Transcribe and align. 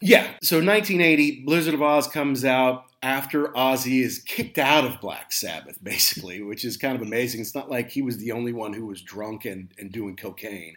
Yeah. 0.00 0.24
So 0.42 0.56
1980, 0.56 1.42
Blizzard 1.44 1.74
of 1.74 1.80
Ozz 1.80 2.10
comes 2.10 2.44
out 2.44 2.84
after 3.02 3.48
Ozzy 3.48 4.02
is 4.02 4.18
kicked 4.18 4.58
out 4.58 4.84
of 4.84 5.00
Black 5.00 5.32
Sabbath, 5.32 5.82
basically, 5.82 6.42
which 6.42 6.64
is 6.64 6.76
kind 6.76 6.96
of 6.96 7.02
amazing. 7.02 7.40
It's 7.40 7.54
not 7.54 7.70
like 7.70 7.90
he 7.90 8.02
was 8.02 8.18
the 8.18 8.32
only 8.32 8.52
one 8.52 8.72
who 8.72 8.86
was 8.86 9.02
drunk 9.02 9.44
and, 9.44 9.68
and 9.78 9.90
doing 9.92 10.16
cocaine 10.16 10.76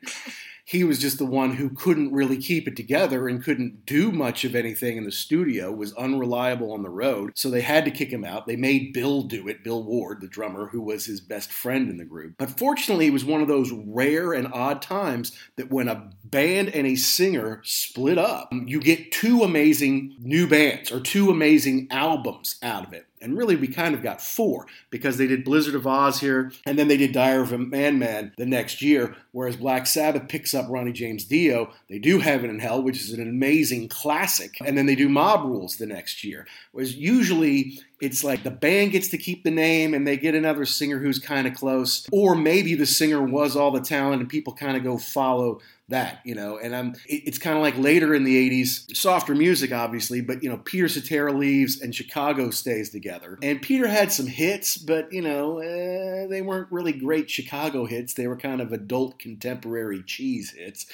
he 0.66 0.84
was 0.84 1.00
just 1.00 1.18
the 1.18 1.26
one 1.26 1.56
who 1.56 1.70
couldn't 1.70 2.14
really 2.14 2.38
keep 2.38 2.68
it 2.68 2.76
together 2.76 3.28
and 3.28 3.44
couldn't 3.44 3.86
do 3.86 4.12
much 4.12 4.46
of 4.46 4.56
anything 4.56 4.98
in 4.98 5.04
the 5.04 5.12
studio, 5.12 5.72
was 5.72 5.94
unreliable 5.94 6.72
on 6.72 6.84
the 6.84 6.90
road. 6.90 7.32
So 7.36 7.50
they 7.50 7.62
had 7.62 7.86
to 7.86 7.92
kick 7.92 8.12
him 8.12 8.24
out. 8.24 8.48
They 8.48 8.56
made 8.56 8.94
Bill 8.94 9.24
do 9.24 9.48
it, 9.48 9.64
Bill 9.64 9.84
Ward, 9.84 10.22
the 10.22 10.28
drummer, 10.28 10.68
who 10.68 10.82
was 10.82 11.06
his 11.06 11.20
best 11.20 11.52
friend 11.52 11.90
in 11.90 11.98
the 11.98 12.06
group. 12.06 12.36
But 12.38 12.58
fortunately, 12.58 13.08
it 13.08 13.14
was 13.14 13.26
one 13.26 13.42
of 13.42 13.48
those 13.48 13.72
rare 13.72 14.34
and 14.34 14.48
odd 14.54 14.82
times 14.82 15.38
that 15.58 15.72
when 15.72 15.88
a 15.88 16.10
band 16.24 16.70
and 16.70 16.88
a 16.88 16.96
singer 16.96 17.62
split 17.64 18.18
up, 18.18 18.50
you 18.52 18.80
get 18.80 19.12
two 19.12 19.44
amazing 19.44 20.16
new 20.20 20.48
bands 20.48 20.92
or 20.92 21.00
two 21.00 21.30
amazing 21.30 21.88
albums 21.92 22.58
out 22.64 22.88
of 22.88 22.94
it. 22.94 23.06
And 23.24 23.38
really, 23.38 23.56
we 23.56 23.68
kind 23.70 23.96
of 23.96 24.04
got 24.04 24.22
four 24.22 24.68
because 24.90 25.18
they 25.18 25.28
did 25.28 25.46
Blizzard 25.46 25.76
of 25.76 25.84
Ozz 25.84 26.20
here, 26.20 26.52
and 26.66 26.78
then 26.78 26.90
they 26.90 26.98
did 26.98 27.14
Diary 27.14 27.42
of 27.42 27.54
a 27.54 27.58
Madman 27.58 28.34
the 28.38 28.46
next 28.46 28.82
year. 28.82 29.16
Whereas 29.32 29.56
Black 29.56 29.88
Sabbath 29.88 30.28
picks 30.28 30.54
up 30.54 30.68
Ronnie 30.70 30.92
James 30.92 31.24
Dio, 31.24 31.72
they 31.90 32.00
do 32.00 32.20
Heaven 32.20 32.50
and 32.50 32.62
Hell, 32.62 32.84
which 32.84 33.00
is 33.00 33.14
an 33.14 33.22
amazing 33.22 33.88
classic, 33.88 34.58
and 34.64 34.78
then 34.78 34.86
they 34.86 34.96
do 34.96 35.08
Mob 35.08 35.46
Rules 35.46 35.78
the 35.78 35.86
next 35.86 36.24
year. 36.24 36.46
Whereas 36.74 36.96
usually 36.96 37.80
it's 38.02 38.24
like 38.24 38.44
the 38.44 38.52
band 38.52 38.92
gets 38.92 39.08
to 39.10 39.18
keep 39.18 39.46
the 39.46 39.52
name 39.52 39.94
and 39.94 40.06
they 40.06 40.18
get 40.18 40.36
another 40.36 40.66
singer 40.66 41.00
who's 41.00 41.18
kind 41.18 41.48
of 41.48 41.54
close, 41.54 42.06
or 42.12 42.36
maybe 42.36 42.76
the 42.76 42.86
singer 42.86 43.24
was 43.24 43.56
all 43.56 43.72
the 43.72 43.80
talent 43.80 44.20
and 44.20 44.30
people 44.30 44.54
kind 44.54 44.76
of 44.76 44.84
go 44.84 44.98
follow 44.98 45.62
that, 45.94 46.22
you 46.26 46.34
know. 46.34 46.58
And 46.58 46.76
I'm, 46.76 46.96
it's 47.08 47.38
kind 47.38 47.56
of 47.56 47.62
like 47.62 47.78
later 47.78 48.14
in 48.14 48.24
the 48.24 48.50
80s, 48.50 48.96
softer 48.96 49.36
music, 49.36 49.72
obviously, 49.72 50.22
but, 50.22 50.44
you 50.44 50.50
know, 50.50 50.58
Peter 50.58 50.88
Cetera 50.88 51.32
leaves 51.32 51.80
and 51.82 51.94
Chicago 51.94 52.50
stays 52.50 52.90
together. 52.90 53.38
And 53.42 53.62
Peter 53.62 53.88
had 53.88 54.12
some 54.12 54.28
hits, 54.28 54.76
but, 54.78 55.14
you 55.14 55.22
know, 55.22 55.60
uh, 55.60 56.28
they 56.28 56.42
weren't 56.42 56.72
really 56.72 56.94
great 56.94 57.30
Chicago 57.30 57.86
hits. 57.86 58.16
They 58.16 58.28
were 58.28 58.38
kind 58.38 58.60
of 58.60 58.74
adult 58.74 59.20
contemporary 59.20 60.02
cheese 60.04 60.52
hits. 60.52 60.88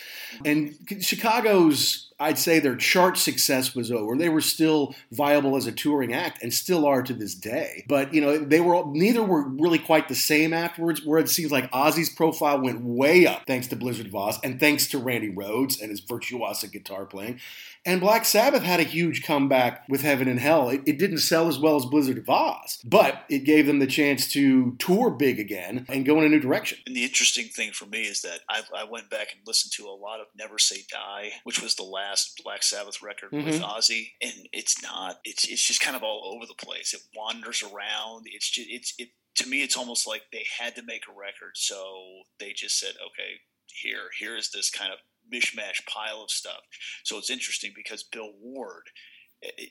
And 0.44 0.76
Chicago's 1.00 2.09
I'd 2.20 2.38
say 2.38 2.60
their 2.60 2.76
chart 2.76 3.18
success 3.18 3.74
was 3.74 3.92
over. 3.92 4.18
They 4.18 4.30
were 4.30 4.42
still 4.42 4.96
viable 5.12 5.56
as 5.56 5.68
a 5.68 5.72
touring 5.72 6.14
act 6.14 6.44
and 6.44 6.54
still 6.54 6.86
are 6.86 7.02
to 7.02 7.14
this 7.14 7.34
day. 7.34 7.86
But 7.88 8.14
you 8.14 8.22
know, 8.22 8.38
they 8.38 8.60
were 8.60 8.84
neither 8.88 9.24
were 9.24 9.48
really 9.48 9.80
quite 9.80 10.10
the 10.10 10.16
same 10.16 10.54
afterwards. 10.54 11.06
Where 11.06 11.20
it 11.20 11.30
seems 11.30 11.52
like 11.52 11.72
Ozzy's 11.72 12.10
profile 12.10 12.62
went 12.62 12.82
way 12.82 13.26
up 13.26 13.44
thanks 13.48 13.68
to 13.68 13.76
Blizzard 13.76 14.08
of 14.08 14.12
Ozz 14.14 14.40
and 14.44 14.60
thanks 14.60 14.88
to 14.88 14.98
Randy 14.98 15.32
Rhoads 15.32 15.82
and 15.82 15.90
his 15.90 16.02
virtuosic 16.02 16.72
guitar 16.72 17.06
playing. 17.06 17.40
And 17.86 18.02
Black 18.02 18.26
Sabbath 18.26 18.64
had 18.64 18.80
a 18.80 18.84
huge 18.84 19.24
comeback 19.24 19.86
with 19.88 20.02
Heaven 20.02 20.28
and 20.28 20.40
Hell. 20.40 20.70
It, 20.70 20.82
it, 20.86 21.00
didn't 21.00 21.20
sell 21.20 21.48
as 21.48 21.58
well 21.58 21.76
as 21.76 21.86
Blizzard 21.86 22.18
of 22.18 22.26
Ozz, 22.26 22.80
but 22.84 23.24
it 23.30 23.46
gave 23.46 23.66
them 23.66 23.80
the 23.80 23.88
chance 23.88 24.28
to 24.34 24.76
tour 24.80 25.10
big 25.10 25.40
again 25.40 25.86
and 25.88 26.06
go 26.06 26.20
in 26.20 26.26
a 26.26 26.30
new 26.30 26.40
direction. 26.40 26.80
And 26.86 26.96
the 26.96 27.04
interesting 27.04 27.46
thing 27.46 27.72
for 27.72 27.86
me 27.86 28.04
is 28.04 28.22
that 28.22 28.42
I, 28.50 28.62
I 28.76 28.84
went 28.84 29.10
back 29.10 29.30
and 29.34 29.42
listened 29.48 29.72
to 29.74 29.88
a 29.88 29.96
lot 29.96 30.20
of 30.20 30.28
Never 30.36 30.60
Say 30.60 30.84
Die, 30.92 31.32
which 31.44 31.62
was 31.62 31.76
the 31.76 31.84
last 31.84 32.42
Black 32.44 32.64
Sabbath 32.64 33.02
record 33.02 33.32
mm-hmm. 33.32 33.46
with 33.46 33.62
Ozzy, 33.62 34.12
and 34.22 34.50
it's 34.52 34.82
not. 34.84 35.20
It's 35.24 35.48
it's 35.48 35.66
just 35.66 35.82
kind 35.82 35.96
of 35.96 36.04
all 36.04 36.34
over 36.36 36.46
the 36.46 36.66
place. 36.66 36.94
It 36.94 37.02
wanders 37.16 37.64
around. 37.64 38.26
It's 38.26 38.50
just 38.50 38.68
it's 38.70 38.94
it 38.98 39.10
to 39.36 39.48
me. 39.48 39.64
It's 39.64 39.78
almost 39.78 40.08
like 40.08 40.24
they 40.32 40.46
had 40.60 40.76
to 40.76 40.84
make 40.84 41.04
a 41.08 41.18
record, 41.18 41.56
so 41.56 42.24
they 42.40 42.54
just 42.54 42.78
said, 42.78 42.94
okay, 42.98 43.40
here 43.68 44.10
here 44.20 44.36
is 44.36 44.52
this 44.52 44.70
kind 44.70 44.92
of 44.92 45.00
mishmash 45.34 45.86
pile 45.86 46.22
of 46.24 46.32
stuff. 46.32 46.62
So 47.04 47.18
it's 47.18 47.30
interesting 47.30 47.72
because 47.76 48.04
Bill 48.04 48.32
Ward, 48.40 48.90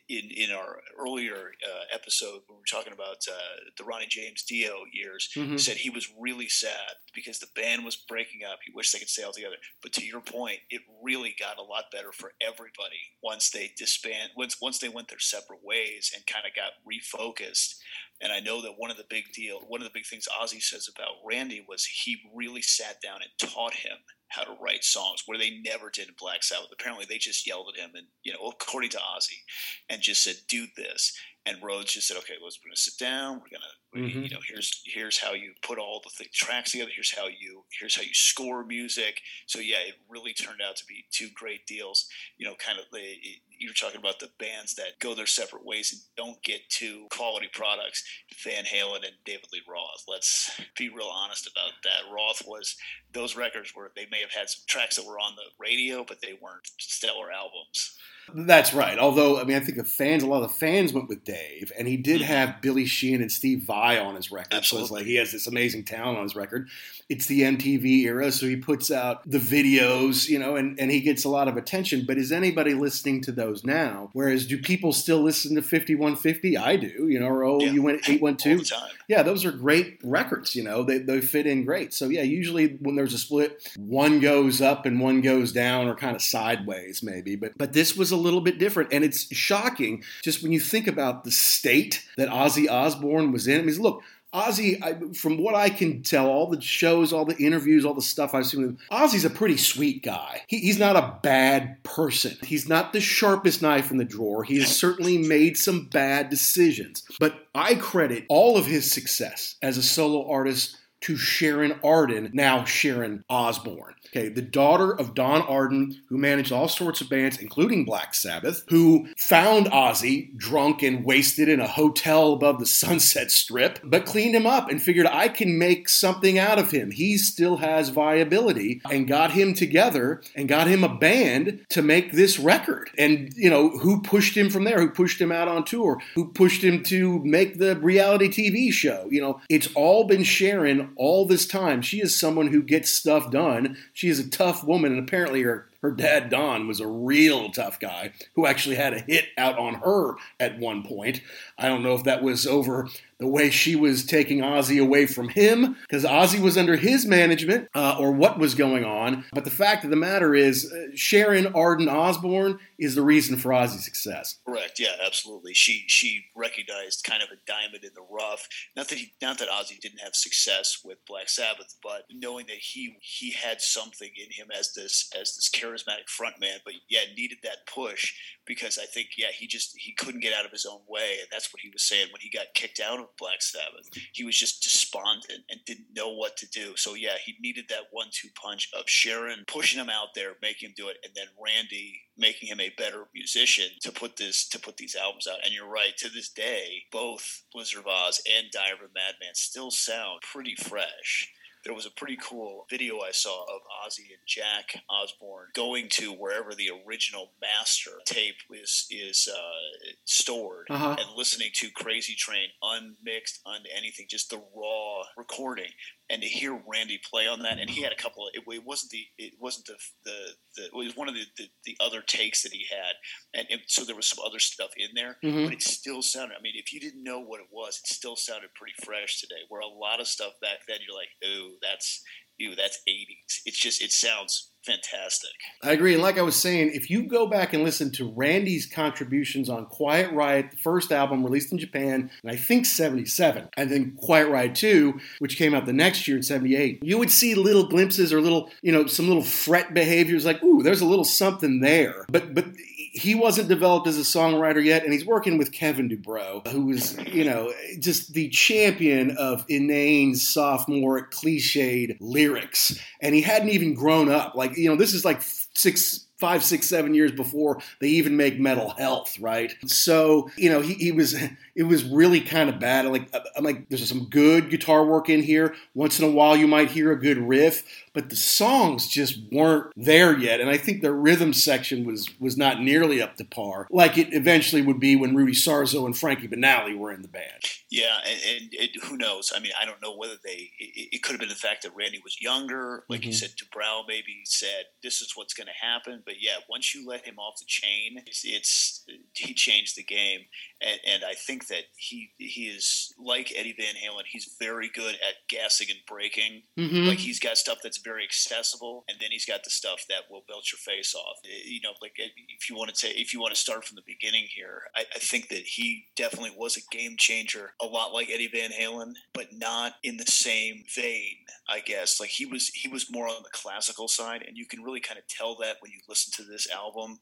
in 0.09 0.31
in 0.35 0.51
our 0.51 0.81
earlier 0.99 1.53
uh, 1.63 1.85
episode 1.95 2.41
when 2.47 2.57
we 2.57 2.61
were 2.61 2.71
talking 2.71 2.93
about 2.93 3.17
uh, 3.31 3.61
the 3.77 3.85
Ronnie 3.85 4.07
James 4.09 4.43
Dio 4.43 4.85
years, 4.93 5.29
mm-hmm. 5.37 5.59
said 5.59 5.77
he 5.77 5.91
was 5.91 6.13
really 6.19 6.49
sad 6.49 6.97
because 7.15 7.39
the 7.39 7.49
band 7.55 7.85
was 7.85 7.97
breaking 7.97 8.41
up. 8.51 8.61
He 8.65 8.73
wished 8.75 8.93
they 8.93 8.99
could 8.99 9.11
stay 9.11 9.25
all 9.25 9.33
together. 9.33 9.57
But 9.83 9.93
to 9.95 10.07
your 10.07 10.23
point, 10.23 10.61
it 10.71 10.81
really 11.03 11.35
got 11.39 11.59
a 11.59 11.63
lot 11.63 11.85
better 11.93 12.13
for 12.13 12.33
everybody 12.41 13.13
once 13.23 13.51
they 13.51 13.73
disband 13.77 14.31
once 14.37 14.57
once 14.61 14.79
they 14.79 14.89
went 14.89 15.09
their 15.09 15.19
separate 15.19 15.61
ways 15.63 16.13
and 16.15 16.27
kind 16.27 16.47
of 16.47 16.55
got 16.55 16.73
refocused. 16.87 17.75
And 18.21 18.33
I 18.33 18.41
know 18.41 18.61
that 18.63 18.75
one 18.79 18.91
of 18.91 18.97
the 18.97 19.05
big 19.09 19.33
deal, 19.33 19.61
one 19.69 19.81
of 19.81 19.87
the 19.87 19.95
big 19.95 20.07
things 20.07 20.27
Ozzy 20.41 20.61
says 20.61 20.89
about 20.93 21.25
Randy 21.25 21.65
was 21.69 21.85
he 21.85 22.19
really 22.35 22.63
sat 22.63 23.01
down 23.01 23.21
and 23.23 23.51
taught 23.51 23.75
him 23.75 23.97
how 24.29 24.43
to 24.45 24.57
write 24.61 24.85
songs 24.85 25.23
where 25.27 25.39
they 25.39 25.61
never 25.65 25.91
did 25.91 26.09
in 26.09 26.15
Black 26.19 26.43
Sabbath. 26.43 26.69
Apparently, 26.73 27.07
they 27.09 27.19
just 27.19 27.47
yelled 27.47 27.73
at 27.73 27.81
him 27.81 27.91
and 27.95 28.07
you 28.25 28.33
know, 28.33 28.49
according 28.49 28.91
to 28.91 28.99
Ozzy, 28.99 29.41
and 29.89 30.03
just 30.03 30.23
said, 30.23 30.37
"Do 30.49 30.67
this." 30.77 31.17
And 31.49 31.63
Rhoads 31.63 31.87
just 31.87 32.09
said, 32.09 32.19
"Okay, 32.19 32.35
let's 32.43 32.59
we're 32.63 32.69
gonna 32.69 32.77
sit 32.77 32.99
down. 32.99 33.41
We're 33.41 33.59
gonna, 33.59 34.07
mm-hmm. 34.07 34.23
you 34.25 34.31
know, 34.31 34.41
here's 34.47 34.83
here's 34.85 35.19
how 35.19 35.33
you 35.33 35.55
put 35.63 35.79
all 35.79 36.01
the 36.05 36.11
th- 36.11 36.33
tracks 36.33 36.73
together. 36.73 36.91
Here's 36.95 37.17
how 37.17 37.27
you 37.27 37.65
here's 37.79 37.97
how 37.97 38.03
you 38.03 38.13
score 38.13 38.65
music." 38.65 39.21
So 39.47 39.59
yeah, 39.59 39.79
it 39.87 39.95
really 40.09 40.35
turned 40.35 40.61
out 40.67 40.77
to 40.77 40.85
be 40.87 41.07
two 41.11 41.29
great 41.35 41.67
deals. 41.67 42.07
You 42.37 42.47
know, 42.47 42.55
kind 42.57 42.79
of 42.79 42.85
the 42.93 43.17
you 43.59 43.71
were 43.71 43.75
talking 43.75 43.99
about 43.99 44.21
the 44.21 44.31
bands 44.39 44.75
that 44.75 44.99
go 45.01 45.15
their 45.15 45.27
separate 45.27 45.65
ways 45.65 45.93
and 45.93 46.03
don't 46.17 46.43
get 46.43 46.69
to 46.71 47.07
quality 47.11 47.49
products. 47.53 48.05
Van 48.45 48.65
Halen 48.65 49.07
and 49.07 49.17
David 49.25 49.49
Lee 49.53 49.63
Roth. 49.69 50.05
Let's 50.07 50.51
be 50.77 50.89
real 50.91 51.11
honest 51.13 51.51
about 51.51 51.73
that. 51.85 52.13
Roth 52.13 52.43
was 52.47 52.77
those 53.13 53.37
records 53.37 53.75
were 53.75 53.91
they 53.97 54.07
may 54.11 54.21
have 54.21 54.33
had 54.33 54.51
some 54.51 54.65
tracks 54.67 54.97
that 54.97 55.07
were 55.07 55.19
on 55.19 55.35
the 55.37 55.51
radio, 55.59 56.05
but 56.07 56.21
they 56.21 56.39
weren't 56.41 56.69
stellar 56.79 57.33
albums. 57.33 57.97
That's 58.35 58.75
right. 58.75 58.99
Although, 58.99 59.41
I 59.41 59.45
mean, 59.45 59.57
I 59.57 59.61
think 59.61 59.79
the 59.79 59.85
fans, 59.85 60.23
a 60.23 60.27
lot 60.27 60.43
of 60.43 60.49
the 60.49 60.55
fans 60.55 60.93
went 60.93 61.09
with 61.09 61.25
Dave, 61.25 61.73
and 61.79 61.89
he 61.89 61.97
did 61.97 62.21
mm-hmm. 62.21 62.33
have 62.33 62.61
Billy 62.61 62.87
Sheehan 62.87 63.21
and 63.21 63.31
Steve 63.31 63.63
Vai 63.65 63.99
on 63.99 64.15
his 64.15 64.31
record. 64.31 64.55
Absolutely. 64.55 64.89
So 64.89 64.95
it's 64.95 65.01
like 65.01 65.07
he 65.07 65.17
has 65.17 65.33
this 65.33 65.47
amazing 65.47 65.85
talent 65.85 66.19
on 66.19 66.25
his 66.25 66.37
record. 66.37 66.69
It's 67.09 67.25
the 67.25 67.41
MTV 67.41 68.03
era, 68.03 68.31
so 68.31 68.47
he 68.47 68.57
puts 68.57 68.91
out 68.91 69.29
the 69.29 69.39
videos, 69.39 70.29
you 70.29 70.39
know, 70.39 70.57
and, 70.57 70.79
and 70.79 70.91
he 70.91 71.01
gets 71.01 71.25
a 71.25 71.31
lot 71.31 71.49
of 71.49 71.57
attention. 71.57 72.05
But 72.07 72.19
is 72.19 72.31
anybody 72.31 72.75
listening 72.75 73.23
to 73.23 73.33
those 73.33 73.65
now? 73.65 74.11
Whereas, 74.13 74.47
do 74.47 74.59
people 74.59 74.93
still 74.93 75.21
listen 75.21 75.55
to 75.55 75.63
5150? 75.63 76.59
I 76.59 76.77
do, 76.77 77.09
you 77.09 77.19
know, 77.19 77.29
or 77.29 77.45
oh, 77.45 77.61
yeah. 77.61 77.71
you 77.71 77.83
went 77.83 78.07
812. 78.07 78.71
Yeah, 79.09 79.23
those 79.23 79.47
are 79.47 79.53
great 79.53 79.99
records, 80.05 80.55
you 80.55 80.63
know, 80.63 80.83
they, 80.83 80.99
they 80.99 81.23
fit 81.23 81.47
in 81.47 81.65
great. 81.65 81.95
So, 81.95 82.09
yeah, 82.09 82.23
usually 82.23 82.77
when 82.81 82.95
there's 82.95 83.15
a 83.15 83.19
split, 83.19 83.67
one 83.79 84.21
goes 84.21 84.61
up 84.61 84.85
and 84.85 85.01
one 85.01 85.23
goes 85.23 85.51
down 85.51 85.89
or 85.89 85.95
kind 85.95 86.15
of 86.15 86.21
sideways, 86.21 87.03
maybe. 87.03 87.37
But, 87.37 87.57
but 87.57 87.73
this 87.73 87.97
was 87.97 88.11
a 88.11 88.18
little 88.19 88.41
bit 88.41 88.59
different. 88.59 88.93
And 88.93 89.05
it's 89.05 89.35
shocking 89.35 90.03
just 90.23 90.43
when 90.43 90.53
you 90.53 90.61
think 90.61 90.87
about 90.87 91.25
the 91.25 91.31
state 91.31 92.07
that 92.17 92.29
Ozzy 92.29 92.71
Osbourne 92.71 93.33
was 93.33 93.47
in. 93.49 93.61
I 93.61 93.65
mean, 93.65 93.81
look, 93.81 94.03
Ozzy, 94.35 94.83
I, 94.83 95.15
from 95.15 95.43
what 95.43 95.55
I 95.55 95.71
can 95.71 96.03
tell, 96.03 96.27
all 96.27 96.49
the 96.49 96.61
shows, 96.61 97.15
all 97.15 97.25
the 97.25 97.37
interviews, 97.37 97.87
all 97.87 97.95
the 97.95 98.03
stuff 98.03 98.35
I've 98.35 98.47
seen 98.47 98.61
with 98.61 98.71
him, 98.71 98.79
Ozzy's 98.91 99.25
a 99.25 99.31
pretty 99.31 99.57
sweet 99.57 100.03
guy. 100.03 100.43
He, 100.49 100.59
he's 100.59 100.79
not 100.79 100.97
a 100.97 101.19
bad 101.23 101.83
person. 101.83 102.37
He's 102.43 102.69
not 102.69 102.93
the 102.93 103.01
sharpest 103.01 103.63
knife 103.63 103.91
in 103.91 103.97
the 103.97 104.05
drawer. 104.05 104.45
He 104.45 104.59
has 104.59 104.75
certainly 104.75 105.17
made 105.17 105.57
some 105.57 105.87
bad 105.87 106.29
decisions. 106.29 107.05
But 107.19 107.47
I 107.55 107.75
credit 107.77 108.27
all 108.29 108.59
of 108.59 108.67
his 108.67 108.91
success 108.91 109.57
as 109.63 109.79
a 109.79 109.83
solo 109.83 110.31
artist 110.31 110.77
to 111.03 111.17
Sharon 111.17 111.79
Arden, 111.83 112.31
now 112.33 112.65
Sharon 112.65 113.25
Osbourne. 113.29 113.95
Okay, 114.11 114.29
the 114.29 114.43
daughter 114.43 114.91
of 114.91 115.15
Don 115.15 115.43
Arden, 115.43 116.01
who 116.09 116.17
managed 116.17 116.51
all 116.51 116.69
sorts 116.69 117.03
of 117.03 117.11
bands, 117.11 117.39
including 117.39 117.85
Black 117.85 118.15
Sabbath, 118.15 118.65
who 118.69 119.07
found 119.19 119.67
Ozzy 119.67 120.35
drunk 120.37 120.83
and 120.83 121.05
wasted 121.05 121.49
in 121.49 121.61
a 121.61 121.67
hotel 121.67 122.33
above 122.33 122.59
the 122.59 122.67
Sunset 122.79 123.31
Strip, 123.31 123.81
but 123.85 124.07
cleaned 124.07 124.35
him 124.35 124.47
up 124.47 124.71
and 124.71 124.81
figured 124.81 125.07
I 125.07 125.29
can 125.29 125.59
make 125.59 125.89
something 125.89 126.39
out 126.39 126.59
of 126.59 126.71
him. 126.71 126.91
He 126.91 127.19
still 127.19 127.59
has 127.59 127.91
viability 127.91 128.81
and 128.91 129.07
got 129.07 129.33
him 129.33 129.53
together 129.53 130.23
and 130.35 130.49
got 130.49 130.67
him 130.67 130.85
a 130.85 130.95
band 130.95 131.67
to 131.71 131.83
make 131.83 132.13
this 132.13 132.39
record. 132.39 132.91
And, 132.97 133.33
you 133.37 133.51
know, 133.51 133.71
who 133.71 134.01
pushed 134.01 134.37
him 134.37 134.49
from 134.49 134.65
there? 134.65 134.81
Who 134.81 134.91
pushed 134.91 135.21
him 135.21 135.33
out 135.33 135.49
on 135.49 135.65
tour? 135.65 136.01
Who 136.15 136.33
pushed 136.33 136.65
him 136.65 136.83
to 136.85 137.23
make 137.25 137.59
the 137.59 137.77
reality 137.77 138.29
TV 138.29 138.73
show? 138.73 139.07
You 139.11 139.21
know, 139.21 139.41
it's 139.51 139.69
all 139.75 140.05
been 140.05 140.23
Sharon 140.23 140.88
all 140.97 141.27
this 141.27 141.47
time. 141.47 141.83
She 141.83 142.01
is 142.01 142.15
someone 142.15 142.49
who 142.49 142.63
gets 142.63 142.91
stuff 142.91 143.31
done 143.31 143.77
she 143.93 144.09
is 144.09 144.19
a 144.19 144.29
tough 144.29 144.65
woman, 144.65 144.93
and 144.93 145.01
apparently 145.01 145.43
her 145.43 145.69
her 145.81 145.91
dad 145.93 146.29
Don 146.29 146.67
was 146.67 146.81
a 146.81 146.89
real 146.89 147.51
tough 147.51 147.79
guy 147.79 148.13
who 148.35 148.47
actually 148.47 148.77
had 148.77 148.95
a 148.95 149.01
hit 149.01 149.27
out 149.37 149.59
on 149.59 149.75
her 149.75 150.15
at 150.41 150.59
one 150.59 150.83
point. 150.83 151.21
I 151.57 151.69
don't 151.69 151.85
know 151.85 151.95
if 151.95 152.05
that 152.05 152.23
was 152.23 152.47
over 152.47 152.89
the 153.19 153.27
way 153.27 153.51
she 153.51 153.75
was 153.75 154.05
taking 154.05 154.39
Ozzy 154.39 154.81
away 154.81 155.07
from 155.07 155.29
him 155.29 155.77
because 155.83 156.05
Ozzy 156.05 156.41
was 156.41 156.57
under 156.57 156.77
his 156.77 157.05
management 157.05 157.69
uh, 157.75 157.97
or 157.99 158.13
what 158.13 158.39
was 158.39 158.55
going 158.55 158.85
on. 158.85 159.25
But 159.33 159.45
the 159.45 159.51
fact 159.51 159.85
of 159.85 159.91
the 159.91 159.97
matter 159.97 160.35
is, 160.35 160.73
uh, 160.73 160.95
Sharon 160.95 161.49
Arden 161.49 161.89
Osbourne 161.89 162.59
is 162.79 162.95
the 162.95 163.03
reason 163.03 163.37
for 163.37 163.51
Ozzy's 163.51 163.85
success. 163.85 164.39
Correct. 164.47 164.79
Yeah, 164.79 164.97
absolutely. 165.05 165.55
She 165.55 165.85
she 165.89 166.27
recognized 166.37 167.05
kind 167.05 167.23
of 167.23 167.29
a 167.31 167.41
diamond 167.47 167.85
in 167.85 167.91
the 167.95 168.07
rough. 168.09 168.49
Not 168.77 168.89
that 168.89 168.99
he, 168.99 169.13
not 169.21 169.39
that 169.39 169.49
Ozzy 169.49 169.79
didn't 169.81 169.99
have 169.99 170.15
success 170.15 170.79
with 170.85 171.05
Black 171.07 171.29
Sabbath, 171.29 171.77
but 171.83 172.05
knowing 172.11 172.47
that 172.47 172.57
he 172.57 172.97
he 173.01 173.33
had 173.33 173.61
something 173.61 174.11
in 174.17 174.31
him 174.31 174.49
as 174.57 174.73
this 174.75 175.11
as 175.21 175.35
this 175.35 175.51
charismatic 175.51 176.07
frontman, 176.09 176.59
but 176.65 176.75
yeah, 176.89 177.01
needed 177.17 177.39
that 177.43 177.67
push 177.73 178.15
because 178.49 178.79
I 178.79 178.87
think 178.87 179.11
yeah 179.17 179.29
he 179.33 179.47
just 179.47 179.77
he 179.79 179.93
couldn't 179.93 180.23
get 180.23 180.35
out 180.35 180.47
of 180.47 180.51
his 180.51 180.67
own 180.67 180.81
way, 180.89 181.19
and 181.21 181.29
that's 181.31 181.53
what 181.53 181.61
he 181.61 181.71
was 181.71 181.85
saying 181.85 182.09
when 182.11 182.21
he 182.21 182.31
got 182.31 182.55
kicked 182.55 182.81
out 182.81 182.99
of 182.99 183.17
Black 183.19 183.43
Sabbath. 183.43 183.89
He 184.13 184.25
was 184.25 184.37
just 184.37 184.63
despondent 184.63 185.45
and 185.51 185.61
didn't 185.67 185.95
know 185.95 186.15
what 186.15 186.37
to 186.39 186.49
do. 186.49 186.75
So 186.77 186.95
yeah, 186.95 187.17
he 187.25 187.35
needed 187.41 187.67
that 187.69 187.93
one-two 187.93 188.29
punch 188.35 188.71
of 188.77 188.89
Sharon 188.89 189.45
pushing 189.47 189.81
him 189.81 189.91
out 189.91 190.09
there, 190.15 190.33
making 190.43 190.71
him 190.71 190.75
do 190.77 190.89
it, 190.89 190.97
and 191.05 191.13
then 191.15 191.27
Randy 191.41 192.01
making 192.17 192.49
him 192.49 192.61
a 192.61 192.75
better 192.77 193.05
musician 193.15 193.69
to 193.83 193.93
put 193.93 194.17
this 194.17 194.49
to 194.49 194.59
put 194.59 194.79
these 194.79 194.97
albums 194.97 195.29
out. 195.29 195.45
And 195.45 195.53
you're 195.53 195.69
right, 195.69 195.97
to 195.99 196.09
this 196.09 196.31
day, 196.31 196.83
both 196.91 197.45
Blizzard 197.53 197.81
of 197.81 197.87
Ozz 197.87 198.21
and 198.27 198.51
Diary 198.51 198.73
of 198.73 198.81
a 198.81 198.95
Madman 198.95 199.35
still 199.35 199.71
sound 199.71 200.23
pretty 200.23 200.57
fresh 200.57 201.31
there 201.65 201.75
was 201.75 201.87
a 201.87 201.91
pretty 201.91 202.17
cool 202.17 202.67
video 202.71 203.01
I 203.01 203.13
saw 203.13 203.43
of 203.43 203.61
Ozzy 203.85 204.11
and 204.11 204.27
Jack 204.27 204.83
Osbourne 204.89 205.49
going 205.55 205.89
to 205.91 206.13
wherever 206.13 206.55
the 206.55 206.71
original 206.87 207.33
master 207.41 207.93
tape 208.05 208.37
is 208.51 208.87
is 208.91 209.29
uh, 209.33 209.93
stored 210.05 210.67
uh-huh. 210.71 210.97
and 210.99 211.17
listening 211.17 211.51
to 211.55 211.71
Crazy 211.71 212.15
Train 212.15 212.49
unmixed, 212.63 213.41
on 213.47 213.61
anything, 213.77 214.07
just 214.09 214.31
the 214.31 214.43
raw 214.55 215.03
recording 215.17 215.71
and 216.11 216.23
to 216.23 216.29
hear 216.29 216.59
Randy 216.67 217.01
play 217.11 217.27
on 217.27 217.41
that, 217.41 217.59
and 217.59 217.69
he 217.69 217.83
had 217.83 217.93
a 217.93 217.97
couple. 217.97 218.27
Of, 218.27 218.33
it, 218.35 218.43
it 218.47 218.65
wasn't 218.65 218.93
the 218.93 219.05
it 219.19 219.35
wasn't 219.39 219.67
the, 219.67 219.75
the, 220.05 220.17
the 220.57 220.65
it 220.67 220.75
was 220.75 220.97
one 220.97 221.09
of 221.09 221.15
the, 221.15 221.25
the, 221.37 221.49
the 221.65 221.77
other 221.81 222.01
takes 222.01 222.43
that 222.43 222.53
he 222.53 222.67
had, 222.71 222.95
and 223.35 223.47
it, 223.51 223.61
so 223.67 223.85
there 223.85 223.97
was 223.97 224.09
some 224.09 224.25
other 224.25 224.39
stuff 224.39 224.71
in 224.77 224.89
there, 224.95 225.17
mm-hmm. 225.23 225.45
but 225.45 225.53
it 225.53 225.63
still 225.63 226.03
sounded. 226.03 226.37
I 226.39 226.43
mean, 226.43 226.55
if 226.57 226.73
you 226.73 226.81
didn't 226.81 227.05
know 227.05 227.21
what 227.21 227.41
it 227.41 227.49
was, 227.53 227.81
it 227.83 227.93
still 227.93 228.17
sounded 228.17 228.51
pretty 228.55 228.75
fresh 228.85 229.21
today. 229.21 229.43
Where 229.49 229.61
a 229.61 229.67
lot 229.67 230.01
of 230.01 230.07
stuff 230.07 230.33
back 230.41 230.61
then, 230.67 230.79
you're 230.87 230.97
like, 230.97 231.11
oh, 231.25 231.57
that's 231.63 232.03
ew, 232.39 232.55
that's 232.55 232.79
80s. 232.89 233.43
It's 233.45 233.59
just 233.59 233.83
it 233.83 233.93
sounds 233.93 234.51
fantastic. 234.65 235.31
I 235.63 235.73
agree. 235.73 235.95
And 235.95 236.03
like 236.03 236.19
I 236.19 236.23
was 236.23 236.37
saying, 236.37 236.73
if 236.75 236.91
you 236.91 237.09
go 237.09 237.27
back 237.27 237.55
and 237.55 237.65
listen 237.65 237.91
to 237.93 238.13
Randy's 238.13 238.67
contributions 238.67 239.49
on 239.49 239.67
Quiet 239.67 240.13
Riot, 240.13 240.51
the 240.51 240.57
first 240.59 240.93
album 240.93 241.25
released 241.25 241.53
in 241.53 241.59
Japan, 241.59 242.11
and 242.23 242.31
I 242.31 242.37
think 242.37 242.67
77, 242.67 243.49
and 243.57 243.71
then 243.71 243.97
Quiet 243.97 244.29
Riot 244.29 244.55
2, 244.55 244.99
which 245.21 245.37
came 245.37 245.55
out 245.55 245.67
the 245.67 245.73
next 245.73 246.07
year 246.07 246.19
in 246.19 246.23
78, 246.23 246.81
you 246.83 246.99
would 246.99 247.11
see 247.11 247.35
little 247.35 247.67
glimpses 247.67 248.13
or 248.13 248.21
little, 248.21 248.51
you 248.63 248.73
know, 248.73 248.87
some 248.87 249.09
little 249.09 249.23
fret 249.23 249.73
behaviors 249.75 250.27
like, 250.27 250.43
ooh, 250.43 250.63
there's 250.63 250.83
a 250.83 250.87
little 250.87 251.05
something 251.05 251.61
there. 251.61 252.05
But 252.11 252.35
but 252.35 252.47
he 252.93 253.15
wasn't 253.15 253.49
developed 253.49 253.87
as 253.87 253.97
a 253.99 254.03
songwriter 254.03 254.65
yet, 254.65 254.85
and 254.85 254.93
he's 254.93 255.07
working 255.07 255.39
with 255.39 255.53
Kevin 255.53 255.89
DuBrow, 255.89 256.47
who 256.49 256.67
was, 256.67 256.99
you 257.07 257.25
know, 257.25 257.53
just 257.79 258.15
the 258.15 258.29
champion 258.31 259.17
of 259.17 259.45
inane, 259.49 260.15
sophomore, 260.15 261.09
cliched 261.09 261.97
lyrics. 262.01 262.79
And 263.01 263.15
he 263.15 263.21
hadn't 263.21 263.51
even 263.51 263.75
grown 263.75 264.11
up. 264.11 264.35
Like, 264.35 264.57
you 264.57 264.69
know, 264.69 264.77
this 264.77 264.95
is 264.95 265.05
like 265.05 265.23
six 265.23 266.08
five, 266.19 266.43
six, 266.43 266.67
seven 266.67 266.95
years 266.95 267.13
before 267.13 267.61
they 267.81 267.89
even 267.89 268.17
make 268.17 268.39
Metal 268.39 268.71
Health, 268.71 269.19
right? 269.21 269.55
So, 269.67 270.31
you 270.37 270.51
know, 270.51 270.61
he, 270.61 270.75
he 270.75 270.93
was 270.93 271.17
it 271.59 271.65
was 271.65 271.85
really 271.85 272.21
kind 272.21 272.49
of 272.49 272.61
bad. 272.61 272.87
Like 272.87 273.13
I'm 273.37 273.45
like, 273.45 273.69
there's 273.69 273.89
some 273.89 274.07
good 274.07 274.51
guitar 274.51 274.85
work 274.85 275.09
in 275.09 275.23
here. 275.23 275.55
Once 275.75 275.99
in 275.99 276.05
a 276.05 276.11
while, 276.11 276.37
you 276.37 276.47
might 276.47 276.71
hear 276.71 276.93
a 276.93 276.99
good 276.99 277.19
riff, 277.19 277.65
but 277.93 278.11
the 278.11 278.17
songs 278.17 278.87
just 278.87 279.19
weren't 279.33 279.73
there 279.77 280.17
yet. 280.17 280.41
And 280.41 280.49
I 280.51 280.57
think 280.57 280.83
the 280.83 280.93
rhythm 280.93 281.33
section 281.33 281.85
was 281.85 282.09
was 282.21 282.37
not 282.37 282.61
nearly 282.61 283.03
up 283.03 283.17
to 283.17 283.25
par, 283.25 283.67
like 283.71 283.99
it 283.99 284.13
eventually 284.13 284.63
would 284.63 284.79
be 284.79 284.95
when 284.97 285.17
Rudy 285.17 285.33
Sarzo 285.33 285.85
and 285.85 285.97
Frankie 285.97 286.29
Banali 286.29 286.79
were 286.79 286.93
in 286.93 287.03
the 287.03 287.09
band. 287.09 287.43
Yeah, 287.71 287.99
and, 288.07 288.21
and, 288.43 288.55
and 288.55 288.83
who 288.85 288.97
knows? 288.97 289.33
I 289.35 289.41
mean, 289.41 289.53
I 289.61 289.67
don't 289.67 289.83
know 289.83 289.97
whether 289.97 290.15
they. 290.25 290.51
It, 290.59 290.89
it, 290.93 291.03
could 291.03 291.13
have 291.13 291.21
been 291.21 291.29
the 291.29 291.35
fact 291.35 291.63
that 291.65 291.75
Randy 291.75 292.01
was 292.03 292.21
younger, 292.21 292.85
like 292.89 293.01
mm-hmm. 293.01 293.09
you 293.09 293.15
said. 293.15 293.31
DuBrow 293.31 293.83
maybe 293.87 294.23
said, 294.25 294.67
"This 294.83 295.01
is 295.01 295.13
what's 295.15 295.35
going 295.35 295.49
to 295.49 295.67
happen." 295.67 296.03
But 296.09 296.23
yeah, 296.23 296.37
once 296.49 296.75
you 296.75 296.89
let 296.89 297.05
him 297.05 297.19
off 297.19 297.39
the 297.39 297.45
chain, 297.45 298.03
it's, 298.07 298.23
it's 298.25 298.87
he 299.13 299.35
changed 299.35 299.77
the 299.77 299.83
game, 299.83 300.21
and, 300.61 300.81
and 300.87 301.05
I 301.05 301.15
think 301.15 301.47
that 301.49 301.65
he 301.77 302.11
he 302.19 302.47
is 302.47 302.93
like 302.99 303.33
Eddie 303.37 303.55
Van 303.57 303.75
Halen. 303.75 304.05
He's 304.07 304.37
very 304.39 304.71
good 304.75 304.95
at 304.95 305.29
gassing 305.29 305.69
and 305.71 305.79
braking. 305.87 306.43
Mm-hmm. 306.59 306.89
Like 306.89 306.99
he's 306.99 307.21
got 307.21 307.37
stuff 307.37 307.59
that's 307.63 307.79
very 307.79 308.05
accessible, 308.05 308.85
and 308.89 308.99
then 309.01 309.11
he's 309.11 309.25
got 309.25 309.45
the 309.45 309.51
stuff 309.51 309.85
that 309.89 310.11
will 310.11 310.25
belt 310.27 310.51
your 310.51 310.59
face 310.59 310.95
off. 310.95 311.19
Eh, 311.25 311.43
you 311.47 311.61
know, 311.63 311.73
like 311.81 311.93
eh, 312.01 312.09
if 312.29 312.51
you 312.51 312.57
want 312.57 312.71
to 312.71 312.77
say 312.77 312.91
if 312.91 313.13
you 313.15 313.21
want 313.21 313.35
to 313.35 313.41
start 313.41 313.65
from 313.65 313.77
the 313.77 313.83
beginning 313.87 314.27
here, 314.35 314.63
I, 314.75 314.85
I 314.95 314.99
think 314.99 315.29
that 315.29 315.47
he 315.47 315.87
definitely 315.97 316.33
was 316.37 316.57
a 316.57 316.77
game 316.77 316.97
changer, 316.99 317.53
a 317.63 317.67
lot 317.67 317.93
like 317.93 318.11
Eddie 318.11 318.31
Van 318.33 318.51
Halen, 318.51 318.95
but 319.13 319.29
not 319.33 319.75
in 319.83 319.97
the 319.97 320.07
same 320.07 320.65
vein. 320.75 321.17
I 321.49 321.61
guess 321.61 322.01
like 322.01 322.11
he 322.11 322.27
was 322.27 322.49
he 322.49 322.69
was 322.69 322.91
more 322.91 323.07
on 323.07 323.23
the 323.23 323.31
classical 323.31 323.87
side, 323.87 324.25
and 324.27 324.37
you 324.37 324.47
can 324.47 324.63
really 324.63 324.81
kind 324.81 324.99
of 324.99 325.07
tell 325.07 325.37
that 325.37 325.57
when 325.61 325.71
you 325.71 325.79
listen 325.89 326.13
to 326.17 326.31
this 326.31 326.51
album 326.51 326.99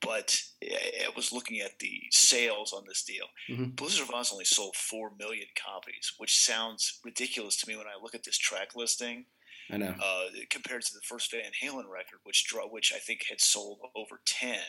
but 0.00 0.38
I 0.62 1.08
was 1.16 1.32
looking 1.32 1.60
at 1.60 1.78
the 1.78 2.02
sales 2.10 2.72
on 2.72 2.84
this 2.86 3.02
deal. 3.02 3.26
Mm-hmm. 3.48 3.70
Blizzard 3.70 4.08
of 4.08 4.14
Oz 4.14 4.32
only 4.32 4.44
sold 4.44 4.76
four 4.76 5.10
million 5.18 5.46
copies, 5.56 6.12
which 6.18 6.36
sounds 6.36 7.00
ridiculous 7.04 7.56
to 7.58 7.68
me 7.68 7.76
when 7.76 7.86
I 7.86 8.02
look 8.02 8.14
at 8.14 8.24
this 8.24 8.38
track 8.38 8.76
listing. 8.76 9.26
I 9.70 9.78
know. 9.78 9.94
Uh, 10.00 10.26
compared 10.48 10.82
to 10.82 10.94
the 10.94 11.00
first 11.00 11.32
Van 11.32 11.50
Halen 11.62 11.88
record, 11.90 12.20
which 12.22 12.46
draw, 12.46 12.68
which 12.68 12.92
I 12.94 12.98
think 12.98 13.24
had 13.28 13.40
sold 13.40 13.80
over 13.96 14.20
ten. 14.24 14.60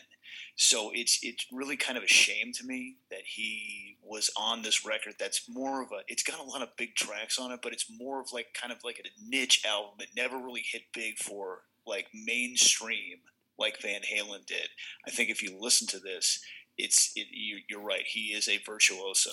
So 0.56 0.90
it's 0.92 1.20
it's 1.22 1.46
really 1.52 1.76
kind 1.76 1.96
of 1.96 2.02
a 2.02 2.08
shame 2.08 2.52
to 2.54 2.66
me 2.66 2.96
that 3.10 3.22
he 3.24 3.96
was 4.02 4.30
on 4.36 4.62
this 4.62 4.84
record. 4.84 5.14
That's 5.18 5.48
more 5.48 5.82
of 5.82 5.92
a. 5.92 6.00
It's 6.08 6.24
got 6.24 6.40
a 6.40 6.44
lot 6.44 6.62
of 6.62 6.76
big 6.76 6.96
tracks 6.96 7.38
on 7.38 7.52
it, 7.52 7.60
but 7.62 7.72
it's 7.72 7.86
more 7.96 8.20
of 8.20 8.32
like 8.32 8.48
kind 8.60 8.72
of 8.72 8.78
like 8.82 8.98
a 8.98 9.08
niche 9.24 9.62
album. 9.64 9.94
It 10.00 10.08
never 10.16 10.36
really 10.36 10.64
hit 10.64 10.82
big 10.92 11.18
for 11.18 11.62
like 11.86 12.08
mainstream 12.12 13.18
like 13.58 13.80
Van 13.82 14.02
Halen 14.02 14.46
did. 14.46 14.68
I 15.06 15.10
think 15.10 15.30
if 15.30 15.42
you 15.42 15.58
listen 15.58 15.86
to 15.88 15.98
this, 15.98 16.40
it's 16.78 17.12
it, 17.16 17.26
you, 17.32 17.58
are 17.76 17.82
right. 17.82 18.04
He 18.06 18.28
is 18.28 18.48
a 18.48 18.58
virtuoso. 18.64 19.30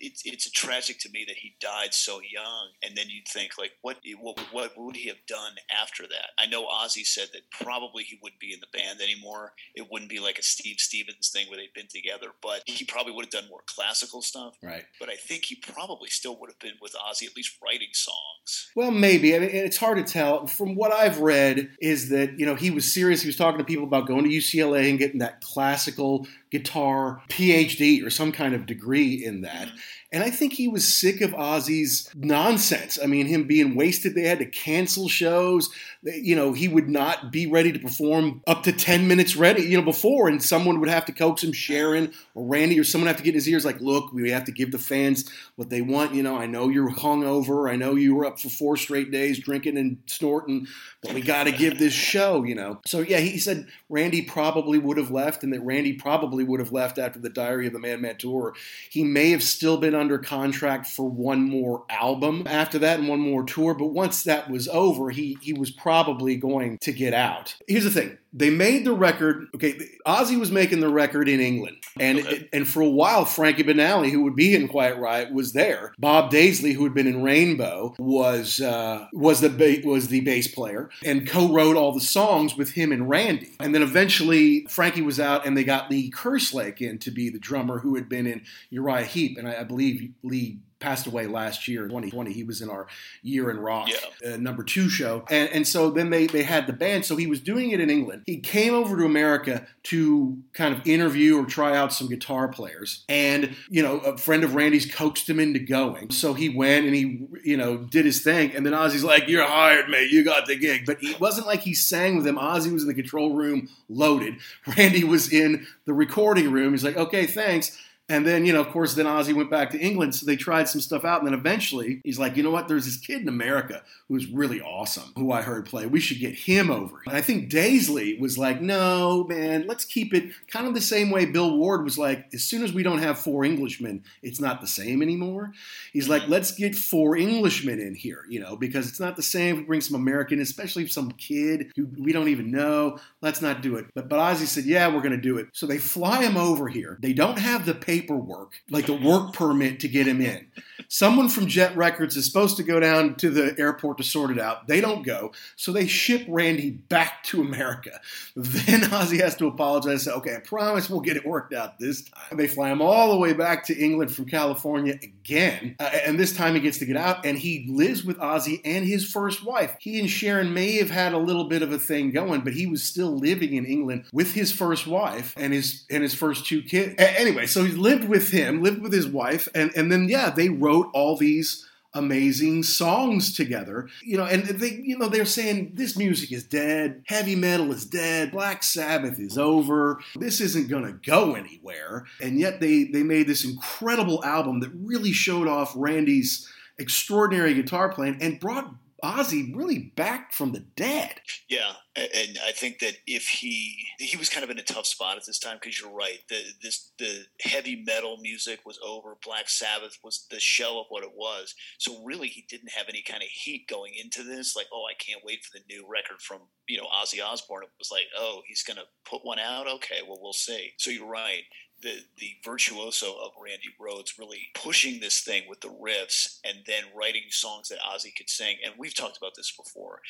It's 0.00 0.22
it's 0.24 0.50
tragic 0.50 0.98
to 1.00 1.10
me 1.10 1.24
that 1.28 1.36
he 1.36 1.54
died 1.60 1.94
so 1.94 2.20
young, 2.20 2.70
and 2.82 2.96
then 2.96 3.06
you'd 3.08 3.28
think 3.28 3.52
like, 3.58 3.72
what 3.82 3.98
what 4.20 4.38
what 4.52 4.72
would 4.76 4.96
he 4.96 5.08
have 5.08 5.24
done 5.28 5.52
after 5.80 6.02
that? 6.02 6.30
I 6.38 6.46
know 6.46 6.66
Ozzy 6.66 7.06
said 7.06 7.28
that 7.32 7.42
probably 7.50 8.02
he 8.02 8.18
wouldn't 8.20 8.40
be 8.40 8.52
in 8.52 8.60
the 8.60 8.78
band 8.78 9.00
anymore. 9.00 9.52
It 9.74 9.86
wouldn't 9.90 10.10
be 10.10 10.18
like 10.18 10.38
a 10.38 10.42
Steve 10.42 10.76
Stevens 10.78 11.30
thing 11.30 11.48
where 11.48 11.58
they'd 11.58 11.72
been 11.74 11.86
together, 11.88 12.32
but 12.42 12.62
he 12.66 12.84
probably 12.84 13.12
would 13.12 13.26
have 13.26 13.42
done 13.42 13.48
more 13.48 13.62
classical 13.66 14.20
stuff. 14.20 14.56
Right. 14.62 14.84
But 14.98 15.10
I 15.10 15.16
think 15.16 15.44
he 15.44 15.56
probably 15.56 16.08
still 16.08 16.38
would 16.40 16.50
have 16.50 16.58
been 16.58 16.78
with 16.82 16.94
Ozzy, 16.94 17.26
at 17.26 17.36
least 17.36 17.56
writing 17.64 17.90
songs. 17.92 18.70
Well, 18.74 18.90
maybe. 18.90 19.36
I 19.36 19.38
mean, 19.38 19.50
it's 19.52 19.76
hard 19.76 20.04
to 20.04 20.12
tell. 20.12 20.48
From 20.48 20.74
what 20.74 20.92
I've 20.92 21.20
read, 21.20 21.70
is 21.80 22.08
that 22.08 22.38
you 22.38 22.46
know 22.46 22.56
he 22.56 22.72
was 22.72 22.92
serious. 22.92 23.22
He 23.22 23.28
was 23.28 23.36
talking 23.36 23.58
to 23.58 23.64
people 23.64 23.84
about 23.84 24.08
going 24.08 24.24
to 24.24 24.30
UCLA 24.30 24.90
and 24.90 24.98
getting 24.98 25.20
that 25.20 25.40
classical 25.40 26.26
guitar 26.50 26.79
PhD 27.28 28.04
or 28.04 28.10
some 28.10 28.32
kind 28.32 28.54
of 28.54 28.66
degree 28.66 29.24
in 29.24 29.42
that. 29.42 29.68
And 30.12 30.24
I 30.24 30.30
think 30.30 30.54
he 30.54 30.66
was 30.66 30.92
sick 30.92 31.20
of 31.20 31.30
Ozzy's 31.30 32.10
nonsense. 32.16 32.98
I 33.00 33.06
mean, 33.06 33.26
him 33.26 33.46
being 33.46 33.76
wasted. 33.76 34.14
They 34.14 34.26
had 34.26 34.40
to 34.40 34.46
cancel 34.46 35.08
shows. 35.08 35.70
You 36.02 36.34
know, 36.34 36.52
he 36.52 36.66
would 36.66 36.88
not 36.88 37.30
be 37.30 37.46
ready 37.46 37.70
to 37.70 37.78
perform 37.78 38.42
up 38.44 38.64
to 38.64 38.72
10 38.72 39.06
minutes 39.06 39.36
ready, 39.36 39.62
you 39.62 39.76
know, 39.76 39.84
before. 39.84 40.26
And 40.28 40.42
someone 40.42 40.80
would 40.80 40.88
have 40.88 41.04
to 41.04 41.12
coax 41.12 41.44
him, 41.44 41.52
Sharon 41.52 42.12
or 42.34 42.44
Randy, 42.44 42.80
or 42.80 42.82
someone 42.82 43.06
have 43.06 43.18
to 43.18 43.22
get 43.22 43.30
in 43.30 43.36
his 43.36 43.48
ears 43.48 43.64
like, 43.64 43.80
look, 43.80 44.12
we 44.12 44.30
have 44.30 44.44
to 44.46 44.52
give 44.52 44.72
the 44.72 44.78
fans 44.78 45.30
what 45.54 45.70
they 45.70 45.80
want. 45.80 46.12
You 46.12 46.24
know, 46.24 46.36
I 46.36 46.46
know 46.46 46.68
you're 46.68 46.90
hungover. 46.90 47.70
I 47.70 47.76
know 47.76 47.94
you 47.94 48.16
were 48.16 48.24
up 48.24 48.40
for 48.40 48.48
four 48.48 48.76
straight 48.76 49.12
days 49.12 49.38
drinking 49.38 49.78
and 49.78 49.98
snorting, 50.06 50.66
but 51.04 51.12
we 51.12 51.20
got 51.20 51.44
to 51.44 51.52
give 51.52 51.78
this 51.78 51.94
show, 51.94 52.42
you 52.42 52.56
know. 52.56 52.80
So, 52.84 52.98
yeah, 52.98 53.18
he 53.18 53.38
said 53.38 53.68
Randy 53.88 54.22
probably 54.22 54.78
would 54.78 54.96
have 54.96 55.12
left 55.12 55.44
and 55.44 55.52
that 55.52 55.60
Randy 55.60 55.92
probably 55.92 56.42
would 56.42 56.58
have 56.58 56.69
left 56.72 56.98
after 56.98 57.18
the 57.18 57.28
Diary 57.28 57.66
of 57.66 57.72
the 57.72 57.78
Madman 57.78 58.16
tour. 58.16 58.54
He 58.88 59.04
may 59.04 59.30
have 59.30 59.42
still 59.42 59.76
been 59.76 59.94
under 59.94 60.18
contract 60.18 60.86
for 60.86 61.08
one 61.08 61.42
more 61.42 61.84
album 61.90 62.44
after 62.46 62.78
that 62.80 62.98
and 62.98 63.08
one 63.08 63.20
more 63.20 63.44
tour. 63.44 63.74
But 63.74 63.86
once 63.86 64.22
that 64.24 64.50
was 64.50 64.68
over, 64.68 65.10
he 65.10 65.38
he 65.40 65.52
was 65.52 65.70
probably 65.70 66.36
going 66.36 66.78
to 66.78 66.92
get 66.92 67.14
out. 67.14 67.54
Here's 67.66 67.84
the 67.84 67.90
thing: 67.90 68.18
they 68.32 68.50
made 68.50 68.84
the 68.84 68.92
record. 68.92 69.48
Okay, 69.54 69.78
Ozzy 70.06 70.38
was 70.38 70.50
making 70.50 70.80
the 70.80 70.88
record 70.88 71.28
in 71.28 71.40
England, 71.40 71.76
and 71.98 72.20
okay. 72.20 72.48
and 72.52 72.66
for 72.66 72.80
a 72.80 72.88
while, 72.88 73.24
Frankie 73.24 73.64
Banali, 73.64 74.10
who 74.10 74.22
would 74.22 74.36
be 74.36 74.54
in 74.54 74.68
Quiet 74.68 74.98
Riot, 74.98 75.32
was 75.32 75.52
there. 75.52 75.92
Bob 75.98 76.30
Daisley, 76.30 76.74
who 76.74 76.84
had 76.84 76.94
been 76.94 77.06
in 77.06 77.22
Rainbow, 77.22 77.94
was 77.98 78.60
uh, 78.60 79.06
was 79.12 79.40
the 79.40 79.48
ba- 79.48 79.86
was 79.86 80.08
the 80.08 80.20
bass 80.20 80.48
player 80.48 80.90
and 81.04 81.28
co-wrote 81.28 81.76
all 81.76 81.92
the 81.92 82.00
songs 82.00 82.56
with 82.56 82.72
him 82.72 82.92
and 82.92 83.08
Randy. 83.08 83.52
And 83.58 83.74
then 83.74 83.82
eventually, 83.82 84.66
Frankie 84.68 85.02
was 85.02 85.18
out, 85.18 85.46
and 85.46 85.56
they 85.56 85.64
got 85.64 85.90
Lee 85.90 86.10
Kerslake 86.10 86.80
in 86.80 86.98
to 86.98 87.10
be 87.10 87.30
the 87.30 87.38
drummer, 87.38 87.78
who 87.78 87.96
had 87.96 88.08
been 88.08 88.26
in 88.26 88.42
Uriah 88.70 89.04
Heep, 89.04 89.38
and 89.38 89.48
I, 89.48 89.60
I 89.60 89.64
believe 89.64 90.12
Lee 90.22 90.60
passed 90.80 91.06
away 91.06 91.26
last 91.26 91.68
year, 91.68 91.82
2020. 91.82 92.32
He 92.32 92.42
was 92.42 92.62
in 92.62 92.70
our 92.70 92.86
Year 93.22 93.50
in 93.50 93.58
Rock 93.58 93.88
yeah. 93.88 94.34
uh, 94.34 94.36
number 94.38 94.64
two 94.64 94.88
show. 94.88 95.24
And, 95.30 95.48
and 95.50 95.68
so 95.68 95.90
then 95.90 96.10
they, 96.10 96.26
they 96.26 96.42
had 96.42 96.66
the 96.66 96.72
band. 96.72 97.04
So 97.04 97.16
he 97.16 97.26
was 97.26 97.38
doing 97.38 97.70
it 97.70 97.80
in 97.80 97.90
England. 97.90 98.22
He 98.26 98.38
came 98.38 98.74
over 98.74 98.96
to 98.96 99.04
America 99.04 99.66
to 99.84 100.38
kind 100.54 100.74
of 100.74 100.86
interview 100.86 101.38
or 101.38 101.44
try 101.44 101.76
out 101.76 101.92
some 101.92 102.08
guitar 102.08 102.48
players. 102.48 103.04
And, 103.08 103.54
you 103.68 103.82
know, 103.82 103.98
a 103.98 104.16
friend 104.16 104.42
of 104.42 104.54
Randy's 104.54 104.92
coaxed 104.92 105.28
him 105.28 105.38
into 105.38 105.60
going. 105.60 106.10
So 106.10 106.32
he 106.32 106.48
went 106.48 106.86
and 106.86 106.94
he, 106.94 107.26
you 107.44 107.56
know, 107.56 107.76
did 107.76 108.06
his 108.06 108.22
thing. 108.22 108.56
And 108.56 108.64
then 108.64 108.72
Ozzy's 108.72 109.04
like, 109.04 109.28
You're 109.28 109.46
hired, 109.46 109.90
mate. 109.90 110.10
You 110.10 110.24
got 110.24 110.46
the 110.46 110.56
gig. 110.56 110.86
But 110.86 111.02
it 111.02 111.20
wasn't 111.20 111.46
like 111.46 111.60
he 111.60 111.74
sang 111.74 112.16
with 112.16 112.26
him. 112.26 112.36
Ozzy 112.36 112.72
was 112.72 112.82
in 112.82 112.88
the 112.88 112.94
control 112.94 113.34
room 113.34 113.68
loaded. 113.88 114.36
Randy 114.78 115.04
was 115.04 115.30
in 115.30 115.66
the 115.84 115.92
recording 115.92 116.50
room. 116.50 116.72
He's 116.72 116.84
like, 116.84 116.96
Okay, 116.96 117.26
thanks. 117.26 117.78
And 118.10 118.26
then, 118.26 118.44
you 118.44 118.52
know, 118.52 118.60
of 118.60 118.70
course, 118.70 118.94
then 118.94 119.06
Ozzy 119.06 119.32
went 119.32 119.50
back 119.50 119.70
to 119.70 119.78
England, 119.78 120.16
so 120.16 120.26
they 120.26 120.34
tried 120.34 120.68
some 120.68 120.80
stuff 120.80 121.04
out. 121.04 121.20
And 121.20 121.28
then 121.28 121.38
eventually, 121.38 122.00
he's 122.02 122.18
like, 122.18 122.36
you 122.36 122.42
know 122.42 122.50
what? 122.50 122.66
There's 122.66 122.84
this 122.84 122.96
kid 122.96 123.22
in 123.22 123.28
America 123.28 123.84
who's 124.08 124.26
really 124.26 124.60
awesome, 124.60 125.12
who 125.16 125.30
I 125.30 125.42
heard 125.42 125.64
play. 125.64 125.86
We 125.86 126.00
should 126.00 126.18
get 126.18 126.34
him 126.34 126.72
over. 126.72 126.96
And 127.06 127.16
I 127.16 127.20
think 127.20 127.48
Daisley 127.48 128.18
was 128.18 128.36
like, 128.36 128.60
no, 128.60 129.22
man, 129.28 129.68
let's 129.68 129.84
keep 129.84 130.12
it 130.12 130.32
kind 130.48 130.66
of 130.66 130.74
the 130.74 130.80
same 130.80 131.10
way 131.10 131.24
Bill 131.24 131.56
Ward 131.56 131.84
was 131.84 131.96
like, 131.96 132.26
as 132.34 132.42
soon 132.42 132.64
as 132.64 132.72
we 132.72 132.82
don't 132.82 132.98
have 132.98 133.16
four 133.16 133.44
Englishmen, 133.44 134.02
it's 134.22 134.40
not 134.40 134.60
the 134.60 134.66
same 134.66 135.02
anymore. 135.02 135.52
He's 135.92 136.08
like, 136.08 136.26
let's 136.26 136.50
get 136.50 136.74
four 136.74 137.16
Englishmen 137.16 137.78
in 137.78 137.94
here, 137.94 138.24
you 138.28 138.40
know, 138.40 138.56
because 138.56 138.88
it's 138.88 138.98
not 138.98 139.14
the 139.14 139.22
same. 139.22 139.58
We 139.58 139.62
bring 139.62 139.80
some 139.80 139.94
American, 139.94 140.40
especially 140.40 140.88
some 140.88 141.12
kid 141.12 141.70
who 141.76 141.86
we 141.96 142.12
don't 142.12 142.28
even 142.28 142.50
know. 142.50 142.98
Let's 143.22 143.40
not 143.40 143.62
do 143.62 143.76
it. 143.76 143.86
But, 143.94 144.08
but 144.08 144.18
Ozzy 144.18 144.46
said, 144.46 144.64
yeah, 144.64 144.88
we're 144.88 145.00
going 145.00 145.12
to 145.12 145.16
do 145.16 145.38
it. 145.38 145.46
So 145.52 145.66
they 145.66 145.78
fly 145.78 146.24
him 146.24 146.36
over 146.36 146.66
here. 146.66 146.98
They 147.00 147.12
don't 147.12 147.38
have 147.38 147.66
the 147.66 147.74
paper 147.74 147.99
paperwork, 148.00 148.60
like 148.70 148.86
the 148.86 148.94
work 148.94 149.32
permit 149.32 149.80
to 149.80 149.88
get 149.88 150.06
him 150.06 150.20
in. 150.20 150.46
Someone 150.88 151.28
from 151.28 151.46
Jet 151.46 151.76
Records 151.76 152.16
is 152.16 152.26
supposed 152.26 152.56
to 152.56 152.62
go 152.62 152.80
down 152.80 153.14
to 153.16 153.30
the 153.30 153.54
airport 153.58 153.98
to 153.98 154.04
sort 154.04 154.30
it 154.30 154.40
out. 154.40 154.66
They 154.66 154.80
don't 154.80 155.04
go, 155.04 155.32
so 155.56 155.72
they 155.72 155.86
ship 155.86 156.24
Randy 156.28 156.70
back 156.70 157.22
to 157.24 157.40
America. 157.40 158.00
Then 158.34 158.80
Ozzy 158.90 159.20
has 159.20 159.36
to 159.36 159.46
apologize. 159.46 160.02
Say, 160.02 160.10
okay, 160.12 160.36
I 160.36 160.40
promise 160.40 160.90
we'll 160.90 161.00
get 161.00 161.16
it 161.16 161.26
worked 161.26 161.54
out 161.54 161.78
this 161.78 162.02
time. 162.02 162.38
They 162.38 162.48
fly 162.48 162.70
him 162.70 162.82
all 162.82 163.12
the 163.12 163.18
way 163.18 163.32
back 163.34 163.64
to 163.66 163.78
England 163.78 164.14
from 164.14 164.24
California 164.24 164.98
again, 165.02 165.76
uh, 165.78 165.90
and 166.04 166.18
this 166.18 166.34
time 166.34 166.54
he 166.54 166.60
gets 166.60 166.78
to 166.78 166.86
get 166.86 166.96
out, 166.96 167.24
and 167.24 167.38
he 167.38 167.66
lives 167.68 168.04
with 168.04 168.18
Ozzy 168.18 168.60
and 168.64 168.84
his 168.84 169.08
first 169.10 169.44
wife. 169.44 169.76
He 169.78 170.00
and 170.00 170.10
Sharon 170.10 170.52
may 170.54 170.76
have 170.78 170.90
had 170.90 171.12
a 171.12 171.18
little 171.18 171.44
bit 171.44 171.62
of 171.62 171.72
a 171.72 171.78
thing 171.78 172.10
going, 172.10 172.40
but 172.40 172.54
he 172.54 172.66
was 172.66 172.82
still 172.82 173.16
living 173.16 173.54
in 173.54 173.64
England 173.64 174.06
with 174.12 174.32
his 174.32 174.50
first 174.50 174.86
wife 174.86 175.34
and 175.36 175.52
his 175.52 175.84
and 175.90 176.02
his 176.02 176.14
first 176.14 176.46
two 176.46 176.62
kids. 176.62 176.94
A- 176.98 177.20
anyway, 177.20 177.46
so 177.46 177.64
he 177.64 177.72
lived 177.90 178.08
with 178.08 178.30
him, 178.30 178.62
lived 178.62 178.82
with 178.82 178.92
his 178.92 179.06
wife, 179.06 179.48
and 179.54 179.70
and 179.76 179.90
then 179.90 180.08
yeah, 180.08 180.30
they 180.30 180.48
wrote 180.48 180.90
all 180.94 181.16
these 181.16 181.66
amazing 181.94 182.62
songs 182.62 183.34
together. 183.34 183.88
You 184.02 184.16
know, 184.18 184.24
and 184.24 184.44
they, 184.44 184.80
you 184.82 184.96
know, 184.96 185.08
they're 185.08 185.24
saying 185.24 185.72
this 185.74 185.96
music 185.96 186.32
is 186.32 186.44
dead, 186.44 187.02
heavy 187.06 187.34
metal 187.34 187.72
is 187.72 187.84
dead, 187.84 188.30
Black 188.30 188.62
Sabbath 188.62 189.18
is 189.18 189.36
over, 189.36 190.00
this 190.16 190.40
isn't 190.40 190.68
to 190.84 190.92
go 191.04 191.34
anywhere. 191.34 192.06
And 192.20 192.38
yet 192.38 192.60
they 192.60 192.84
they 192.84 193.02
made 193.02 193.26
this 193.26 193.44
incredible 193.44 194.24
album 194.24 194.60
that 194.60 194.70
really 194.74 195.12
showed 195.12 195.48
off 195.48 195.72
Randy's 195.76 196.48
extraordinary 196.78 197.54
guitar 197.54 197.92
playing 197.92 198.18
and 198.20 198.40
brought 198.40 198.72
Ozzy 199.02 199.54
really 199.54 199.78
back 199.96 200.32
from 200.32 200.52
the 200.52 200.60
dead. 200.60 201.20
Yeah, 201.48 201.72
and 201.96 202.38
I 202.46 202.52
think 202.52 202.78
that 202.80 202.94
if 203.06 203.26
he 203.26 203.88
he 203.98 204.16
was 204.16 204.28
kind 204.28 204.44
of 204.44 204.50
in 204.50 204.58
a 204.58 204.62
tough 204.62 204.86
spot 204.86 205.16
at 205.16 205.26
this 205.26 205.38
time 205.38 205.58
because 205.60 205.80
you're 205.80 205.92
right, 205.92 206.18
the 206.28 206.40
this 206.62 206.92
the 206.98 207.24
heavy 207.40 207.82
metal 207.86 208.18
music 208.20 208.60
was 208.64 208.78
over. 208.84 209.16
Black 209.24 209.48
Sabbath 209.48 209.98
was 210.04 210.26
the 210.30 210.40
shell 210.40 210.78
of 210.78 210.86
what 210.88 211.04
it 211.04 211.12
was. 211.14 211.54
So 211.78 212.02
really, 212.04 212.28
he 212.28 212.44
didn't 212.48 212.72
have 212.72 212.86
any 212.88 213.02
kind 213.02 213.22
of 213.22 213.28
heat 213.28 213.66
going 213.68 213.92
into 213.94 214.22
this. 214.22 214.54
Like, 214.56 214.66
oh, 214.72 214.84
I 214.90 214.94
can't 214.94 215.24
wait 215.24 215.44
for 215.44 215.58
the 215.58 215.64
new 215.68 215.86
record 215.88 216.20
from 216.20 216.40
you 216.68 216.78
know 216.78 216.86
Ozzy 217.02 217.24
Osbourne. 217.24 217.64
It 217.64 217.70
was 217.78 217.90
like, 217.90 218.06
oh, 218.18 218.42
he's 218.46 218.62
gonna 218.62 218.84
put 219.08 219.24
one 219.24 219.38
out. 219.38 219.66
Okay, 219.66 219.98
well, 220.06 220.18
we'll 220.20 220.32
see. 220.32 220.72
So 220.78 220.90
you're 220.90 221.06
right 221.06 221.42
the 221.82 221.98
the 222.18 222.36
virtuoso 222.44 223.14
of 223.14 223.32
Randy 223.42 223.68
Rhoads 223.80 224.18
really 224.18 224.48
pushing 224.54 225.00
this 225.00 225.20
thing 225.20 225.44
with 225.48 225.60
the 225.60 225.68
riffs 225.68 226.38
and 226.44 226.58
then 226.66 226.84
writing 226.94 227.24
songs 227.30 227.68
that 227.68 227.78
Ozzy 227.80 228.14
could 228.14 228.28
sing. 228.28 228.56
And 228.64 228.74
we've 228.78 228.94
talked 228.94 229.16
about 229.16 229.34
this 229.36 229.52
before. 229.52 230.00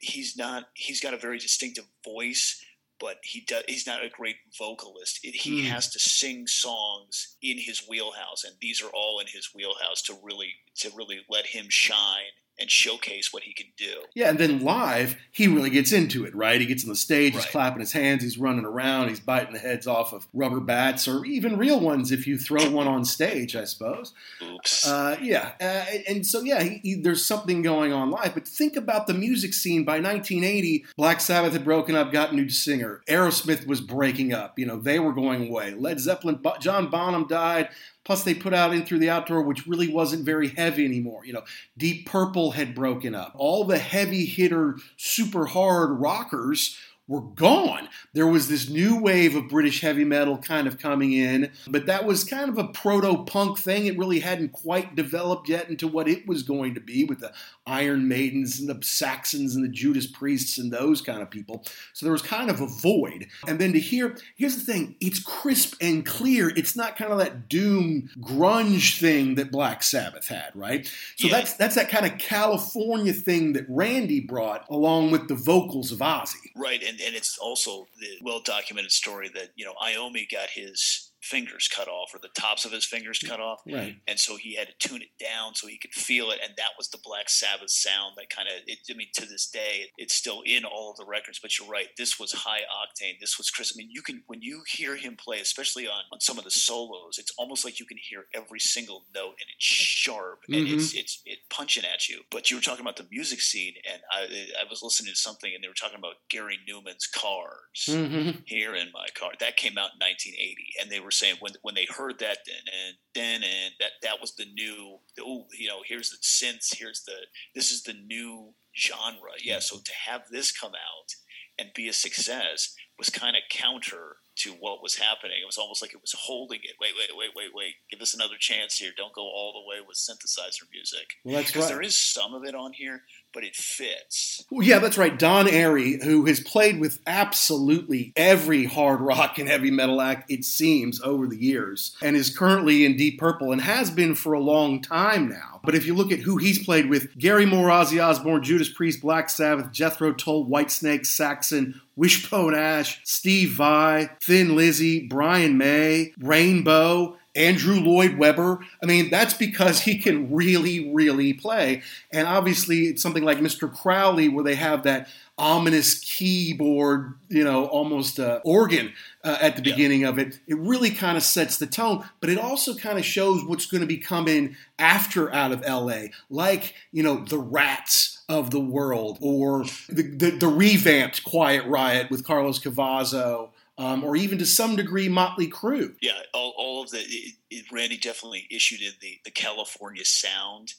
He's 0.00 0.36
not 0.36 0.68
he's 0.74 1.00
got 1.00 1.14
a 1.14 1.18
very 1.18 1.38
distinctive 1.38 1.86
voice, 2.04 2.64
but 2.98 3.18
he 3.22 3.40
does 3.40 3.64
he's 3.68 3.86
not 3.86 4.04
a 4.04 4.08
great 4.08 4.36
vocalist. 4.58 5.20
It, 5.24 5.34
he 5.34 5.62
mm. 5.62 5.66
has 5.66 5.90
to 5.90 5.98
sing 5.98 6.46
songs 6.46 7.36
in 7.42 7.58
his 7.58 7.86
wheelhouse, 7.88 8.44
and 8.44 8.54
these 8.60 8.82
are 8.82 8.90
all 8.90 9.20
in 9.20 9.26
his 9.26 9.50
wheelhouse 9.54 10.02
to 10.02 10.18
really 10.22 10.52
to 10.76 10.90
really 10.94 11.20
let 11.28 11.46
him 11.46 11.66
shine 11.68 12.32
and 12.60 12.70
showcase 12.70 13.32
what 13.32 13.42
he 13.42 13.54
can 13.54 13.66
do. 13.76 14.02
Yeah, 14.14 14.28
and 14.28 14.38
then 14.38 14.60
live, 14.60 15.16
he 15.32 15.48
really 15.48 15.70
gets 15.70 15.92
into 15.92 16.26
it, 16.26 16.34
right? 16.34 16.60
He 16.60 16.66
gets 16.66 16.84
on 16.84 16.90
the 16.90 16.96
stage, 16.96 17.34
right. 17.34 17.42
he's 17.42 17.50
clapping 17.50 17.80
his 17.80 17.92
hands, 17.92 18.22
he's 18.22 18.38
running 18.38 18.66
around, 18.66 19.08
he's 19.08 19.18
biting 19.18 19.54
the 19.54 19.58
heads 19.58 19.86
off 19.86 20.12
of 20.12 20.28
rubber 20.34 20.60
bats 20.60 21.08
or 21.08 21.24
even 21.24 21.56
real 21.56 21.80
ones 21.80 22.12
if 22.12 22.26
you 22.26 22.38
throw 22.38 22.70
one 22.70 22.86
on 22.86 23.04
stage, 23.04 23.56
I 23.56 23.64
suppose. 23.64 24.12
Oops. 24.42 24.86
Uh, 24.86 25.16
yeah, 25.22 25.52
uh, 25.60 25.84
and 26.06 26.26
so 26.26 26.42
yeah, 26.42 26.62
he, 26.62 26.80
he, 26.82 26.94
there's 26.94 27.24
something 27.24 27.62
going 27.62 27.92
on 27.92 28.10
live. 28.10 28.34
But 28.34 28.46
think 28.46 28.76
about 28.76 29.06
the 29.06 29.14
music 29.14 29.54
scene. 29.54 29.84
By 29.84 29.94
1980, 29.94 30.84
Black 30.96 31.20
Sabbath 31.20 31.54
had 31.54 31.64
broken 31.64 31.96
up, 31.96 32.12
got 32.12 32.32
a 32.32 32.36
new 32.36 32.50
singer. 32.50 33.00
Aerosmith 33.08 33.66
was 33.66 33.80
breaking 33.80 34.34
up. 34.34 34.58
You 34.58 34.66
know, 34.66 34.76
they 34.76 34.98
were 34.98 35.12
going 35.12 35.48
away. 35.48 35.72
Led 35.72 35.98
Zeppelin, 35.98 36.40
John 36.60 36.90
Bonham 36.90 37.26
died. 37.26 37.70
Plus, 38.10 38.24
they 38.24 38.34
put 38.34 38.52
out 38.52 38.74
In 38.74 38.84
Through 38.84 38.98
the 38.98 39.08
Outdoor, 39.10 39.42
which 39.42 39.68
really 39.68 39.86
wasn't 39.86 40.24
very 40.24 40.48
heavy 40.48 40.84
anymore. 40.84 41.24
You 41.24 41.32
know, 41.32 41.44
Deep 41.78 42.06
Purple 42.06 42.50
had 42.50 42.74
broken 42.74 43.14
up. 43.14 43.36
All 43.36 43.62
the 43.62 43.78
heavy 43.78 44.24
hitter, 44.24 44.78
super 44.96 45.46
hard 45.46 46.00
rockers 46.00 46.76
were 47.10 47.20
gone. 47.20 47.88
There 48.12 48.28
was 48.28 48.48
this 48.48 48.70
new 48.70 49.00
wave 49.00 49.34
of 49.34 49.48
British 49.48 49.80
heavy 49.80 50.04
metal 50.04 50.38
kind 50.38 50.68
of 50.68 50.78
coming 50.78 51.12
in, 51.12 51.50
but 51.66 51.86
that 51.86 52.04
was 52.04 52.22
kind 52.22 52.48
of 52.48 52.56
a 52.56 52.68
proto 52.68 53.24
punk 53.24 53.58
thing. 53.58 53.86
It 53.86 53.98
really 53.98 54.20
hadn't 54.20 54.52
quite 54.52 54.94
developed 54.94 55.48
yet 55.48 55.68
into 55.68 55.88
what 55.88 56.06
it 56.06 56.28
was 56.28 56.44
going 56.44 56.74
to 56.74 56.80
be 56.80 57.02
with 57.02 57.18
the 57.18 57.32
Iron 57.66 58.06
Maidens 58.06 58.60
and 58.60 58.68
the 58.68 58.80
Saxons 58.86 59.56
and 59.56 59.64
the 59.64 59.68
Judas 59.68 60.06
Priests 60.06 60.56
and 60.56 60.72
those 60.72 61.00
kind 61.00 61.20
of 61.20 61.30
people. 61.30 61.64
So 61.94 62.06
there 62.06 62.12
was 62.12 62.22
kind 62.22 62.48
of 62.48 62.60
a 62.60 62.66
void. 62.66 63.26
And 63.48 63.58
then 63.58 63.72
to 63.72 63.80
hear, 63.80 64.16
here's 64.36 64.56
the 64.56 64.72
thing 64.72 64.94
it's 65.00 65.18
crisp 65.18 65.74
and 65.80 66.06
clear. 66.06 66.50
It's 66.50 66.76
not 66.76 66.96
kind 66.96 67.10
of 67.10 67.18
that 67.18 67.48
doom 67.48 68.08
grunge 68.20 69.00
thing 69.00 69.34
that 69.34 69.50
Black 69.50 69.82
Sabbath 69.82 70.28
had, 70.28 70.50
right? 70.54 70.86
So 71.16 71.26
yeah. 71.26 71.32
that's 71.34 71.54
that's 71.54 71.74
that 71.74 71.88
kind 71.88 72.06
of 72.06 72.18
California 72.18 73.12
thing 73.12 73.54
that 73.54 73.66
Randy 73.68 74.20
brought 74.20 74.64
along 74.70 75.10
with 75.10 75.26
the 75.26 75.34
vocals 75.34 75.90
of 75.90 75.98
Ozzy. 75.98 76.52
Right, 76.54 76.82
and, 76.82 76.99
and 77.04 77.14
it's 77.14 77.38
also 77.38 77.86
the 77.98 78.18
well 78.22 78.40
documented 78.40 78.92
story 78.92 79.30
that, 79.34 79.50
you 79.56 79.64
know, 79.64 79.74
Iommi 79.82 80.30
got 80.30 80.50
his 80.50 81.09
fingers 81.20 81.68
cut 81.68 81.88
off 81.88 82.14
or 82.14 82.18
the 82.18 82.28
tops 82.28 82.64
of 82.64 82.72
his 82.72 82.84
fingers 82.84 83.18
cut 83.18 83.40
off. 83.40 83.60
Right. 83.70 83.96
And 84.08 84.18
so 84.18 84.36
he 84.36 84.56
had 84.56 84.68
to 84.68 84.88
tune 84.88 85.02
it 85.02 85.22
down 85.22 85.54
so 85.54 85.66
he 85.66 85.78
could 85.78 85.92
feel 85.92 86.30
it. 86.30 86.40
And 86.42 86.54
that 86.56 86.70
was 86.78 86.88
the 86.88 86.98
Black 87.02 87.28
Sabbath 87.28 87.70
sound 87.70 88.14
that 88.16 88.30
kind 88.30 88.48
of, 88.48 88.54
I 88.68 88.94
mean, 88.94 89.08
to 89.14 89.26
this 89.26 89.48
day, 89.48 89.86
it's 89.96 90.14
still 90.14 90.42
in 90.46 90.64
all 90.64 90.90
of 90.90 90.96
the 90.96 91.04
records. 91.04 91.38
But 91.40 91.58
you're 91.58 91.68
right. 91.68 91.88
This 91.96 92.18
was 92.18 92.32
high 92.32 92.60
octane. 92.60 93.20
This 93.20 93.38
was 93.38 93.50
Chris. 93.50 93.72
I 93.74 93.76
mean, 93.76 93.88
you 93.90 94.02
can, 94.02 94.22
when 94.26 94.42
you 94.42 94.62
hear 94.66 94.96
him 94.96 95.16
play, 95.16 95.40
especially 95.40 95.86
on, 95.86 96.02
on 96.12 96.20
some 96.20 96.38
of 96.38 96.44
the 96.44 96.50
solos, 96.50 97.18
it's 97.18 97.32
almost 97.38 97.64
like 97.64 97.78
you 97.78 97.86
can 97.86 97.98
hear 98.00 98.26
every 98.34 98.60
single 98.60 99.04
note 99.14 99.36
and 99.40 99.48
it's 99.54 99.64
sharp 99.64 100.40
and 100.48 100.56
mm-hmm. 100.56 100.74
it's, 100.74 100.94
it's, 100.94 101.22
it 101.24 101.38
punching 101.50 101.84
at 101.84 102.08
you. 102.08 102.22
But 102.30 102.50
you 102.50 102.56
were 102.56 102.62
talking 102.62 102.84
about 102.84 102.96
the 102.96 103.06
music 103.10 103.40
scene 103.40 103.74
and 103.90 104.00
I, 104.10 104.22
I 104.60 104.68
was 104.68 104.82
listening 104.82 105.12
to 105.12 105.18
something 105.18 105.52
and 105.54 105.62
they 105.62 105.68
were 105.68 105.74
talking 105.74 105.98
about 105.98 106.14
Gary 106.30 106.58
Numan's 106.68 107.06
cars 107.06 107.86
mm-hmm. 107.88 108.40
here 108.46 108.74
in 108.74 108.88
my 108.92 109.06
car. 109.14 109.32
That 109.40 109.56
came 109.56 109.78
out 109.78 109.92
in 109.94 110.00
1980 110.00 110.56
and 110.80 110.90
they 110.90 111.00
were 111.00 111.09
were 111.10 111.12
saying 111.12 111.36
when 111.40 111.52
when 111.62 111.74
they 111.74 111.86
heard 111.86 112.20
that 112.20 112.38
then 112.46 112.62
and 112.86 112.96
then 113.14 113.42
and 113.42 113.74
that 113.80 113.92
that 114.00 114.20
was 114.20 114.34
the 114.36 114.46
new 114.54 114.98
oh 115.20 115.44
you 115.58 115.66
know 115.66 115.80
here's 115.84 116.10
the 116.10 116.18
synths 116.22 116.78
here's 116.78 117.02
the 117.02 117.16
this 117.56 117.72
is 117.72 117.82
the 117.82 117.94
new 118.06 118.54
genre 118.78 119.32
yeah 119.42 119.58
so 119.58 119.78
to 119.78 119.92
have 120.06 120.22
this 120.30 120.52
come 120.52 120.70
out 120.70 121.10
and 121.58 121.70
be 121.74 121.88
a 121.88 121.92
success 121.92 122.74
was 123.00 123.10
kind 123.10 123.34
of 123.34 123.42
counter 123.50 124.16
to 124.36 124.50
what 124.52 124.82
was 124.82 124.96
happening. 124.96 125.36
It 125.42 125.46
was 125.46 125.58
almost 125.58 125.82
like 125.82 125.92
it 125.92 126.00
was 126.00 126.14
holding 126.16 126.60
it. 126.62 126.76
Wait, 126.80 126.92
wait, 126.96 127.16
wait, 127.16 127.30
wait, 127.34 127.50
wait. 127.54 127.74
Give 127.90 128.00
us 128.00 128.14
another 128.14 128.36
chance 128.38 128.76
here. 128.76 128.92
Don't 128.96 129.14
go 129.14 129.22
all 129.22 129.52
the 129.52 129.68
way 129.68 129.84
with 129.86 129.96
synthesizer 129.96 130.68
music. 130.72 131.06
Well, 131.24 131.36
right. 131.36 131.68
There 131.68 131.82
is 131.82 132.00
some 132.00 132.34
of 132.34 132.44
it 132.44 132.54
on 132.54 132.72
here, 132.72 133.02
but 133.32 133.44
it 133.44 133.54
fits. 133.54 134.44
Well, 134.50 134.66
yeah, 134.66 134.78
that's 134.78 134.98
right. 134.98 135.18
Don 135.18 135.46
Airey, 135.46 136.02
who 136.02 136.24
has 136.26 136.40
played 136.40 136.80
with 136.80 136.98
absolutely 137.06 138.12
every 138.16 138.64
hard 138.64 139.00
rock 139.00 139.38
and 139.38 139.48
heavy 139.48 139.70
metal 139.70 140.00
act, 140.00 140.30
it 140.30 140.44
seems, 140.44 141.00
over 141.02 141.26
the 141.26 141.36
years, 141.36 141.96
and 142.02 142.16
is 142.16 142.36
currently 142.36 142.84
in 142.84 142.96
Deep 142.96 143.18
Purple 143.18 143.52
and 143.52 143.60
has 143.60 143.90
been 143.90 144.14
for 144.14 144.32
a 144.32 144.40
long 144.40 144.82
time 144.82 145.28
now. 145.28 145.60
But 145.62 145.74
if 145.74 145.86
you 145.86 145.94
look 145.94 146.10
at 146.10 146.20
who 146.20 146.38
he's 146.38 146.64
played 146.64 146.88
with, 146.88 147.16
Gary 147.18 147.46
Moore, 147.46 147.68
Ozzy 147.68 148.02
Osbourne, 148.02 148.42
Judas 148.42 148.68
Priest, 148.68 149.00
Black 149.00 149.28
Sabbath, 149.30 149.72
Jethro 149.72 150.12
Tull, 150.12 150.46
Whitesnake, 150.46 151.06
Saxon, 151.06 151.80
Wishbone 151.96 152.54
Ash, 152.54 153.00
Steve 153.04 153.50
Vai, 153.52 154.10
Thin 154.22 154.56
Lizzy, 154.56 155.06
Brian 155.06 155.58
May, 155.58 156.12
Rainbow, 156.18 157.18
Andrew 157.34 157.80
Lloyd 157.80 158.18
Webber. 158.18 158.60
I 158.82 158.86
mean, 158.86 159.10
that's 159.10 159.34
because 159.34 159.80
he 159.80 159.98
can 159.98 160.32
really, 160.32 160.92
really 160.92 161.32
play. 161.32 161.82
And 162.12 162.26
obviously, 162.26 162.86
it's 162.86 163.02
something 163.02 163.24
like 163.24 163.38
Mr. 163.38 163.72
Crowley, 163.72 164.28
where 164.28 164.44
they 164.44 164.56
have 164.56 164.82
that 164.82 165.08
ominous 165.38 165.98
keyboard, 166.00 167.14
you 167.28 167.42
know, 167.42 167.66
almost 167.66 168.20
uh, 168.20 168.40
organ 168.44 168.92
uh, 169.24 169.38
at 169.40 169.56
the 169.56 169.62
beginning 169.62 170.02
yeah. 170.02 170.08
of 170.08 170.18
it. 170.18 170.38
It 170.46 170.58
really 170.58 170.90
kind 170.90 171.16
of 171.16 171.22
sets 171.22 171.56
the 171.56 171.66
tone, 171.66 172.04
but 172.20 172.28
it 172.28 172.38
also 172.38 172.74
kind 172.74 172.98
of 172.98 173.04
shows 173.04 173.44
what's 173.44 173.66
going 173.66 173.80
to 173.80 173.86
be 173.86 173.96
coming 173.96 174.56
after 174.78 175.32
out 175.32 175.52
of 175.52 175.62
LA, 175.62 176.08
like, 176.28 176.74
you 176.92 177.02
know, 177.02 177.24
the 177.24 177.38
Ratts 177.38 178.22
of 178.28 178.50
the 178.50 178.60
world 178.60 179.18
or 179.20 179.64
the, 179.88 180.02
the, 180.02 180.30
the 180.30 180.48
revamped 180.48 181.24
Quiet 181.24 181.64
Riot 181.66 182.10
with 182.10 182.24
Carlos 182.24 182.58
Cavazo 182.58 183.50
um, 183.80 184.04
or 184.04 184.14
even 184.14 184.38
to 184.38 184.46
some 184.46 184.76
degree 184.76 185.08
Motley 185.08 185.48
Crue. 185.48 185.94
Yeah, 186.02 186.20
all, 186.34 186.52
all 186.56 186.82
of 186.82 186.90
the 186.90 186.98
it, 186.98 187.34
it, 187.50 187.64
Randy 187.72 187.96
definitely 187.96 188.46
issued 188.50 188.82
in 188.82 188.92
the 189.00 189.18
the 189.24 189.30
California 189.30 190.04
sound, 190.04 190.74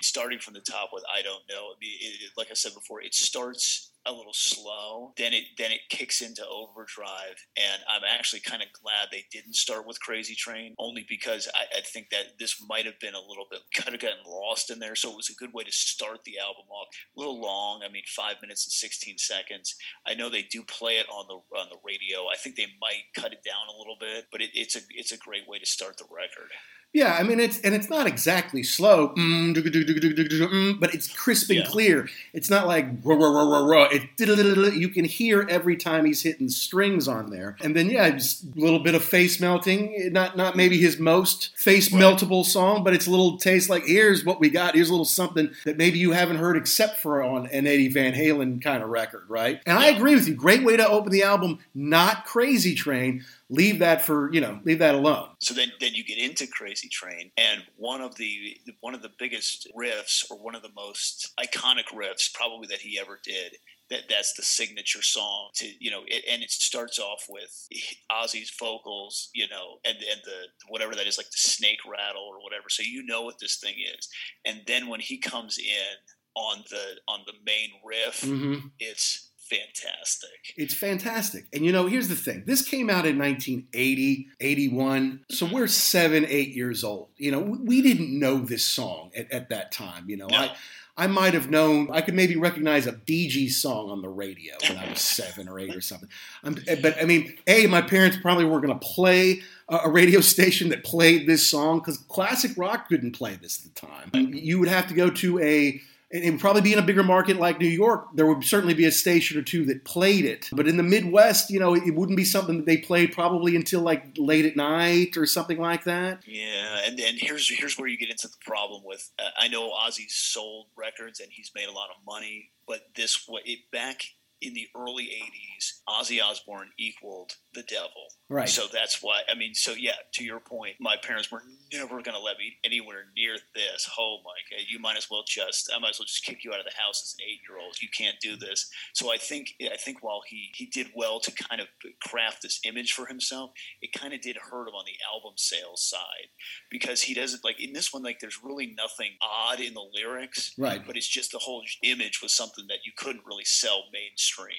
starting 0.00 0.38
from 0.38 0.54
the 0.54 0.60
top 0.60 0.88
with 0.92 1.04
I 1.14 1.22
don't 1.22 1.42
know. 1.50 1.74
It, 1.80 2.30
like 2.36 2.48
I 2.50 2.54
said 2.54 2.72
before, 2.74 3.02
it 3.02 3.14
starts 3.14 3.90
a 4.06 4.12
little 4.12 4.32
slow. 4.32 5.12
Then 5.16 5.32
it 5.32 5.44
then 5.56 5.72
it 5.72 5.88
kicks 5.88 6.20
into 6.20 6.46
overdrive, 6.46 7.46
and 7.56 7.82
I'm 7.88 8.02
actually 8.08 8.40
kind 8.40 8.62
of 8.62 8.68
glad 8.72 9.08
they 9.10 9.24
didn't 9.32 9.56
start 9.56 9.86
with 9.86 10.00
Crazy 10.00 10.34
Train, 10.34 10.74
only 10.78 11.06
because 11.08 11.48
I, 11.54 11.78
I 11.78 11.80
think 11.80 12.10
that 12.10 12.38
this 12.38 12.62
might 12.68 12.86
have 12.86 13.00
been 13.00 13.14
a 13.14 13.20
little 13.20 13.46
bit 13.50 13.60
kind 13.74 13.94
of 13.94 14.00
gotten 14.00 14.24
lost 14.26 14.70
in 14.70 14.78
there. 14.78 14.94
So 14.94 15.10
it 15.10 15.16
was 15.16 15.30
a 15.30 15.34
good 15.34 15.52
way 15.52 15.64
to 15.64 15.72
start 15.72 16.24
the 16.24 16.38
album 16.38 16.64
off. 16.70 16.88
A 17.16 17.20
little 17.20 17.40
long, 17.40 17.82
I 17.82 17.90
mean, 17.90 18.02
five 18.06 18.36
minutes 18.42 18.66
and 18.66 18.72
16 18.72 19.18
seconds. 19.18 19.74
I 20.06 20.14
know 20.14 20.28
they 20.28 20.42
do 20.42 20.62
play 20.62 20.94
it 20.94 21.06
on 21.08 21.26
the 21.28 21.58
on 21.58 21.68
the 21.70 21.78
radio. 21.84 22.26
I 22.32 22.36
think 22.36 22.56
they 22.56 22.68
might 22.80 23.14
cut 23.14 23.32
it 23.32 23.44
down 23.44 23.68
a 23.74 23.78
little 23.78 23.96
bit, 23.98 24.26
but 24.30 24.40
it, 24.40 24.50
it's 24.54 24.76
a 24.76 24.80
it's 24.90 25.12
a 25.12 25.18
great 25.18 25.48
way 25.48 25.58
to 25.58 25.66
start 25.66 25.96
the 25.98 26.04
record. 26.10 26.50
Yeah, 26.94 27.16
I 27.18 27.24
mean 27.24 27.40
it's 27.40 27.60
and 27.62 27.74
it's 27.74 27.90
not 27.90 28.06
exactly 28.06 28.62
slow, 28.62 29.08
mm, 29.08 30.80
but 30.80 30.94
it's 30.94 31.12
crisp 31.12 31.50
and 31.50 31.58
yeah. 31.58 31.66
clear. 31.66 32.08
It's 32.32 32.48
not 32.48 32.68
like 32.68 32.86
rah, 33.02 33.16
rah, 33.16 33.30
rah, 33.30 33.42
rah, 33.42 33.66
rah. 33.66 33.88
It, 33.90 34.76
you 34.76 34.88
can 34.88 35.04
hear 35.04 35.44
every 35.50 35.76
time 35.76 36.04
he's 36.04 36.22
hitting 36.22 36.48
strings 36.48 37.08
on 37.08 37.30
there, 37.30 37.56
and 37.60 37.74
then 37.74 37.90
yeah, 37.90 38.10
just 38.10 38.44
a 38.44 38.60
little 38.60 38.78
bit 38.78 38.94
of 38.94 39.02
face 39.02 39.40
melting. 39.40 40.12
Not 40.12 40.36
not 40.36 40.56
maybe 40.56 40.78
his 40.78 41.00
most 41.00 41.50
face 41.58 41.88
meltable 41.88 42.44
song, 42.44 42.84
but 42.84 42.94
it's 42.94 43.08
a 43.08 43.10
little 43.10 43.38
taste 43.38 43.68
like 43.68 43.84
here's 43.84 44.24
what 44.24 44.38
we 44.38 44.48
got. 44.48 44.76
Here's 44.76 44.88
a 44.88 44.92
little 44.92 45.04
something 45.04 45.50
that 45.64 45.76
maybe 45.76 45.98
you 45.98 46.12
haven't 46.12 46.36
heard 46.36 46.56
except 46.56 47.00
for 47.00 47.24
on 47.24 47.46
an 47.48 47.66
Eddie 47.66 47.88
Van 47.88 48.12
Halen 48.12 48.62
kind 48.62 48.84
of 48.84 48.88
record, 48.88 49.24
right? 49.26 49.60
And 49.66 49.76
I 49.76 49.88
agree 49.88 50.14
with 50.14 50.28
you. 50.28 50.34
Great 50.34 50.62
way 50.62 50.76
to 50.76 50.88
open 50.88 51.10
the 51.10 51.24
album. 51.24 51.58
Not 51.74 52.24
Crazy 52.24 52.76
Train 52.76 53.24
leave 53.50 53.78
that 53.78 54.02
for 54.02 54.32
you 54.32 54.40
know 54.40 54.58
leave 54.64 54.78
that 54.78 54.94
alone. 54.94 55.28
So 55.40 55.54
then 55.54 55.72
then 55.80 55.94
you 55.94 56.04
get 56.04 56.18
into 56.18 56.46
crazy 56.46 56.88
train 56.88 57.30
and 57.36 57.62
one 57.76 58.00
of 58.00 58.14
the 58.16 58.56
one 58.80 58.94
of 58.94 59.02
the 59.02 59.10
biggest 59.18 59.68
riffs 59.76 60.24
or 60.30 60.38
one 60.38 60.54
of 60.54 60.62
the 60.62 60.72
most 60.74 61.32
iconic 61.38 61.86
riffs 61.94 62.32
probably 62.32 62.66
that 62.68 62.80
he 62.80 62.98
ever 62.98 63.20
did 63.22 63.56
that 63.90 64.04
that's 64.08 64.32
the 64.32 64.42
signature 64.42 65.02
song 65.02 65.50
to 65.54 65.66
you 65.78 65.90
know 65.90 66.02
it, 66.06 66.24
and 66.30 66.42
it 66.42 66.50
starts 66.50 66.98
off 66.98 67.26
with 67.28 67.68
Ozzy's 68.10 68.52
vocals 68.58 69.30
you 69.34 69.48
know 69.48 69.78
and 69.84 69.96
and 69.96 70.20
the 70.24 70.46
whatever 70.68 70.94
that 70.94 71.06
is 71.06 71.18
like 71.18 71.30
the 71.30 71.36
snake 71.36 71.80
rattle 71.86 72.24
or 72.24 72.42
whatever. 72.42 72.68
So 72.68 72.82
you 72.82 73.04
know 73.04 73.22
what 73.22 73.38
this 73.38 73.56
thing 73.56 73.74
is. 73.98 74.08
And 74.44 74.62
then 74.66 74.88
when 74.88 75.00
he 75.00 75.18
comes 75.18 75.58
in 75.58 75.96
on 76.34 76.64
the 76.70 76.98
on 77.06 77.20
the 77.26 77.34
main 77.46 77.70
riff 77.84 78.22
mm-hmm. 78.22 78.66
it's 78.80 79.30
fantastic. 79.54 80.54
It's 80.56 80.74
fantastic. 80.74 81.46
And 81.52 81.64
you 81.64 81.72
know, 81.72 81.86
here's 81.86 82.08
the 82.08 82.16
thing 82.16 82.44
this 82.46 82.62
came 82.62 82.90
out 82.90 83.06
in 83.06 83.18
1980, 83.18 84.28
81. 84.40 85.24
So 85.30 85.46
we're 85.46 85.66
seven, 85.66 86.26
eight 86.28 86.50
years 86.50 86.84
old. 86.84 87.08
You 87.16 87.30
know, 87.30 87.40
we 87.40 87.82
didn't 87.82 88.18
know 88.18 88.38
this 88.38 88.64
song 88.64 89.10
at, 89.16 89.30
at 89.32 89.50
that 89.50 89.72
time. 89.72 90.08
You 90.08 90.16
know, 90.16 90.26
no. 90.26 90.36
I. 90.36 90.56
I 90.96 91.08
might 91.08 91.34
have 91.34 91.50
known, 91.50 91.88
I 91.90 92.02
could 92.02 92.14
maybe 92.14 92.36
recognize 92.36 92.86
a 92.86 92.92
Bee 92.92 93.26
Gees 93.26 93.56
song 93.56 93.90
on 93.90 94.00
the 94.00 94.08
radio 94.08 94.54
when 94.68 94.78
I 94.78 94.90
was 94.90 95.00
seven 95.00 95.48
or 95.48 95.58
eight 95.58 95.74
or 95.74 95.80
something. 95.80 96.08
Um, 96.44 96.56
but 96.82 97.02
I 97.02 97.04
mean, 97.04 97.36
A, 97.48 97.66
my 97.66 97.82
parents 97.82 98.16
probably 98.16 98.44
weren't 98.44 98.64
going 98.64 98.78
to 98.78 98.86
play 98.86 99.42
a 99.68 99.90
radio 99.90 100.20
station 100.34 100.68
that 100.68 100.84
played 100.84 101.26
this 101.26 101.44
song 101.44 101.80
because 101.80 101.98
classic 101.98 102.52
rock 102.56 102.86
couldn't 102.88 103.10
play 103.10 103.34
this 103.34 103.58
at 103.58 103.74
the 103.74 103.86
time. 103.86 104.34
You 104.34 104.60
would 104.60 104.68
have 104.68 104.86
to 104.86 104.94
go 104.94 105.10
to 105.10 105.40
a 105.40 105.80
it 106.10 106.30
would 106.30 106.40
probably 106.40 106.62
be 106.62 106.72
in 106.72 106.78
a 106.78 106.82
bigger 106.82 107.02
market 107.02 107.38
like 107.38 107.58
New 107.58 107.66
York. 107.66 108.08
There 108.14 108.26
would 108.26 108.44
certainly 108.44 108.74
be 108.74 108.84
a 108.84 108.92
station 108.92 109.38
or 109.38 109.42
two 109.42 109.64
that 109.66 109.84
played 109.84 110.24
it. 110.24 110.48
But 110.52 110.68
in 110.68 110.76
the 110.76 110.82
Midwest, 110.82 111.50
you 111.50 111.58
know, 111.58 111.74
it 111.74 111.94
wouldn't 111.94 112.16
be 112.16 112.24
something 112.24 112.58
that 112.58 112.66
they 112.66 112.76
played 112.76 113.12
probably 113.12 113.56
until 113.56 113.80
like 113.80 114.16
late 114.16 114.44
at 114.44 114.56
night 114.56 115.16
or 115.16 115.26
something 115.26 115.58
like 115.58 115.84
that. 115.84 116.20
Yeah, 116.26 116.82
and, 116.86 117.00
and 117.00 117.18
here's 117.18 117.48
here's 117.48 117.78
where 117.78 117.88
you 117.88 117.98
get 117.98 118.10
into 118.10 118.28
the 118.28 118.36
problem 118.44 118.82
with. 118.84 119.10
Uh, 119.18 119.30
I 119.38 119.48
know 119.48 119.70
Ozzy's 119.70 120.14
sold 120.14 120.66
records 120.76 121.20
and 121.20 121.30
he's 121.32 121.50
made 121.54 121.68
a 121.68 121.72
lot 121.72 121.90
of 121.90 121.96
money, 122.06 122.50
but 122.66 122.82
this 122.94 123.28
it 123.44 123.70
back 123.72 124.04
in 124.40 124.54
the 124.54 124.68
early 124.76 125.04
80s, 125.04 125.80
Ozzy 125.88 126.22
Osbourne 126.22 126.70
equaled 126.78 127.32
the 127.52 127.62
devil. 127.62 127.90
Right. 128.30 128.48
So 128.48 128.64
that's 128.72 129.02
why, 129.02 129.20
I 129.30 129.34
mean, 129.36 129.54
so 129.54 129.72
yeah, 129.72 129.96
to 130.14 130.24
your 130.24 130.40
point, 130.40 130.76
my 130.80 130.96
parents 131.02 131.30
were 131.30 131.42
never 131.72 132.00
going 132.00 132.16
to 132.16 132.20
let 132.20 132.38
me 132.38 132.56
anywhere 132.64 133.04
near 133.16 133.36
this. 133.54 133.88
Oh 133.98 134.18
my 134.24 134.32
God, 134.50 134.64
you 134.68 134.78
might 134.78 134.96
as 134.96 135.08
well 135.10 135.24
just, 135.26 135.70
I 135.74 135.78
might 135.78 135.90
as 135.90 135.98
well 135.98 136.06
just 136.06 136.24
kick 136.24 136.42
you 136.42 136.52
out 136.52 136.58
of 136.58 136.64
the 136.64 136.82
house 136.82 137.02
as 137.02 137.14
an 137.18 137.26
eight 137.28 137.40
year 137.46 137.58
old. 137.62 137.76
You 137.82 137.88
can't 137.96 138.16
do 138.20 138.36
this. 138.36 138.70
So 138.94 139.12
I 139.12 139.18
think, 139.18 139.54
I 139.62 139.76
think 139.76 140.02
while 140.02 140.22
he, 140.26 140.48
he 140.54 140.66
did 140.66 140.90
well 140.96 141.20
to 141.20 141.30
kind 141.30 141.60
of 141.60 141.68
craft 142.02 142.42
this 142.42 142.60
image 142.64 142.92
for 142.92 143.06
himself, 143.06 143.50
it 143.82 143.92
kind 143.92 144.14
of 144.14 144.22
did 144.22 144.36
hurt 144.36 144.68
him 144.68 144.74
on 144.74 144.84
the 144.86 144.96
album 145.12 145.34
sales 145.36 145.82
side 145.82 146.28
because 146.70 147.02
he 147.02 147.12
doesn't, 147.12 147.44
like 147.44 147.60
in 147.62 147.74
this 147.74 147.92
one, 147.92 148.02
like 148.02 148.20
there's 148.20 148.40
really 148.42 148.74
nothing 148.76 149.12
odd 149.20 149.60
in 149.60 149.74
the 149.74 149.86
lyrics. 149.94 150.54
Right. 150.56 150.82
But 150.84 150.96
it's 150.96 151.08
just 151.08 151.32
the 151.32 151.38
whole 151.38 151.62
image 151.82 152.20
was 152.22 152.34
something 152.34 152.64
that 152.68 152.86
you 152.86 152.92
couldn't 152.96 153.26
really 153.26 153.44
sell 153.44 153.84
mainstream. 153.92 154.56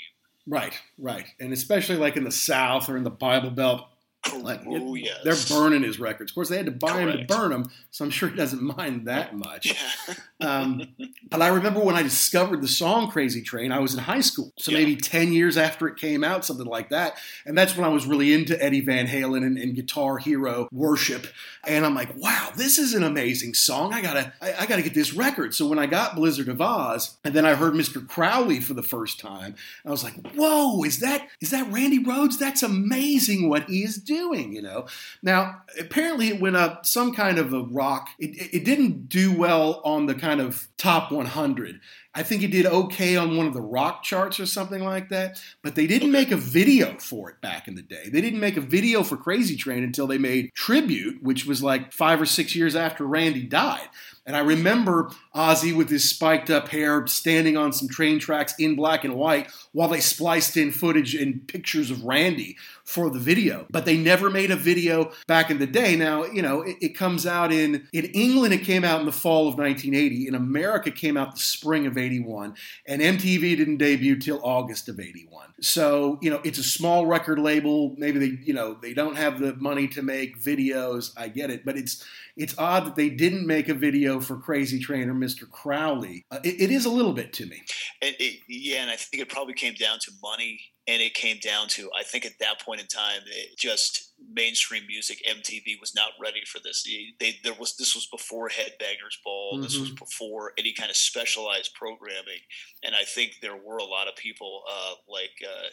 Right, 0.48 0.80
right, 0.98 1.26
and 1.40 1.52
especially 1.54 1.96
like 1.96 2.18
in 2.18 2.24
the 2.24 2.32
South 2.32 2.88
or 2.88 2.98
in 2.98 3.04
the 3.04 3.10
Bible 3.10 3.50
Belt, 3.50 3.88
like, 4.34 4.62
oh, 4.66 4.96
yes. 4.96 5.20
They're 5.24 5.58
burning 5.58 5.84
his 5.84 6.00
records. 6.00 6.32
Of 6.32 6.36
course, 6.36 6.50
they 6.50 6.58
had 6.58 6.66
to 6.66 6.72
buy 6.72 7.04
Correct. 7.04 7.20
him 7.20 7.28
to 7.28 7.36
burn 7.36 7.52
them, 7.52 7.72
so 7.92 8.06
I'm 8.06 8.12
sure 8.12 8.30
he 8.30 8.36
doesn't 8.36 8.62
mind 8.62 9.08
that 9.08 9.36
much. 9.36 9.76
um, 10.42 10.84
but 11.30 11.42
I 11.42 11.48
remember 11.50 11.80
when 11.80 11.96
I 11.96 12.04
discovered 12.04 12.62
the 12.62 12.68
song 12.68 13.10
Crazy 13.10 13.42
Train, 13.42 13.72
I 13.72 13.80
was 13.80 13.94
in 13.94 14.00
high 14.00 14.22
school. 14.22 14.52
So 14.58 14.72
yeah. 14.72 14.80
maybe 14.80 14.96
10 14.96 15.32
years 15.32 15.58
after 15.58 15.88
it 15.88 15.98
came 15.98 16.24
out, 16.24 16.46
something 16.46 16.66
like 16.66 16.90
that. 16.90 17.18
And 17.46 17.58
that's 17.58 17.76
when 17.76 17.86
I 17.86 17.90
was 17.90 18.06
really 18.06 18.34
into 18.34 18.62
Eddie 18.64 18.82
Van 18.82 19.08
Halen 19.08 19.46
and, 19.46 19.58
and 19.58 19.76
Guitar 19.76 20.18
Hero 20.18 20.68
worship. 20.72 21.28
And 21.66 21.86
I'm 21.86 21.96
like, 21.96 22.16
wow, 22.18 22.52
this 22.56 22.80
is 22.80 22.94
an 22.94 23.04
amazing 23.04 23.54
song. 23.54 23.94
I 23.94 24.02
gotta, 24.02 24.34
I, 24.42 24.54
I 24.62 24.66
gotta 24.66 24.82
get 24.82 24.94
this 24.94 25.14
record. 25.14 25.54
So 25.54 25.68
when 25.68 25.80
I 25.80 25.86
got 25.86 26.16
Blizzard 26.16 26.50
of 26.50 26.58
Ozz, 26.58 27.16
and 27.24 27.34
then 27.34 27.46
I 27.46 27.56
heard 27.56 27.74
Mr. 27.74 28.06
Crowley 28.08 28.60
for 28.60 28.74
the 28.74 28.84
first 28.84 29.20
time, 29.20 29.56
I 29.86 29.92
was 29.92 30.04
like, 30.04 30.34
whoa, 30.34 30.84
is 30.84 31.00
that 31.00 31.28
is 31.42 31.52
that 31.52 31.72
Randy 31.72 32.04
Rhoads? 32.04 32.40
That's 32.40 32.64
amazing 32.64 33.50
what 33.50 33.70
he 33.70 33.84
is 33.84 33.98
doing 33.98 34.15
doing, 34.16 34.54
you 34.54 34.62
know. 34.62 34.88
Now, 35.22 35.64
apparently 35.80 36.30
it 36.30 36.40
went 36.40 36.56
up 36.56 36.86
some 36.86 37.14
kind 37.14 37.38
of 37.38 37.54
a 37.54 37.62
rock. 37.62 38.10
It, 38.20 38.54
it 38.54 38.66
didn't 38.66 39.10
do 39.10 39.36
well 39.38 39.82
on 39.84 40.06
the 40.06 40.16
kind 40.16 40.42
of 40.42 40.68
top 40.78 41.12
100. 41.12 41.80
I 42.16 42.24
think 42.24 42.44
it 42.44 42.52
did 42.52 42.66
okay 42.66 43.18
on 43.18 43.36
one 43.36 43.46
of 43.46 43.54
the 43.54 43.62
rock 43.62 44.02
charts 44.02 44.40
or 44.40 44.46
something 44.46 44.84
like 44.84 45.10
that, 45.10 45.42
but 45.62 45.76
they 45.76 45.86
didn't 45.86 46.12
make 46.12 46.32
a 46.32 46.38
video 46.38 46.98
for 46.98 47.30
it 47.30 47.42
back 47.42 47.68
in 47.68 47.76
the 47.76 47.82
day. 47.82 48.10
They 48.10 48.22
didn't 48.22 48.40
make 48.40 48.56
a 48.56 48.62
video 48.62 49.04
for 49.04 49.18
Crazy 49.18 49.58
Train 49.58 49.84
until 49.84 50.08
they 50.08 50.18
made 50.18 50.54
Tribute, 50.54 51.22
which 51.22 51.46
was 51.46 51.62
like 51.62 51.92
five 51.92 52.22
or 52.22 52.26
six 52.26 52.56
years 52.56 52.76
after 52.76 53.06
Randy 53.06 53.44
died. 53.44 53.90
And 54.28 54.36
I 54.36 54.40
remember 54.40 55.12
Ozzy 55.36 55.76
with 55.76 55.90
his 55.90 56.10
spiked 56.10 56.50
up 56.50 56.70
hair 56.70 57.06
standing 57.06 57.58
on 57.58 57.72
some 57.74 57.88
train 57.88 58.18
tracks 58.18 58.56
in 58.58 58.76
black 58.76 59.04
and 59.04 59.16
white 59.16 59.52
while 59.72 59.88
they 59.88 60.00
spliced 60.00 60.58
in 60.58 60.72
footage 60.72 61.14
and 61.14 61.48
pictures 61.48 61.92
of 61.92 62.04
Randy 62.04 62.58
for 62.84 63.12
the 63.12 63.20
video. 63.20 63.68
But 63.70 63.86
they 63.86 63.98
never 63.98 64.32
made 64.32 64.50
a 64.50 64.56
video 64.56 65.12
back 65.28 65.52
in 65.52 65.60
the 65.60 65.68
day. 65.68 65.96
Now, 65.96 66.26
you 66.26 66.42
know, 66.42 66.64
it, 66.64 66.78
it 66.82 66.98
comes 66.98 67.28
out 67.28 67.52
in 67.52 67.88
in 67.94 68.06
England 68.06 68.54
it 68.54 68.64
came 68.64 68.84
out 68.84 69.00
in 69.00 69.06
the 69.06 69.12
fall 69.12 69.48
of 69.48 69.60
1980. 69.60 70.28
In 70.28 70.34
America 70.34 70.90
came 70.90 71.18
out 71.18 71.34
the 71.34 71.40
spring 71.40 71.86
of 71.86 71.98
81 72.06 72.56
and 72.88 73.02
MTV 73.02 73.58
didn't 73.58 73.78
debut 73.78 74.18
till 74.20 74.40
August 74.44 74.88
of 74.90 75.00
81. 75.00 75.54
So, 75.62 76.20
you 76.22 76.30
know, 76.30 76.42
it's 76.44 76.60
a 76.60 76.64
small 76.64 77.06
record 77.06 77.40
label. 77.40 77.96
Maybe 77.98 78.20
they, 78.20 78.38
you 78.44 78.54
know, 78.54 78.78
they 78.82 78.94
don't 78.94 79.18
have 79.18 79.40
the 79.40 79.56
money 79.56 79.88
to 79.90 80.02
make 80.02 80.42
videos. 80.42 81.12
I 81.18 81.30
get 81.30 81.50
it, 81.50 81.66
but 81.66 81.78
it's 81.78 82.04
it's 82.38 82.58
odd 82.58 82.86
that 82.86 82.96
they 82.96 83.10
didn't 83.10 83.48
make 83.48 83.70
a 83.70 83.74
video 83.74 84.20
for 84.20 84.38
Crazy 84.38 84.80
Train 84.80 85.10
or 85.10 85.14
Mr. 85.14 85.50
Crowley. 85.50 86.26
Uh, 86.30 86.40
it, 86.44 86.62
it 86.62 86.72
is 86.72 86.86
a 86.86 86.90
little 86.90 87.14
bit 87.14 87.32
to 87.34 87.46
me. 87.46 87.64
It, 88.02 88.16
it, 88.20 88.40
yeah, 88.48 88.82
and 88.82 88.92
I 88.92 88.98
think 88.98 89.24
it 89.24 89.30
probably 89.30 89.54
came 89.54 89.74
down 89.74 90.00
to 90.02 90.12
money, 90.22 90.60
and 90.88 91.02
it 91.02 91.14
came 91.14 91.38
down 91.40 91.68
to 91.70 91.90
I 91.98 92.04
think 92.04 92.26
at 92.26 92.34
that 92.40 92.62
point 92.62 92.82
in 92.82 92.88
time, 92.88 93.22
it 93.28 93.58
just 93.58 94.12
mainstream 94.34 94.84
music, 94.88 95.22
MTV 95.28 95.80
was 95.80 95.94
not 95.96 96.12
ready 96.22 96.42
for 96.46 96.60
this. 96.64 96.84
They, 96.84 97.14
they, 97.20 97.40
there 97.44 97.60
was 97.60 97.76
this 97.78 97.96
was 97.96 98.08
before 98.08 98.50
Headbangers 98.50 99.22
Ball. 99.24 99.54
Mm-hmm. 99.54 99.64
This 99.64 99.78
was 99.78 99.90
mm-hmm. 99.90 100.04
before 100.04 100.54
any 100.58 100.74
kind 100.74 100.90
of 100.90 100.98
specialized 100.98 101.74
programming, 101.74 102.42
and 102.84 102.96
I 102.96 103.04
think 103.04 103.38
there 103.42 103.56
were 103.56 103.78
a 103.78 103.84
lot 103.84 104.08
of 104.08 104.16
people 104.16 104.64
uh, 104.70 104.94
like. 105.08 105.32
Uh, 105.44 105.70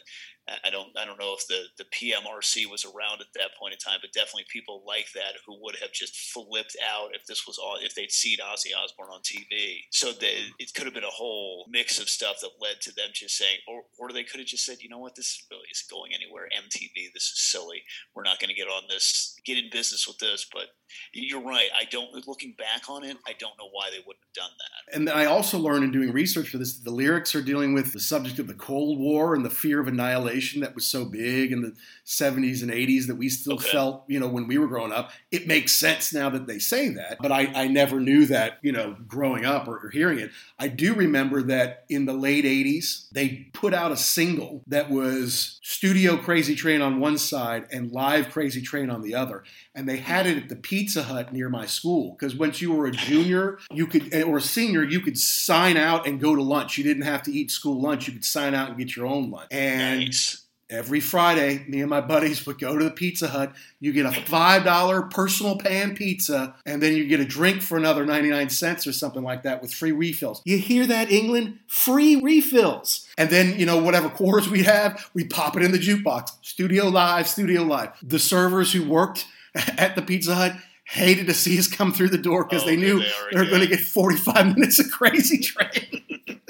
I 0.65 0.71
don't 0.71 0.89
I 0.99 1.05
don't 1.05 1.21
know 1.21 1.37
if 1.39 1.47
the, 1.47 1.63
the 1.79 1.85
PMRC 1.85 2.69
was 2.69 2.85
around 2.85 3.21
at 3.21 3.31
that 3.35 3.55
point 3.59 3.75
in 3.75 3.79
time, 3.79 3.99
but 4.01 4.13
definitely 4.13 4.45
people 4.51 4.83
like 4.85 5.07
that 5.15 5.39
who 5.47 5.57
would 5.63 5.77
have 5.77 5.93
just 5.93 6.33
flipped 6.33 6.77
out 6.83 7.15
if 7.15 7.25
this 7.27 7.47
was 7.47 7.59
all 7.59 7.79
if 7.81 7.95
they'd 7.95 8.11
seen 8.11 8.39
Ozzy 8.39 8.75
Osbourne 8.77 9.15
on 9.15 9.21
TV. 9.21 9.87
So 9.91 10.11
they, 10.11 10.51
it 10.59 10.75
could 10.75 10.85
have 10.87 10.95
been 10.95 11.05
a 11.05 11.15
whole 11.15 11.67
mix 11.71 12.01
of 12.01 12.09
stuff 12.09 12.41
that 12.41 12.59
led 12.61 12.81
to 12.83 12.93
them 12.93 13.11
just 13.15 13.37
saying, 13.37 13.59
or 13.69 13.83
or 13.99 14.13
they 14.13 14.25
could 14.25 14.41
have 14.41 14.49
just 14.49 14.65
said, 14.65 14.79
you 14.81 14.89
know 14.89 14.99
what, 14.99 15.15
this 15.15 15.47
really 15.49 15.69
isn't 15.71 15.91
going 15.91 16.11
anywhere. 16.13 16.49
MTV, 16.51 17.13
this 17.15 17.31
is 17.31 17.41
silly. 17.41 17.83
We're 18.15 18.25
not 18.25 18.32
going 18.41 18.49
to 18.49 18.55
get 18.55 18.69
on 18.69 18.85
this, 18.89 19.37
get 19.45 19.59
in 19.59 19.71
business 19.71 20.07
with 20.07 20.19
this. 20.19 20.47
But 20.53 20.69
you're 21.13 21.43
right. 21.43 21.69
I 21.79 21.85
don't. 21.85 22.13
Looking 22.27 22.55
back 22.57 22.89
on 22.89 23.05
it, 23.05 23.17
I 23.27 23.33
don't 23.39 23.59
know 23.59 23.69
why 23.73 23.91
they 23.91 23.99
wouldn't 23.99 24.25
have 24.25 24.35
done 24.35 24.51
that. 24.59 24.97
And 24.97 25.11
I 25.11 25.27
also 25.27 25.59
learned 25.59 25.85
in 25.85 25.93
doing 25.93 26.13
research 26.13 26.49
for 26.49 26.59
this, 26.59 26.79
the 26.79 26.91
lyrics 26.91 27.35
are 27.35 27.43
dealing 27.43 27.75
with 27.75 27.93
the 27.93 28.01
subject 28.01 28.39
of 28.39 28.47
the 28.47 28.55
Cold 28.55 28.99
War 28.99 29.35
and 29.35 29.45
the 29.45 29.51
fear 29.51 29.81
of 29.81 29.89
annihilation 29.89 30.61
that 30.61 30.75
was 30.75 30.87
so 30.87 31.05
big 31.05 31.53
in 31.53 31.63
the 31.63 31.75
70s 32.07 32.63
and 32.63 32.71
80s 32.71 33.07
that 33.07 33.17
we 33.17 33.29
still 33.29 33.55
okay. 33.55 33.71
felt, 33.71 34.05
you 34.09 34.21
know, 34.21 34.29
when 34.29 34.47
we 34.47 34.59
were 34.59 34.67
growing 34.67 34.93
up. 34.93 35.11
It 35.31 35.47
makes 35.47 35.73
sense 35.73 36.13
now 36.13 36.31
that 36.31 36.47
they 36.47 36.59
say 36.59 36.89
that, 36.91 37.19
but 37.21 37.33
I, 37.33 37.47
I 37.55 37.69
never 37.69 38.01
knew 38.01 38.27
that, 38.27 38.59
you 38.63 38.73
know, 38.73 38.97
growing 39.07 39.45
up 39.45 39.69
or, 39.69 39.87
or 39.87 39.91
hearing 39.91 40.19
it. 40.19 40.31
I 40.59 40.69
do 40.69 40.95
remember 40.95 41.43
that 41.45 41.85
in 41.89 42.07
the 42.07 42.13
late 42.13 42.45
80s, 42.45 43.09
they 43.11 43.49
put 43.53 43.75
out 43.75 43.93
a 43.93 43.97
single 43.97 44.63
that 44.67 44.91
was 44.91 45.59
Studio 45.63 46.17
Crazy 46.17 46.55
Train 46.55 46.83
on 46.83 47.01
one 47.01 47.19
side 47.19 47.67
and 47.71 47.91
Live 47.91 48.22
Crazy 48.31 48.61
Train 48.61 48.91
on 48.91 49.03
the 49.03 49.15
other. 49.15 49.45
And 49.75 49.89
they 49.89 49.99
had 49.99 50.27
it 50.27 50.37
at 50.37 50.49
the 50.49 50.57
Pizza 50.57 51.03
Hut 51.03 51.33
near 51.33 51.49
my 51.49 51.67
school 51.67 52.13
because 52.13 52.35
once 52.35 52.61
you 52.61 52.73
were 52.73 52.87
a 52.87 52.93
junior, 52.93 53.59
you 53.71 53.87
could, 53.87 54.13
eh, 54.15 54.23
or 54.23 54.39
a 54.39 54.43
senior, 54.43 54.83
you 54.83 55.01
could 55.01 55.19
sign 55.19 55.77
out 55.77 56.07
and 56.07 56.21
go 56.21 56.35
to 56.35 56.43
lunch. 56.43 56.79
You 56.79 56.85
didn't 56.85 57.05
have 57.05 57.23
to 57.25 57.33
eat 57.33 57.51
school 57.51 57.81
lunch. 57.81 58.07
You 58.07 58.13
could 58.15 58.25
sign 58.25 58.55
out 58.55 58.69
and 58.69 58.79
get 58.79 58.95
your 58.97 59.07
own 59.07 59.31
lunch. 59.31 59.49
And 59.51 60.01
nice 60.01 60.42
every 60.73 61.01
Friday, 61.01 61.65
me 61.69 61.81
and 61.81 61.91
my 61.91 62.01
buddies 62.01 62.47
would 62.47 62.59
go 62.59 62.77
to 62.77 62.85
the 62.85 62.91
Pizza 62.91 63.29
Hut. 63.29 63.53
You 63.79 63.93
get 63.93 64.07
a 64.07 64.11
$5 64.11 65.11
personal 65.11 65.59
pan 65.59 65.95
pizza, 65.95 66.55
and 66.65 66.83
then 66.83 66.97
you 66.97 67.07
get 67.07 67.21
a 67.21 67.25
drink 67.25 67.63
for 67.63 67.77
another 67.77 68.07
99 68.07 68.49
cents 68.49 68.87
or 68.87 68.93
something 68.93 69.23
like 69.23 69.43
that 69.43 69.61
with 69.61 69.73
free 69.73 69.93
refills. 69.93 70.41
You 70.45 70.59
hear 70.59 70.87
that, 70.87 71.11
England? 71.11 71.59
Free 71.67 72.17
refills. 72.17 73.07
And 73.19 73.29
then, 73.29 73.59
you 73.59 73.67
know, 73.67 73.83
whatever 73.83 74.09
quarters 74.09 74.49
we 74.49 74.63
have, 74.63 75.11
we 75.15 75.25
pop 75.25 75.57
it 75.57 75.63
in 75.63 75.73
the 75.73 75.79
jukebox. 75.79 76.31
Studio 76.41 76.89
Live, 76.89 77.29
Studio 77.29 77.63
Live. 77.63 77.91
The 78.03 78.19
servers 78.19 78.73
who 78.73 78.89
worked 78.89 79.27
at 79.55 79.95
the 79.95 80.03
Pizza 80.03 80.35
Hut 80.35 80.57
hated 80.85 81.27
to 81.27 81.35
see 81.35 81.59
us 81.59 81.69
come 81.69 81.93
through 81.93 82.09
the 82.09 82.19
door 82.19 82.45
because 82.45 82.65
oh, 82.65 82.67
they 82.67 82.77
knew 82.77 82.99
they, 82.99 83.13
they 83.33 83.41
were 83.41 83.47
going 83.47 83.63
to 83.63 83.67
get 83.67 83.81
45 83.81 84.57
minutes 84.57 84.79
of 84.79 84.91
crazy 84.91 85.39
train. 85.43 86.41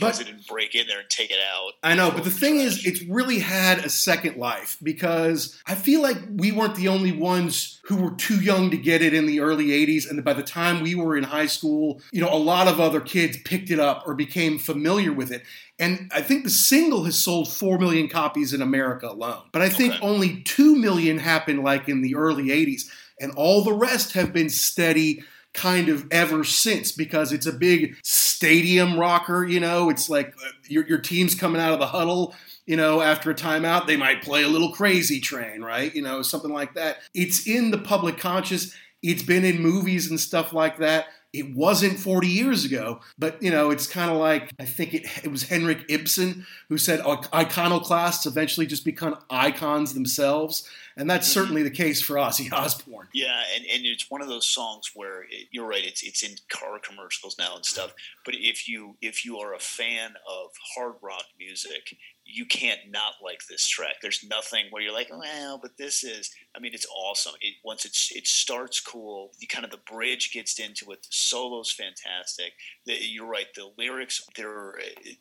But 0.00 0.16
they 0.16 0.24
didn't 0.24 0.46
break 0.46 0.74
in 0.74 0.86
there 0.86 1.00
and 1.00 1.10
take 1.10 1.30
it 1.30 1.38
out. 1.54 1.72
I 1.82 1.94
know, 1.94 2.10
but 2.10 2.24
the 2.24 2.30
thing 2.30 2.54
trash. 2.54 2.84
is, 2.84 2.86
it's 2.86 3.02
really 3.02 3.38
had 3.38 3.78
a 3.78 3.88
second 3.88 4.36
life 4.36 4.76
because 4.82 5.60
I 5.66 5.74
feel 5.74 6.02
like 6.02 6.16
we 6.30 6.52
weren't 6.52 6.74
the 6.74 6.88
only 6.88 7.12
ones 7.12 7.80
who 7.84 7.96
were 7.96 8.12
too 8.12 8.40
young 8.40 8.70
to 8.70 8.76
get 8.76 9.02
it 9.02 9.14
in 9.14 9.26
the 9.26 9.40
early 9.40 9.68
80s. 9.68 10.08
And 10.08 10.22
by 10.24 10.32
the 10.32 10.42
time 10.42 10.80
we 10.80 10.94
were 10.94 11.16
in 11.16 11.24
high 11.24 11.46
school, 11.46 12.00
you 12.12 12.20
know, 12.20 12.32
a 12.32 12.36
lot 12.36 12.68
of 12.68 12.80
other 12.80 13.00
kids 13.00 13.36
picked 13.44 13.70
it 13.70 13.80
up 13.80 14.04
or 14.06 14.14
became 14.14 14.58
familiar 14.58 15.12
with 15.12 15.32
it. 15.32 15.42
And 15.78 16.10
I 16.14 16.20
think 16.20 16.44
the 16.44 16.50
single 16.50 17.04
has 17.04 17.18
sold 17.18 17.52
4 17.52 17.78
million 17.78 18.08
copies 18.08 18.52
in 18.52 18.62
America 18.62 19.08
alone. 19.08 19.42
But 19.52 19.62
I 19.62 19.68
think 19.68 19.94
okay. 19.94 20.06
only 20.06 20.42
2 20.42 20.76
million 20.76 21.18
happened 21.18 21.64
like 21.64 21.88
in 21.88 22.02
the 22.02 22.14
early 22.14 22.48
80s. 22.48 22.90
And 23.20 23.32
all 23.32 23.62
the 23.62 23.72
rest 23.72 24.12
have 24.12 24.32
been 24.32 24.50
steady 24.50 25.22
kind 25.52 25.88
of 25.88 26.06
ever 26.10 26.44
since 26.44 26.92
because 26.92 27.32
it's 27.32 27.46
a 27.46 27.52
big 27.52 27.96
stadium 28.02 28.98
rocker. 28.98 29.44
You 29.44 29.60
know, 29.60 29.90
it's 29.90 30.08
like 30.08 30.28
uh, 30.28 30.50
your, 30.68 30.86
your 30.86 30.98
team's 30.98 31.34
coming 31.34 31.60
out 31.60 31.72
of 31.72 31.78
the 31.78 31.86
huddle. 31.86 32.34
You 32.66 32.76
know, 32.76 33.00
after 33.00 33.30
a 33.30 33.34
timeout, 33.34 33.86
they 33.86 33.96
might 33.96 34.22
play 34.22 34.42
a 34.42 34.48
little 34.48 34.70
crazy 34.72 35.20
train, 35.20 35.62
right? 35.62 35.94
You 35.94 36.02
know, 36.02 36.22
something 36.22 36.52
like 36.52 36.74
that. 36.74 36.98
It's 37.14 37.46
in 37.46 37.70
the 37.70 37.78
public 37.78 38.18
conscious. 38.18 38.74
It's 39.02 39.22
been 39.22 39.44
in 39.44 39.60
movies 39.60 40.10
and 40.10 40.20
stuff 40.20 40.52
like 40.52 40.78
that. 40.78 41.06
It 41.32 41.54
wasn't 41.54 41.98
40 41.98 42.26
years 42.26 42.64
ago, 42.64 43.00
but 43.18 43.40
you 43.42 43.50
know, 43.50 43.70
it's 43.70 43.86
kind 43.86 44.10
of 44.10 44.16
like 44.16 44.52
I 44.58 44.64
think 44.64 44.94
it, 44.94 45.06
it 45.24 45.30
was 45.30 45.44
Henrik 45.44 45.84
Ibsen 45.88 46.46
who 46.68 46.76
said 46.76 47.00
iconoclasts 47.32 48.26
eventually 48.26 48.66
just 48.66 48.84
become 48.84 49.16
icons 49.30 49.94
themselves, 49.94 50.68
and 50.96 51.08
that's 51.08 51.28
mm-hmm. 51.28 51.40
certainly 51.40 51.62
the 51.62 51.70
case 51.70 52.02
for 52.02 52.16
Ozzy 52.16 52.52
Osbourne. 52.52 53.08
Yeah, 53.14 53.42
and, 53.54 53.64
and 53.64 53.86
it's 53.86 54.10
one 54.10 54.22
of 54.22 54.28
those 54.28 54.48
songs 54.48 54.90
where 54.94 55.22
it, 55.22 55.48
you're 55.50 55.68
right. 55.68 55.84
It's 55.84 56.02
it's 56.02 56.22
in 56.22 56.34
car 56.48 56.78
commercials 56.80 57.36
now 57.38 57.54
and 57.54 57.64
stuff. 57.64 57.94
But 58.24 58.34
if 58.36 58.68
you 58.68 58.96
if 59.00 59.24
you 59.24 59.38
are 59.38 59.54
a 59.54 59.60
fan 59.60 60.14
of 60.28 60.50
hard 60.74 60.94
rock 61.00 61.24
music, 61.38 61.96
you 62.32 62.46
can't 62.46 62.80
not 62.90 63.14
like 63.22 63.40
this 63.48 63.66
track. 63.66 63.96
There's 64.02 64.24
nothing 64.28 64.66
where 64.70 64.82
you're 64.82 64.94
like, 64.94 65.10
well, 65.10 65.58
but 65.60 65.76
this 65.76 66.04
is. 66.04 66.30
I 66.56 66.60
mean, 66.60 66.72
it's 66.74 66.86
awesome. 66.86 67.34
It 67.40 67.54
once 67.64 67.84
it's 67.84 68.10
it 68.14 68.26
starts 68.26 68.80
cool. 68.80 69.30
The 69.38 69.46
kind 69.46 69.64
of 69.64 69.70
the 69.70 69.80
bridge 69.90 70.32
gets 70.32 70.58
into 70.58 70.90
it. 70.90 71.02
The 71.02 71.08
solo's 71.10 71.72
fantastic. 71.72 72.52
The, 72.86 72.94
you're 73.00 73.26
right. 73.26 73.46
The 73.54 73.70
lyrics, 73.78 74.22
they're 74.36 74.74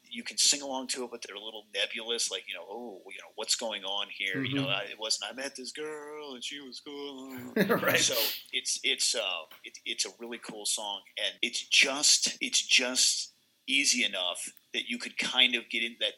you 0.10 0.24
can 0.24 0.38
sing 0.38 0.62
along 0.62 0.88
to 0.88 1.04
it, 1.04 1.12
but 1.12 1.24
they're 1.26 1.36
a 1.36 1.44
little 1.44 1.66
nebulous. 1.74 2.32
Like 2.32 2.44
you 2.48 2.56
know, 2.56 2.66
oh, 2.70 3.02
you 3.08 3.20
know, 3.20 3.32
what's 3.36 3.56
going 3.56 3.84
on 3.84 4.08
here? 4.16 4.36
Mm-hmm. 4.36 4.46
You 4.46 4.56
know, 4.56 4.68
mm-hmm. 4.68 4.88
I, 4.88 4.92
it 4.92 5.00
wasn't. 5.00 5.32
I 5.32 5.36
met 5.36 5.56
this 5.56 5.72
girl 5.72 6.34
and 6.34 6.44
she 6.44 6.60
was 6.60 6.80
cool. 6.80 7.38
right. 7.78 8.00
So 8.00 8.16
it's 8.52 8.80
it's 8.84 9.16
uh 9.16 9.46
it, 9.64 9.78
it's 9.86 10.06
a 10.06 10.10
really 10.20 10.40
cool 10.40 10.66
song, 10.66 11.02
and 11.18 11.36
it's 11.42 11.64
just 11.68 12.38
it's 12.42 12.66
just 12.66 13.34
easy 13.70 14.04
enough 14.04 14.52
that 14.74 14.90
you 14.90 14.98
could 14.98 15.18
kind 15.18 15.56
of 15.56 15.70
get 15.70 15.84
into 15.84 15.98
that. 16.00 16.14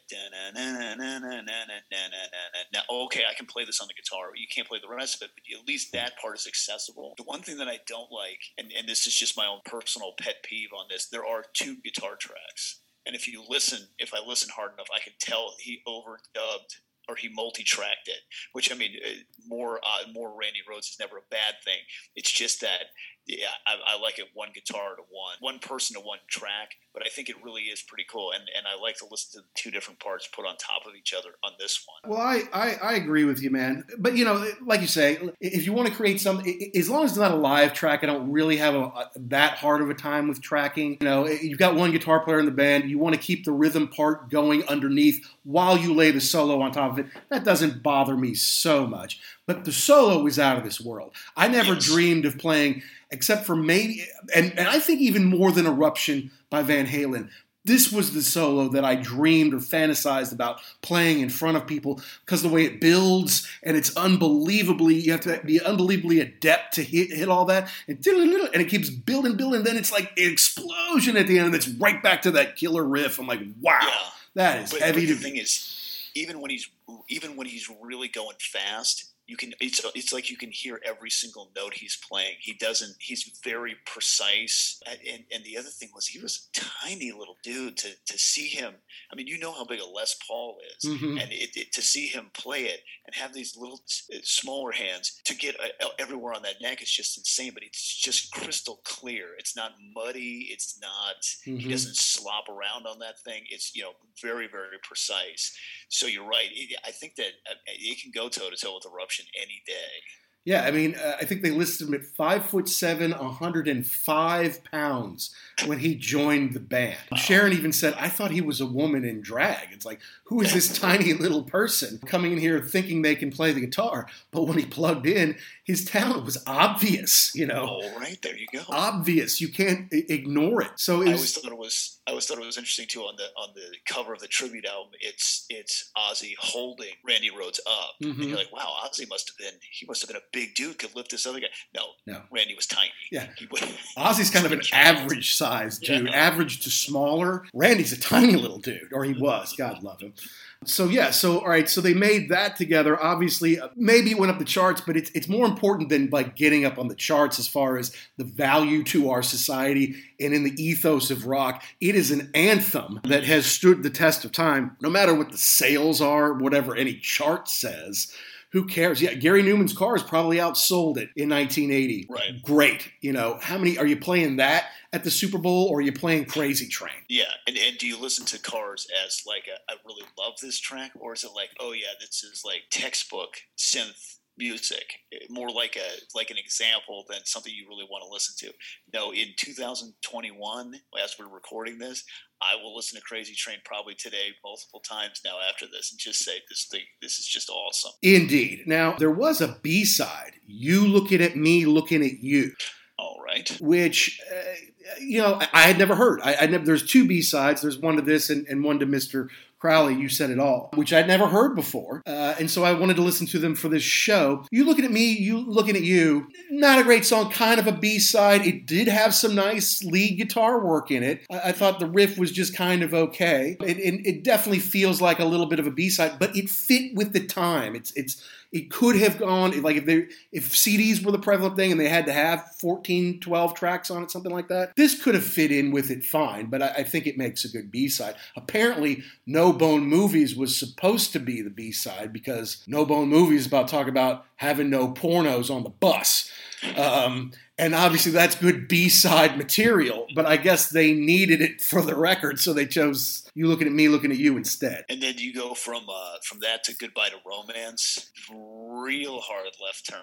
Okay, 2.90 3.22
I 3.28 3.34
can 3.34 3.46
play 3.46 3.64
this 3.64 3.80
on 3.80 3.88
the 3.88 3.94
guitar. 3.94 4.30
You 4.34 4.46
can't 4.52 4.68
play 4.68 4.78
the 4.82 4.94
rest 4.94 5.16
of 5.16 5.26
it, 5.26 5.32
but 5.34 5.60
at 5.60 5.68
least 5.68 5.92
that 5.92 6.18
part 6.20 6.38
is 6.38 6.46
accessible. 6.46 7.14
The 7.16 7.24
one 7.24 7.40
thing 7.40 7.58
that 7.58 7.68
I 7.68 7.78
don't 7.86 8.10
like, 8.10 8.40
and, 8.58 8.72
and 8.76 8.88
this 8.88 9.06
is 9.06 9.14
just 9.14 9.36
my 9.36 9.46
own 9.46 9.60
personal 9.64 10.12
pet 10.18 10.42
peeve 10.42 10.70
on 10.76 10.86
this, 10.90 11.06
there 11.06 11.26
are 11.26 11.44
two 11.54 11.76
guitar 11.84 12.16
tracks 12.16 12.80
And 13.06 13.14
if 13.14 13.28
you 13.28 13.42
listen, 13.48 13.88
if 13.98 14.12
I 14.14 14.18
listen 14.26 14.50
hard 14.54 14.72
enough, 14.74 14.88
I 14.94 15.00
can 15.00 15.14
tell 15.20 15.54
he 15.58 15.82
overdubbed 15.86 16.76
or 17.08 17.16
he 17.16 17.28
multi-tracked 17.28 18.08
it. 18.08 18.20
Which 18.52 18.72
I 18.72 18.76
mean, 18.76 18.92
uh, 19.04 19.10
more 19.46 19.78
uh, 19.78 20.10
more 20.12 20.30
Randy 20.38 20.60
Rhoads 20.70 20.90
is 20.90 20.96
never 21.00 21.18
a 21.18 21.30
bad 21.30 21.54
thing. 21.64 21.78
It's 22.14 22.30
just 22.30 22.60
that 22.60 22.84
yeah, 23.26 23.54
I, 23.66 23.94
I, 23.94 24.00
like 24.00 24.18
it 24.18 24.26
one 24.34 24.48
guitar 24.52 24.96
to 24.96 25.02
one, 25.10 25.36
one 25.40 25.58
person 25.60 25.94
to 25.94 26.00
one 26.00 26.18
track. 26.28 26.74
But 26.94 27.04
I 27.06 27.08
think 27.08 27.30
it 27.30 27.36
really 27.42 27.62
is 27.62 27.80
pretty 27.80 28.04
cool, 28.10 28.32
and 28.32 28.44
and 28.56 28.66
I 28.66 28.80
like 28.80 28.96
to 28.98 29.06
listen 29.10 29.40
to 29.40 29.48
two 29.54 29.70
different 29.70 29.98
parts 29.98 30.28
put 30.28 30.46
on 30.46 30.56
top 30.56 30.86
of 30.86 30.94
each 30.94 31.14
other 31.14 31.30
on 31.42 31.52
this 31.58 31.86
one. 31.86 32.12
Well, 32.12 32.20
I 32.20 32.42
I, 32.52 32.76
I 32.82 32.92
agree 32.94 33.24
with 33.24 33.42
you, 33.42 33.50
man. 33.50 33.84
But 33.98 34.16
you 34.16 34.24
know, 34.24 34.46
like 34.64 34.82
you 34.82 34.86
say, 34.86 35.18
if 35.40 35.64
you 35.64 35.72
want 35.72 35.88
to 35.88 35.94
create 35.94 36.20
something, 36.20 36.70
as 36.74 36.90
long 36.90 37.04
as 37.04 37.12
it's 37.12 37.18
not 37.18 37.30
a 37.30 37.36
live 37.36 37.72
track, 37.72 38.02
I 38.02 38.06
don't 38.06 38.30
really 38.30 38.58
have 38.58 38.74
a, 38.74 38.84
a, 38.84 39.10
that 39.16 39.54
hard 39.54 39.80
of 39.80 39.88
a 39.88 39.94
time 39.94 40.28
with 40.28 40.42
tracking. 40.42 40.98
You 41.00 41.06
know, 41.06 41.26
you've 41.26 41.58
got 41.58 41.74
one 41.74 41.92
guitar 41.92 42.20
player 42.20 42.40
in 42.40 42.46
the 42.46 42.52
band, 42.52 42.90
you 42.90 42.98
want 42.98 43.14
to 43.14 43.20
keep 43.20 43.44
the 43.44 43.52
rhythm 43.52 43.88
part 43.88 44.30
going 44.30 44.66
underneath 44.68 45.24
while 45.44 45.78
you 45.78 45.94
lay 45.94 46.10
the 46.10 46.20
solo 46.20 46.60
on 46.60 46.72
top 46.72 46.92
of 46.92 46.98
it. 46.98 47.06
That 47.30 47.44
doesn't 47.44 47.82
bother 47.82 48.16
me 48.16 48.34
so 48.34 48.86
much. 48.86 49.20
But 49.46 49.64
the 49.64 49.72
solo 49.72 50.26
is 50.26 50.38
out 50.38 50.58
of 50.58 50.64
this 50.64 50.80
world. 50.80 51.14
I 51.36 51.48
never 51.48 51.74
yes. 51.74 51.84
dreamed 51.86 52.26
of 52.26 52.38
playing 52.38 52.82
except 53.10 53.44
for 53.44 53.54
maybe, 53.54 54.04
and, 54.34 54.58
and 54.58 54.68
I 54.68 54.78
think 54.78 55.00
even 55.00 55.24
more 55.24 55.52
than 55.52 55.66
Eruption 55.66 56.30
by 56.48 56.62
Van 56.62 56.81
Halen. 56.86 57.30
This 57.64 57.92
was 57.92 58.12
the 58.12 58.22
solo 58.22 58.68
that 58.70 58.84
I 58.84 58.96
dreamed 58.96 59.54
or 59.54 59.58
fantasized 59.58 60.32
about 60.32 60.60
playing 60.80 61.20
in 61.20 61.28
front 61.28 61.56
of 61.56 61.64
people 61.64 62.00
because 62.24 62.42
the 62.42 62.48
way 62.48 62.64
it 62.64 62.80
builds 62.80 63.48
and 63.62 63.76
it's 63.76 63.96
unbelievably, 63.96 64.96
you 64.96 65.12
have 65.12 65.20
to 65.20 65.40
be 65.44 65.62
unbelievably 65.62 66.18
adept 66.18 66.74
to 66.74 66.82
hit, 66.82 67.12
hit 67.12 67.28
all 67.28 67.44
that. 67.44 67.70
And, 67.86 68.04
and 68.04 68.56
it 68.62 68.68
keeps 68.68 68.90
building, 68.90 69.36
building. 69.36 69.62
Then 69.62 69.76
it's 69.76 69.92
like 69.92 70.10
an 70.18 70.32
explosion 70.32 71.16
at 71.16 71.28
the 71.28 71.38
end 71.38 71.46
and 71.46 71.54
it's 71.54 71.68
right 71.68 72.02
back 72.02 72.22
to 72.22 72.32
that 72.32 72.56
killer 72.56 72.82
riff. 72.82 73.20
I'm 73.20 73.28
like, 73.28 73.42
wow, 73.60 73.78
yeah. 73.80 73.90
that 74.34 74.62
is 74.64 74.72
but, 74.72 74.80
heavy. 74.80 75.06
But 75.06 75.14
the 75.14 75.22
thing 75.22 75.36
is, 75.36 76.10
even 76.16 76.40
when 76.40 76.50
he's 76.50 76.68
even 77.08 77.36
when 77.36 77.46
he's 77.46 77.70
really 77.80 78.08
going 78.08 78.36
fast, 78.40 79.11
you 79.26 79.36
can 79.36 79.52
it's 79.60 79.80
it's 79.94 80.12
like 80.12 80.30
you 80.30 80.36
can 80.36 80.50
hear 80.50 80.80
every 80.84 81.10
single 81.10 81.50
note 81.54 81.74
he's 81.74 81.98
playing. 82.08 82.34
He 82.40 82.54
doesn't. 82.54 82.96
He's 82.98 83.38
very 83.44 83.76
precise. 83.86 84.80
And 84.86 85.24
and 85.32 85.44
the 85.44 85.56
other 85.56 85.68
thing 85.68 85.90
was 85.94 86.06
he 86.06 86.18
was 86.20 86.48
a 86.56 86.60
tiny 86.84 87.12
little 87.12 87.36
dude. 87.42 87.76
To 87.78 87.90
to 88.06 88.18
see 88.18 88.48
him, 88.48 88.74
I 89.12 89.16
mean, 89.16 89.28
you 89.28 89.38
know 89.38 89.52
how 89.52 89.64
big 89.64 89.80
a 89.80 89.86
Les 89.86 90.16
Paul 90.26 90.58
is, 90.76 90.90
mm-hmm. 90.90 91.18
and 91.18 91.32
it, 91.32 91.56
it, 91.56 91.72
to 91.72 91.82
see 91.82 92.06
him 92.06 92.30
play 92.34 92.64
it 92.64 92.80
and 93.06 93.14
have 93.14 93.32
these 93.32 93.56
little 93.56 93.80
smaller 94.22 94.72
hands 94.72 95.20
to 95.24 95.36
get 95.36 95.56
uh, 95.60 95.86
everywhere 95.98 96.34
on 96.34 96.42
that 96.42 96.60
neck 96.60 96.82
is 96.82 96.90
just 96.90 97.16
insane. 97.16 97.52
But 97.54 97.62
it's 97.62 98.00
just 98.00 98.32
crystal 98.32 98.80
clear. 98.84 99.28
It's 99.38 99.56
not 99.56 99.72
muddy. 99.94 100.48
It's 100.50 100.80
not. 100.80 101.22
Mm-hmm. 101.46 101.58
He 101.58 101.68
doesn't 101.70 101.96
slop 101.96 102.48
around 102.48 102.86
on 102.86 102.98
that 102.98 103.20
thing. 103.20 103.44
It's 103.50 103.74
you 103.74 103.82
know 103.82 103.92
very 104.20 104.48
very 104.48 104.78
precise. 104.82 105.56
So 105.88 106.06
you're 106.06 106.26
right. 106.26 106.48
I 106.84 106.90
think 106.90 107.14
that 107.16 107.32
uh, 107.48 107.54
it 107.66 108.02
can 108.02 108.10
go 108.12 108.28
toe 108.28 108.50
to 108.50 108.56
toe 108.56 108.74
with 108.74 108.84
Any 109.20 109.62
day. 109.66 110.02
Yeah, 110.44 110.64
I 110.64 110.72
mean, 110.72 110.96
uh, 110.96 111.18
I 111.20 111.24
think 111.24 111.42
they 111.42 111.52
listed 111.52 111.86
him 111.86 111.94
at 111.94 112.04
five 112.04 112.44
foot 112.44 112.68
seven, 112.68 113.12
105 113.12 114.64
pounds 114.64 115.34
when 115.66 115.78
he 115.78 115.94
joined 115.94 116.52
the 116.52 116.60
band. 116.60 116.98
Sharon 117.14 117.52
even 117.52 117.72
said, 117.72 117.94
I 117.96 118.08
thought 118.08 118.32
he 118.32 118.40
was 118.40 118.60
a 118.60 118.66
woman 118.66 119.04
in 119.04 119.20
drag. 119.20 119.68
It's 119.70 119.86
like, 119.86 120.00
who 120.24 120.40
is 120.40 120.52
this 120.52 120.76
tiny 120.80 121.12
little 121.12 121.44
person 121.44 122.00
coming 122.06 122.32
in 122.32 122.38
here 122.38 122.60
thinking 122.60 123.02
they 123.02 123.14
can 123.14 123.30
play 123.30 123.52
the 123.52 123.60
guitar? 123.60 124.08
But 124.32 124.48
when 124.48 124.58
he 124.58 124.66
plugged 124.66 125.06
in, 125.06 125.36
his 125.62 125.84
talent 125.84 126.24
was 126.24 126.42
obvious, 126.44 127.32
you 127.36 127.46
know. 127.46 127.78
Oh, 127.80 127.96
right, 127.96 128.18
there 128.22 128.36
you 128.36 128.46
go. 128.52 128.64
Obvious. 128.68 129.40
You 129.40 129.48
can't 129.48 129.86
ignore 129.92 130.60
it. 130.62 130.72
So 130.74 131.02
it 131.02 131.10
I 131.10 131.12
always 131.12 131.38
thought 131.38 131.52
it 131.52 131.58
was 131.58 132.00
I 132.06 132.10
always 132.10 132.26
thought 132.26 132.38
it 132.38 132.44
was 132.44 132.58
interesting 132.58 132.86
too 132.88 133.02
on 133.02 133.14
the 133.16 133.24
on 133.40 133.50
the 133.54 133.76
cover 133.86 134.12
of 134.12 134.20
the 134.20 134.26
tribute 134.26 134.66
album. 134.66 134.92
It's 135.00 135.46
it's 135.48 135.90
Ozzy 135.96 136.32
holding 136.36 136.94
Randy 137.06 137.30
Rhoads 137.30 137.60
up, 137.66 137.94
mm-hmm. 138.02 138.10
and 138.10 138.16
you're 138.16 138.26
mm-hmm. 138.26 138.36
like, 138.36 138.52
wow, 138.52 138.74
Ozzy 138.84 139.08
must 139.08 139.30
have 139.30 139.38
been 139.38 139.58
he 139.70 139.86
must 139.86 140.02
have 140.02 140.08
been 140.08 140.16
a 140.16 140.24
big 140.32 140.54
dude, 140.56 140.78
could 140.78 140.96
lift 140.96 141.12
this 141.12 141.26
other 141.26 141.38
guy. 141.38 141.46
No, 141.74 141.82
no, 142.06 142.22
Randy 142.32 142.56
was 142.56 142.66
tiny. 142.66 142.90
Yeah, 143.12 143.28
he 143.38 143.46
was, 143.50 143.60
Ozzy's 143.96 144.30
kind 144.30 144.46
of 144.46 144.52
an 144.52 144.62
average 144.72 145.34
size 145.36 145.78
dude, 145.78 146.06
yeah. 146.06 146.12
average 146.12 146.60
to 146.64 146.70
smaller. 146.70 147.44
Randy's 147.54 147.92
a 147.92 148.00
tiny 148.00 148.34
little 148.34 148.58
dude, 148.58 148.92
or 148.92 149.04
he 149.04 149.12
was. 149.12 149.54
God 149.56 149.82
love 149.84 150.00
him. 150.00 150.14
So 150.64 150.88
yeah, 150.88 151.10
so 151.10 151.40
all 151.40 151.48
right, 151.48 151.68
so 151.68 151.80
they 151.80 151.94
made 151.94 152.28
that 152.30 152.56
together. 152.56 153.00
Obviously, 153.02 153.58
uh, 153.58 153.68
maybe 153.76 154.14
went 154.14 154.32
up 154.32 154.38
the 154.38 154.44
charts, 154.44 154.80
but 154.80 154.96
it's 154.96 155.10
it's 155.10 155.28
more 155.28 155.46
important 155.46 155.88
than 155.88 156.08
like 156.10 156.36
getting 156.36 156.64
up 156.64 156.78
on 156.78 156.88
the 156.88 156.94
charts 156.94 157.38
as 157.38 157.48
far 157.48 157.78
as 157.78 157.94
the 158.16 158.24
value 158.24 158.82
to 158.84 159.10
our 159.10 159.22
society 159.22 159.96
and 160.20 160.34
in 160.34 160.44
the 160.44 160.62
ethos 160.62 161.10
of 161.10 161.26
rock. 161.26 161.62
It 161.80 161.94
is 161.94 162.10
an 162.10 162.30
anthem 162.34 163.00
that 163.04 163.24
has 163.24 163.46
stood 163.46 163.82
the 163.82 163.90
test 163.90 164.24
of 164.24 164.32
time, 164.32 164.76
no 164.80 164.90
matter 164.90 165.14
what 165.14 165.30
the 165.30 165.38
sales 165.38 166.00
are, 166.00 166.32
whatever 166.32 166.76
any 166.76 166.94
chart 166.94 167.48
says. 167.48 168.12
Who 168.52 168.66
cares? 168.66 169.00
Yeah, 169.00 169.14
Gary 169.14 169.42
Numan's 169.42 169.72
Cars 169.72 170.02
probably 170.02 170.36
outsold 170.36 170.98
it 170.98 171.08
in 171.16 171.30
1980. 171.30 172.06
Right. 172.10 172.42
Great. 172.42 172.90
You 173.00 173.12
know, 173.12 173.38
how 173.40 173.56
many 173.56 173.78
are 173.78 173.86
you 173.86 173.96
playing 173.96 174.36
that 174.36 174.66
at 174.92 175.04
the 175.04 175.10
Super 175.10 175.38
Bowl 175.38 175.68
or 175.68 175.78
are 175.78 175.82
you 175.82 175.92
playing 175.92 176.26
Crazy 176.26 176.68
Train? 176.68 176.92
Yeah. 177.08 177.32
And, 177.46 177.56
and 177.56 177.78
do 177.78 177.86
you 177.86 177.98
listen 177.98 178.26
to 178.26 178.38
Cars 178.38 178.86
as 179.06 179.22
like, 179.26 179.44
a, 179.48 179.72
I 179.72 179.76
really 179.86 180.06
love 180.18 180.34
this 180.42 180.60
track? 180.60 180.92
Or 181.00 181.14
is 181.14 181.24
it 181.24 181.30
like, 181.34 181.48
oh, 181.60 181.72
yeah, 181.72 181.94
this 181.98 182.22
is 182.22 182.42
like 182.44 182.62
textbook 182.70 183.36
synth 183.56 184.18
music 184.38 184.94
more 185.28 185.50
like 185.50 185.76
a 185.76 186.16
like 186.16 186.30
an 186.30 186.38
example 186.38 187.04
than 187.08 187.18
something 187.24 187.52
you 187.54 187.68
really 187.68 187.86
want 187.90 188.02
to 188.02 188.10
listen 188.10 188.34
to 188.38 188.50
no 188.94 189.12
in 189.12 189.28
2021 189.36 190.74
as 191.04 191.16
we're 191.18 191.28
recording 191.28 191.78
this 191.78 192.02
i 192.42 192.60
will 192.62 192.74
listen 192.74 192.98
to 192.98 193.04
crazy 193.04 193.34
train 193.34 193.58
probably 193.64 193.94
today 193.94 194.28
multiple 194.44 194.80
times 194.80 195.20
now 195.24 195.36
after 195.48 195.66
this 195.66 195.90
and 195.92 195.98
just 195.98 196.24
say 196.24 196.38
this 196.48 196.66
thing 196.70 196.82
this 197.00 197.18
is 197.18 197.26
just 197.26 197.50
awesome. 197.50 197.92
Indeed. 198.02 198.64
Now 198.66 198.94
there 198.98 199.10
was 199.10 199.40
a 199.40 199.58
b-side 199.62 200.34
you 200.46 200.86
looking 200.86 201.20
at 201.20 201.36
me 201.36 201.66
looking 201.66 202.02
at 202.02 202.20
you. 202.20 202.52
All 202.98 203.20
right. 203.24 203.50
Which 203.60 204.20
uh, 204.30 204.54
you 205.00 205.18
know 205.18 205.34
I, 205.34 205.48
I, 205.52 205.62
had 205.62 205.78
never 205.78 205.94
heard. 205.94 206.20
I, 206.22 206.36
I 206.40 206.46
never 206.46 206.64
there's 206.64 206.86
two 206.86 207.06
b-sides. 207.06 207.62
There's 207.62 207.78
one 207.78 207.96
to 207.96 208.02
this 208.02 208.30
and, 208.30 208.46
and 208.46 208.62
one 208.62 208.78
to 208.80 208.86
mr 208.86 209.28
Crowley, 209.62 209.94
you 209.94 210.08
said 210.08 210.30
it 210.30 210.40
all, 210.40 210.70
which 210.74 210.92
I'd 210.92 211.06
never 211.06 211.28
heard 211.28 211.54
before. 211.54 212.02
Uh, 212.04 212.34
and 212.40 212.50
so 212.50 212.64
I 212.64 212.72
wanted 212.72 212.96
to 212.96 213.02
listen 213.02 213.28
to 213.28 213.38
them 213.38 213.54
for 213.54 213.68
this 213.68 213.84
show. 213.84 214.44
You 214.50 214.64
looking 214.64 214.84
at 214.84 214.90
me, 214.90 215.12
you 215.12 215.38
looking 215.38 215.76
at 215.76 215.82
you. 215.82 216.26
Not 216.50 216.80
a 216.80 216.82
great 216.82 217.04
song, 217.04 217.30
kind 217.30 217.60
of 217.60 217.68
a 217.68 217.72
B 217.72 218.00
side. 218.00 218.44
It 218.44 218.66
did 218.66 218.88
have 218.88 219.14
some 219.14 219.36
nice 219.36 219.84
lead 219.84 220.18
guitar 220.18 220.66
work 220.66 220.90
in 220.90 221.04
it. 221.04 221.24
I, 221.30 221.50
I 221.50 221.52
thought 221.52 221.78
the 221.78 221.86
riff 221.86 222.18
was 222.18 222.32
just 222.32 222.56
kind 222.56 222.82
of 222.82 222.92
okay. 222.92 223.56
It, 223.60 223.78
it, 223.78 224.04
it 224.04 224.24
definitely 224.24 224.58
feels 224.58 225.00
like 225.00 225.20
a 225.20 225.24
little 225.24 225.46
bit 225.46 225.60
of 225.60 225.68
a 225.68 225.70
B 225.70 225.90
side, 225.90 226.18
but 226.18 226.36
it 226.36 226.50
fit 226.50 226.96
with 226.96 227.12
the 227.12 227.24
time. 227.24 227.76
It's 227.76 227.92
it's 227.94 228.20
it 228.52 228.70
could 228.70 228.96
have 228.96 229.18
gone 229.18 229.60
like 229.62 229.76
if 229.76 229.86
they 229.86 230.08
if 230.30 230.50
CDs 230.50 231.02
were 231.02 231.10
the 231.10 231.18
prevalent 231.18 231.56
thing 231.56 231.72
and 231.72 231.80
they 231.80 231.88
had 231.88 232.06
to 232.06 232.12
have 232.12 232.54
14, 232.58 233.20
12 233.20 233.54
tracks 233.54 233.90
on 233.90 234.02
it, 234.02 234.10
something 234.10 234.32
like 234.32 234.48
that. 234.48 234.76
This 234.76 235.02
could 235.02 235.14
have 235.14 235.24
fit 235.24 235.50
in 235.50 235.72
with 235.72 235.90
it 235.90 236.04
fine, 236.04 236.46
but 236.46 236.62
I, 236.62 236.68
I 236.68 236.82
think 236.82 237.06
it 237.06 237.16
makes 237.16 237.44
a 237.44 237.48
good 237.48 237.70
B 237.70 237.88
side. 237.88 238.14
Apparently, 238.36 239.02
No 239.26 239.52
Bone 239.52 239.86
Movies 239.86 240.36
was 240.36 240.58
supposed 240.58 241.12
to 241.14 241.18
be 241.18 241.40
the 241.40 241.50
B 241.50 241.72
side 241.72 242.12
because 242.12 242.62
No 242.66 242.84
Bone 242.84 243.08
Movies 243.08 243.46
about 243.46 243.68
talk 243.68 243.88
about 243.88 244.26
having 244.42 244.68
no 244.68 244.88
pornos 244.92 245.54
on 245.54 245.62
the 245.62 245.70
bus. 245.70 246.28
Um, 246.76 247.32
and 247.58 247.74
obviously 247.74 248.12
that's 248.12 248.34
good 248.34 248.66
B-side 248.66 249.38
material, 249.38 250.06
but 250.14 250.26
I 250.26 250.36
guess 250.36 250.68
they 250.70 250.94
needed 250.94 251.40
it 251.40 251.60
for 251.60 251.80
the 251.80 251.94
record, 251.94 252.40
so 252.40 252.52
they 252.52 252.66
chose 252.66 253.28
you 253.34 253.46
looking 253.46 253.66
at 253.66 253.72
me, 253.72 253.88
looking 253.88 254.10
at 254.10 254.18
you 254.18 254.36
instead. 254.36 254.84
And 254.88 255.02
then 255.02 255.14
you 255.18 255.32
go 255.32 255.54
from 255.54 255.84
uh, 255.88 256.16
from 256.24 256.40
that 256.40 256.64
to 256.64 256.74
Goodbye 256.74 257.10
to 257.10 257.16
Romance, 257.24 258.10
real 258.30 259.20
hard 259.20 259.46
left 259.64 259.88
turn. 259.88 260.00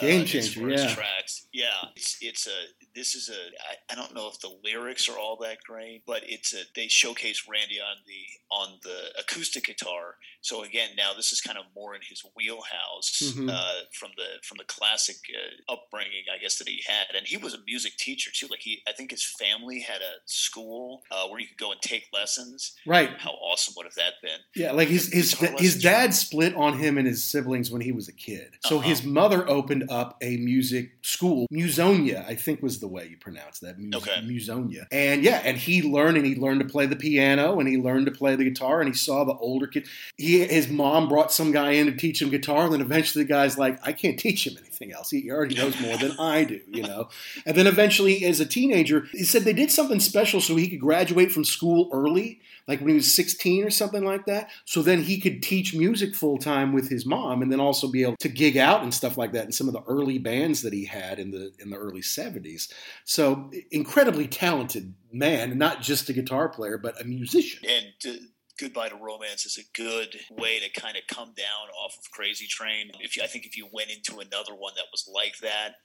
Uh, 0.00 0.06
Game 0.06 0.22
uh, 0.22 0.24
changer, 0.24 0.70
yeah. 0.70 0.94
Tracks, 0.94 1.46
yeah. 1.52 1.88
It's 1.96 2.16
it's 2.20 2.46
a 2.46 2.58
this 2.94 3.14
is 3.14 3.28
a 3.28 3.32
I, 3.32 3.92
I 3.92 3.96
don't 3.96 4.14
know 4.14 4.28
if 4.28 4.40
the 4.40 4.52
lyrics 4.64 5.08
are 5.08 5.18
all 5.18 5.36
that 5.42 5.58
great, 5.66 6.04
but 6.06 6.22
it's 6.26 6.54
a 6.54 6.62
they 6.74 6.88
showcase 6.88 7.44
Randy 7.50 7.80
on 7.80 7.96
the 8.06 8.54
on 8.54 8.78
the 8.82 9.20
acoustic 9.20 9.66
guitar. 9.66 10.16
So 10.42 10.62
again, 10.62 10.90
now 10.96 11.12
this 11.14 11.32
is 11.32 11.40
kind 11.40 11.58
of 11.58 11.64
more 11.74 11.94
in 11.94 12.00
his 12.08 12.22
wheelhouse 12.36 13.20
mm-hmm. 13.22 13.50
uh, 13.50 13.79
from 13.92 14.10
the 14.16 14.42
from 14.42 14.58
the 14.58 14.64
classic 14.64 15.16
uh, 15.34 15.72
upbringing, 15.72 16.24
I 16.32 16.38
guess 16.38 16.58
that 16.58 16.68
he 16.68 16.82
had, 16.86 17.14
and 17.16 17.26
he 17.26 17.36
was 17.36 17.54
a 17.54 17.58
music 17.66 17.96
teacher 17.96 18.30
too. 18.32 18.46
Like 18.50 18.60
he, 18.60 18.82
I 18.88 18.92
think 18.92 19.10
his 19.10 19.24
family 19.24 19.80
had 19.80 20.00
a 20.00 20.20
school 20.26 21.02
uh, 21.10 21.26
where 21.28 21.40
you 21.40 21.46
could 21.46 21.58
go 21.58 21.72
and 21.72 21.80
take 21.80 22.08
lessons. 22.12 22.74
Right. 22.86 23.10
How 23.18 23.30
awesome 23.30 23.74
would 23.76 23.86
have 23.86 23.94
that 23.94 24.14
been? 24.22 24.40
Yeah, 24.54 24.72
like 24.72 24.88
his 24.88 25.12
his 25.12 25.32
his 25.58 25.80
dad 25.80 26.14
split 26.14 26.54
on 26.54 26.78
him 26.78 26.98
and 26.98 27.06
his 27.06 27.22
siblings 27.22 27.70
when 27.70 27.80
he 27.80 27.92
was 27.92 28.08
a 28.08 28.12
kid. 28.12 28.54
So 28.64 28.78
uh-huh. 28.78 28.88
his 28.88 29.04
mother 29.04 29.48
opened 29.48 29.90
up 29.90 30.16
a 30.20 30.36
music 30.36 30.92
school, 31.02 31.46
Musonia, 31.52 32.26
I 32.26 32.34
think 32.34 32.62
was 32.62 32.80
the 32.80 32.88
way 32.88 33.08
you 33.08 33.16
pronounce 33.16 33.60
that. 33.60 33.78
Mus- 33.78 34.02
okay. 34.02 34.20
Musonia. 34.22 34.86
And 34.90 35.22
yeah, 35.22 35.40
and 35.44 35.56
he 35.56 35.82
learned 35.82 36.16
and 36.16 36.26
he 36.26 36.34
learned 36.34 36.60
to 36.60 36.66
play 36.66 36.86
the 36.86 36.96
piano 36.96 37.58
and 37.58 37.68
he 37.68 37.76
learned 37.76 38.06
to 38.06 38.12
play 38.12 38.36
the 38.36 38.44
guitar 38.44 38.80
and 38.80 38.88
he 38.88 38.94
saw 38.94 39.24
the 39.24 39.34
older 39.34 39.66
kid. 39.66 39.86
He 40.16 40.44
his 40.44 40.68
mom 40.68 41.08
brought 41.08 41.32
some 41.32 41.52
guy 41.52 41.72
in 41.72 41.86
to 41.86 41.92
teach 41.92 42.20
him 42.20 42.30
guitar, 42.30 42.64
and 42.64 42.74
then 42.74 42.80
eventually 42.80 43.24
the 43.24 43.28
guy's 43.28 43.58
like 43.58 43.69
like, 43.70 43.80
I 43.86 43.92
can't 43.92 44.18
teach 44.18 44.46
him 44.46 44.56
anything 44.58 44.92
else. 44.92 45.10
He 45.10 45.30
already 45.30 45.54
knows 45.54 45.80
more 45.80 45.96
than 45.96 46.12
I 46.18 46.44
do, 46.44 46.60
you 46.68 46.82
know. 46.82 47.08
And 47.46 47.56
then 47.56 47.66
eventually, 47.66 48.24
as 48.24 48.40
a 48.40 48.46
teenager, 48.46 49.06
he 49.12 49.24
said 49.24 49.42
they 49.42 49.52
did 49.52 49.70
something 49.70 50.00
special 50.00 50.40
so 50.40 50.56
he 50.56 50.68
could 50.68 50.80
graduate 50.80 51.32
from 51.32 51.44
school 51.44 51.88
early, 51.92 52.40
like 52.66 52.80
when 52.80 52.90
he 52.90 52.94
was 52.94 53.12
16 53.12 53.64
or 53.64 53.70
something 53.70 54.04
like 54.04 54.26
that. 54.26 54.50
So 54.64 54.82
then 54.82 55.02
he 55.02 55.20
could 55.20 55.42
teach 55.42 55.74
music 55.74 56.14
full 56.14 56.38
time 56.38 56.72
with 56.72 56.88
his 56.88 57.06
mom, 57.06 57.42
and 57.42 57.50
then 57.50 57.60
also 57.60 57.88
be 57.88 58.02
able 58.02 58.16
to 58.18 58.28
gig 58.28 58.56
out 58.56 58.82
and 58.82 58.92
stuff 58.92 59.18
like 59.18 59.32
that 59.32 59.46
in 59.46 59.52
some 59.52 59.68
of 59.68 59.74
the 59.74 59.82
early 59.84 60.18
bands 60.18 60.62
that 60.62 60.72
he 60.72 60.84
had 60.84 61.18
in 61.18 61.30
the 61.30 61.52
in 61.58 61.70
the 61.70 61.76
early 61.76 62.02
70s. 62.02 62.72
So 63.04 63.50
incredibly 63.70 64.28
talented 64.28 64.94
man, 65.12 65.58
not 65.58 65.82
just 65.82 66.08
a 66.08 66.12
guitar 66.12 66.48
player, 66.48 66.78
but 66.78 67.00
a 67.00 67.04
musician. 67.04 67.68
And. 67.68 68.29
Goodbye 68.60 68.90
to 68.90 68.96
Romance 68.96 69.46
is 69.46 69.58
a 69.58 69.80
good 69.80 70.14
way 70.30 70.60
to 70.60 70.80
kind 70.80 70.96
of 70.96 71.02
come 71.06 71.32
down 71.34 71.68
off 71.82 71.96
of 71.98 72.10
Crazy 72.10 72.46
Train. 72.46 72.90
If 73.00 73.16
you, 73.16 73.22
I 73.22 73.26
think 73.26 73.46
if 73.46 73.56
you 73.56 73.68
went 73.72 73.90
into 73.90 74.20
another 74.20 74.54
one 74.54 74.74
that 74.76 74.84
was 74.92 75.08
like 75.12 75.38
that, 75.38 75.76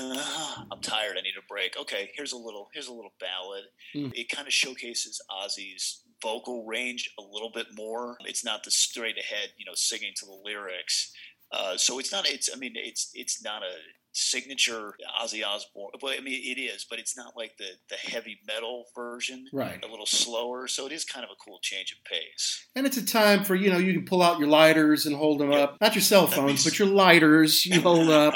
uh, 0.00 0.64
I'm 0.72 0.80
tired. 0.80 1.16
I 1.18 1.20
need 1.20 1.34
a 1.38 1.46
break. 1.46 1.76
Okay, 1.78 2.10
here's 2.14 2.32
a 2.32 2.36
little 2.38 2.68
here's 2.72 2.88
a 2.88 2.92
little 2.92 3.12
ballad. 3.20 3.64
Mm. 3.94 4.12
It 4.14 4.30
kind 4.30 4.46
of 4.46 4.54
showcases 4.54 5.20
Ozzy's 5.30 6.04
vocal 6.22 6.64
range 6.64 7.12
a 7.18 7.22
little 7.22 7.50
bit 7.50 7.66
more. 7.76 8.16
It's 8.24 8.44
not 8.44 8.64
the 8.64 8.70
straight 8.70 9.18
ahead, 9.18 9.50
you 9.58 9.64
know, 9.64 9.74
singing 9.74 10.12
to 10.16 10.26
the 10.26 10.40
lyrics. 10.44 11.12
Uh, 11.52 11.76
so 11.76 11.98
it's 11.98 12.12
not. 12.12 12.28
It's. 12.28 12.48
I 12.52 12.58
mean, 12.58 12.72
it's. 12.74 13.10
It's 13.14 13.42
not 13.42 13.62
a 13.62 13.74
signature 14.18 14.94
Ozzy 15.22 15.46
Osbourne. 15.46 15.92
But 16.00 16.18
I 16.18 16.20
mean, 16.20 16.40
it 16.44 16.60
is, 16.60 16.84
but 16.88 16.98
it's 16.98 17.16
not 17.16 17.36
like 17.36 17.56
the 17.56 17.68
the 17.88 17.96
heavy 17.96 18.38
metal 18.46 18.86
version. 18.94 19.46
Right. 19.52 19.82
A 19.84 19.88
little 19.88 20.06
slower, 20.06 20.68
so 20.68 20.86
it 20.86 20.92
is 20.92 21.04
kind 21.04 21.24
of 21.24 21.30
a 21.30 21.36
cool 21.36 21.58
change 21.62 21.92
of 21.92 22.04
pace. 22.04 22.66
And 22.74 22.86
it's 22.86 22.96
a 22.96 23.04
time 23.04 23.44
for 23.44 23.54
you 23.54 23.70
know 23.70 23.78
you 23.78 23.92
can 23.92 24.04
pull 24.04 24.22
out 24.22 24.38
your 24.38 24.48
lighters 24.48 25.06
and 25.06 25.14
hold 25.14 25.38
them 25.40 25.52
yep. 25.52 25.60
up, 25.60 25.80
not 25.80 25.94
your 25.94 26.02
cell 26.02 26.26
phones, 26.26 26.64
but 26.64 26.78
your 26.78 26.88
lighters. 26.88 27.64
You 27.64 27.80
hold 27.88 28.10
up, 28.10 28.34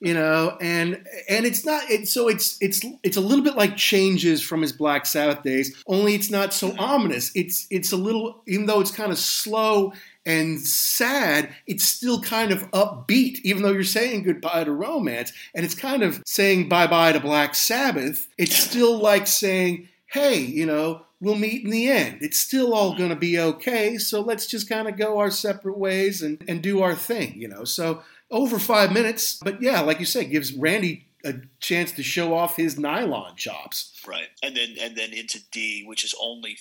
you 0.00 0.14
know, 0.14 0.56
and 0.60 1.06
and 1.28 1.44
it's 1.44 1.64
not. 1.64 1.90
It, 1.90 2.08
so 2.08 2.28
it's 2.28 2.56
it's 2.60 2.84
it's 3.02 3.16
a 3.16 3.20
little 3.20 3.44
bit 3.44 3.56
like 3.56 3.76
changes 3.76 4.42
from 4.42 4.62
his 4.62 4.72
Black 4.72 5.06
Sabbath 5.06 5.42
days. 5.42 5.82
Only 5.86 6.14
it's 6.14 6.30
not 6.30 6.54
so 6.54 6.70
mm-hmm. 6.70 6.80
ominous. 6.80 7.32
It's 7.34 7.66
it's 7.70 7.92
a 7.92 7.96
little, 7.96 8.42
even 8.46 8.66
though 8.66 8.80
it's 8.80 8.90
kind 8.90 9.12
of 9.12 9.18
slow 9.18 9.92
and 10.26 10.60
sad, 10.60 11.54
it's 11.66 11.84
still 11.84 12.20
kind 12.20 12.52
of 12.52 12.70
upbeat, 12.72 13.40
even 13.42 13.62
though 13.62 13.72
you're 13.72 13.84
saying 13.84 14.24
goodbye 14.24 14.64
to 14.64 14.72
romance. 14.72 15.32
And 15.54 15.64
it's 15.64 15.74
kind 15.74 16.02
of 16.02 16.22
saying 16.26 16.68
bye 16.68 16.86
bye 16.86 17.12
to 17.12 17.20
Black 17.20 17.54
Sabbath. 17.54 18.28
It's 18.38 18.56
still 18.56 18.98
like 18.98 19.26
saying, 19.26 19.88
hey, 20.06 20.38
you 20.38 20.66
know, 20.66 21.02
we'll 21.20 21.36
meet 21.36 21.64
in 21.64 21.70
the 21.70 21.88
end. 21.88 22.18
It's 22.20 22.38
still 22.38 22.74
all 22.74 22.96
going 22.96 23.10
to 23.10 23.16
be 23.16 23.38
okay. 23.38 23.98
So 23.98 24.20
let's 24.20 24.46
just 24.46 24.68
kind 24.68 24.88
of 24.88 24.96
go 24.96 25.18
our 25.18 25.30
separate 25.30 25.78
ways 25.78 26.22
and, 26.22 26.42
and 26.48 26.62
do 26.62 26.82
our 26.82 26.94
thing, 26.94 27.40
you 27.40 27.48
know. 27.48 27.64
So 27.64 28.02
over 28.30 28.58
five 28.58 28.92
minutes. 28.92 29.40
But 29.42 29.62
yeah, 29.62 29.80
like 29.80 30.00
you 30.00 30.06
said, 30.06 30.30
gives 30.30 30.52
Randy 30.52 31.06
a 31.24 31.34
chance 31.60 31.92
to 31.92 32.02
show 32.02 32.34
off 32.34 32.56
his 32.56 32.78
nylon 32.78 33.36
chops. 33.36 34.00
Right, 34.06 34.28
and 34.42 34.56
then 34.56 34.76
and 34.80 34.96
then 34.96 35.12
into 35.12 35.40
D, 35.50 35.84
which 35.86 36.04
is 36.04 36.14
only 36.20 36.58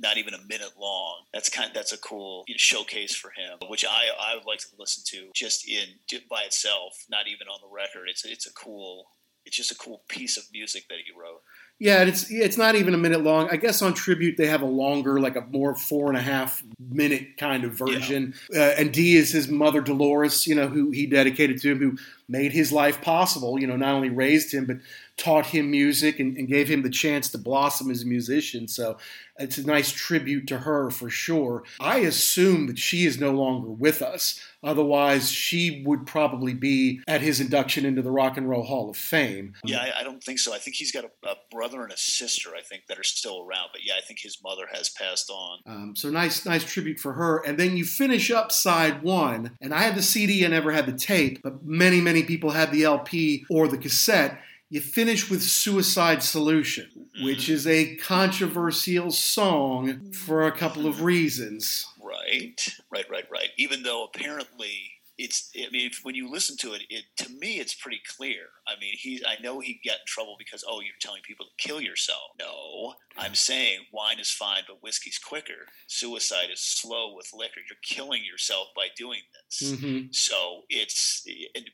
not 0.00 0.18
even 0.18 0.34
a 0.34 0.42
minute 0.48 0.72
long. 0.78 1.24
That's 1.32 1.48
kind. 1.48 1.68
Of, 1.68 1.74
that's 1.74 1.92
a 1.92 1.98
cool 1.98 2.44
you 2.46 2.54
know, 2.54 2.58
showcase 2.58 3.14
for 3.14 3.30
him, 3.30 3.58
which 3.68 3.84
I 3.84 4.08
I 4.20 4.34
would 4.34 4.46
like 4.46 4.60
to 4.60 4.68
listen 4.78 5.04
to 5.08 5.30
just 5.34 5.68
in 5.68 5.86
by 6.30 6.42
itself, 6.42 7.04
not 7.10 7.26
even 7.26 7.48
on 7.48 7.60
the 7.62 7.74
record. 7.74 8.08
It's 8.08 8.24
it's 8.24 8.46
a 8.46 8.52
cool. 8.52 9.06
It's 9.44 9.56
just 9.56 9.72
a 9.72 9.76
cool 9.76 10.02
piece 10.08 10.36
of 10.36 10.44
music 10.52 10.88
that 10.88 10.98
he 11.06 11.18
wrote. 11.18 11.40
Yeah, 11.80 12.02
it's 12.02 12.28
it's 12.28 12.58
not 12.58 12.74
even 12.74 12.92
a 12.92 12.98
minute 12.98 13.22
long. 13.22 13.48
I 13.50 13.56
guess 13.56 13.82
on 13.82 13.94
tribute 13.94 14.36
they 14.36 14.48
have 14.48 14.62
a 14.62 14.66
longer, 14.66 15.20
like 15.20 15.36
a 15.36 15.42
more 15.42 15.76
four 15.76 16.08
and 16.08 16.16
a 16.16 16.20
half 16.20 16.60
minute 16.80 17.36
kind 17.38 17.62
of 17.62 17.72
version. 17.72 18.34
Yeah. 18.50 18.62
Uh, 18.62 18.74
and 18.78 18.92
D 18.92 19.14
is 19.14 19.30
his 19.30 19.46
mother 19.46 19.80
Dolores, 19.80 20.44
you 20.44 20.56
know, 20.56 20.66
who 20.66 20.90
he 20.90 21.06
dedicated 21.06 21.60
to 21.62 21.70
him, 21.70 21.78
who 21.78 21.96
made 22.28 22.50
his 22.50 22.72
life 22.72 23.00
possible. 23.00 23.60
You 23.60 23.68
know, 23.68 23.76
not 23.76 23.94
only 23.94 24.10
raised 24.10 24.52
him 24.52 24.66
but 24.66 24.78
taught 25.16 25.46
him 25.46 25.70
music 25.70 26.18
and, 26.18 26.36
and, 26.36 26.48
gave 26.48 26.68
him 26.68 26.82
the 26.82 26.90
chance 26.90 27.28
to 27.28 27.38
blossom 27.38 27.90
as 27.90 28.02
a 28.02 28.06
musician. 28.06 28.68
So 28.68 28.98
it's 29.38 29.58
a 29.58 29.66
nice 29.66 29.92
tribute 29.92 30.46
to 30.48 30.58
her 30.58 30.90
for 30.90 31.08
sure. 31.10 31.64
I 31.80 31.98
assume 31.98 32.66
that 32.66 32.78
she 32.78 33.06
is 33.06 33.18
no 33.18 33.30
longer 33.30 33.68
with 33.68 34.02
us. 34.02 34.40
Otherwise, 34.62 35.30
she 35.30 35.82
would 35.86 36.04
probably 36.04 36.52
be 36.52 37.00
at 37.06 37.20
his 37.20 37.40
induction 37.40 37.84
into 37.84 38.02
the 38.02 38.10
Rock 38.10 38.36
and 38.36 38.48
Roll 38.48 38.64
Hall 38.64 38.90
of 38.90 38.96
Fame. 38.96 39.54
Yeah, 39.64 39.78
I, 39.78 40.00
I 40.00 40.02
don't 40.02 40.22
think 40.22 40.40
so. 40.40 40.52
I 40.52 40.58
think 40.58 40.76
he's 40.76 40.90
got 40.90 41.04
a, 41.04 41.28
a, 41.28 41.36
brother 41.50 41.82
and 41.82 41.92
a 41.92 41.96
sister, 41.96 42.50
I 42.56 42.62
think, 42.62 42.86
that 42.88 42.98
are 42.98 43.04
still 43.04 43.40
around. 43.40 43.68
But 43.72 43.84
yeah, 43.84 43.94
I 43.96 44.00
think 44.00 44.18
his 44.18 44.38
mother 44.42 44.64
has 44.72 44.88
passed 44.88 45.30
on. 45.30 45.58
Um, 45.66 45.96
so 45.96 46.10
nice, 46.10 46.44
nice 46.44 46.64
tribute 46.64 46.98
for 46.98 47.12
her. 47.12 47.38
And 47.46 47.56
then 47.56 47.76
you 47.76 47.84
finish 47.84 48.32
up 48.32 48.50
side 48.50 49.02
one. 49.02 49.56
And 49.60 49.72
I 49.72 49.82
had 49.82 49.94
the 49.94 50.02
CD, 50.02 50.44
I 50.44 50.48
never 50.48 50.72
had 50.72 50.86
the 50.86 50.92
tape, 50.92 51.40
but 51.42 51.64
many, 51.64 52.00
many 52.00 52.24
people 52.24 52.50
had 52.50 52.72
the 52.72 52.84
LP 52.84 53.44
or 53.48 53.68
the 53.68 53.78
cassette 53.78 54.40
you 54.70 54.80
finish 54.80 55.30
with 55.30 55.42
Suicide 55.42 56.22
Solution, 56.22 56.88
which 57.22 57.44
mm-hmm. 57.44 57.52
is 57.54 57.66
a 57.66 57.96
controversial 57.96 59.10
song 59.10 60.12
for 60.12 60.46
a 60.46 60.52
couple 60.52 60.86
of 60.86 61.02
reasons. 61.02 61.86
Right, 62.02 62.76
right, 62.90 63.08
right, 63.10 63.24
right. 63.30 63.48
Even 63.56 63.82
though 63.82 64.04
apparently 64.04 64.97
it's 65.18 65.50
I 65.56 65.70
mean 65.70 65.90
when 66.02 66.14
you 66.14 66.30
listen 66.30 66.56
to 66.58 66.72
it, 66.72 66.82
it 66.88 67.04
to 67.18 67.30
me 67.30 67.58
it's 67.58 67.74
pretty 67.74 68.00
clear. 68.16 68.46
I 68.66 68.78
mean 68.80 68.94
he 68.96 69.22
I 69.26 69.40
know 69.42 69.60
he 69.60 69.80
got 69.84 69.94
in 69.94 70.06
trouble 70.06 70.36
because 70.38 70.64
oh 70.66 70.80
you're 70.80 70.92
telling 71.00 71.22
people 71.22 71.46
to 71.46 71.68
kill 71.68 71.80
yourself. 71.80 72.18
No, 72.38 72.94
I'm 73.16 73.34
saying 73.34 73.80
wine 73.92 74.20
is 74.20 74.30
fine, 74.30 74.62
but 74.66 74.82
whiskey's 74.82 75.18
quicker. 75.18 75.66
Suicide 75.88 76.48
is 76.52 76.60
slow 76.60 77.14
with 77.14 77.30
liquor. 77.34 77.60
You're 77.68 77.78
killing 77.82 78.24
yourself 78.24 78.68
by 78.76 78.88
doing 78.96 79.20
this. 79.32 79.72
Mm-hmm. 79.72 80.06
So 80.12 80.62
it's 80.68 81.26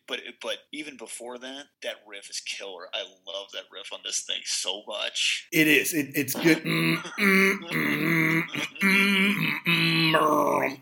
but 0.09 0.21
but 0.41 0.59
even 0.73 0.97
before 0.97 1.39
that, 1.39 1.65
that 1.83 1.97
riff 2.09 2.31
is 2.31 2.41
killer. 2.41 2.89
I 2.95 3.03
love 3.03 3.49
that 3.53 3.65
riff 3.73 3.93
on 3.93 4.01
this 4.05 4.23
thing 4.23 4.41
so 4.45 4.83
much. 4.87 5.49
It 5.53 5.69
is. 5.69 5.93
It, 5.93 6.13
it's 6.15 6.35
good. 6.35 6.65
Mm, 6.65 6.97
mm, 6.97 7.59
mm, 7.69 8.43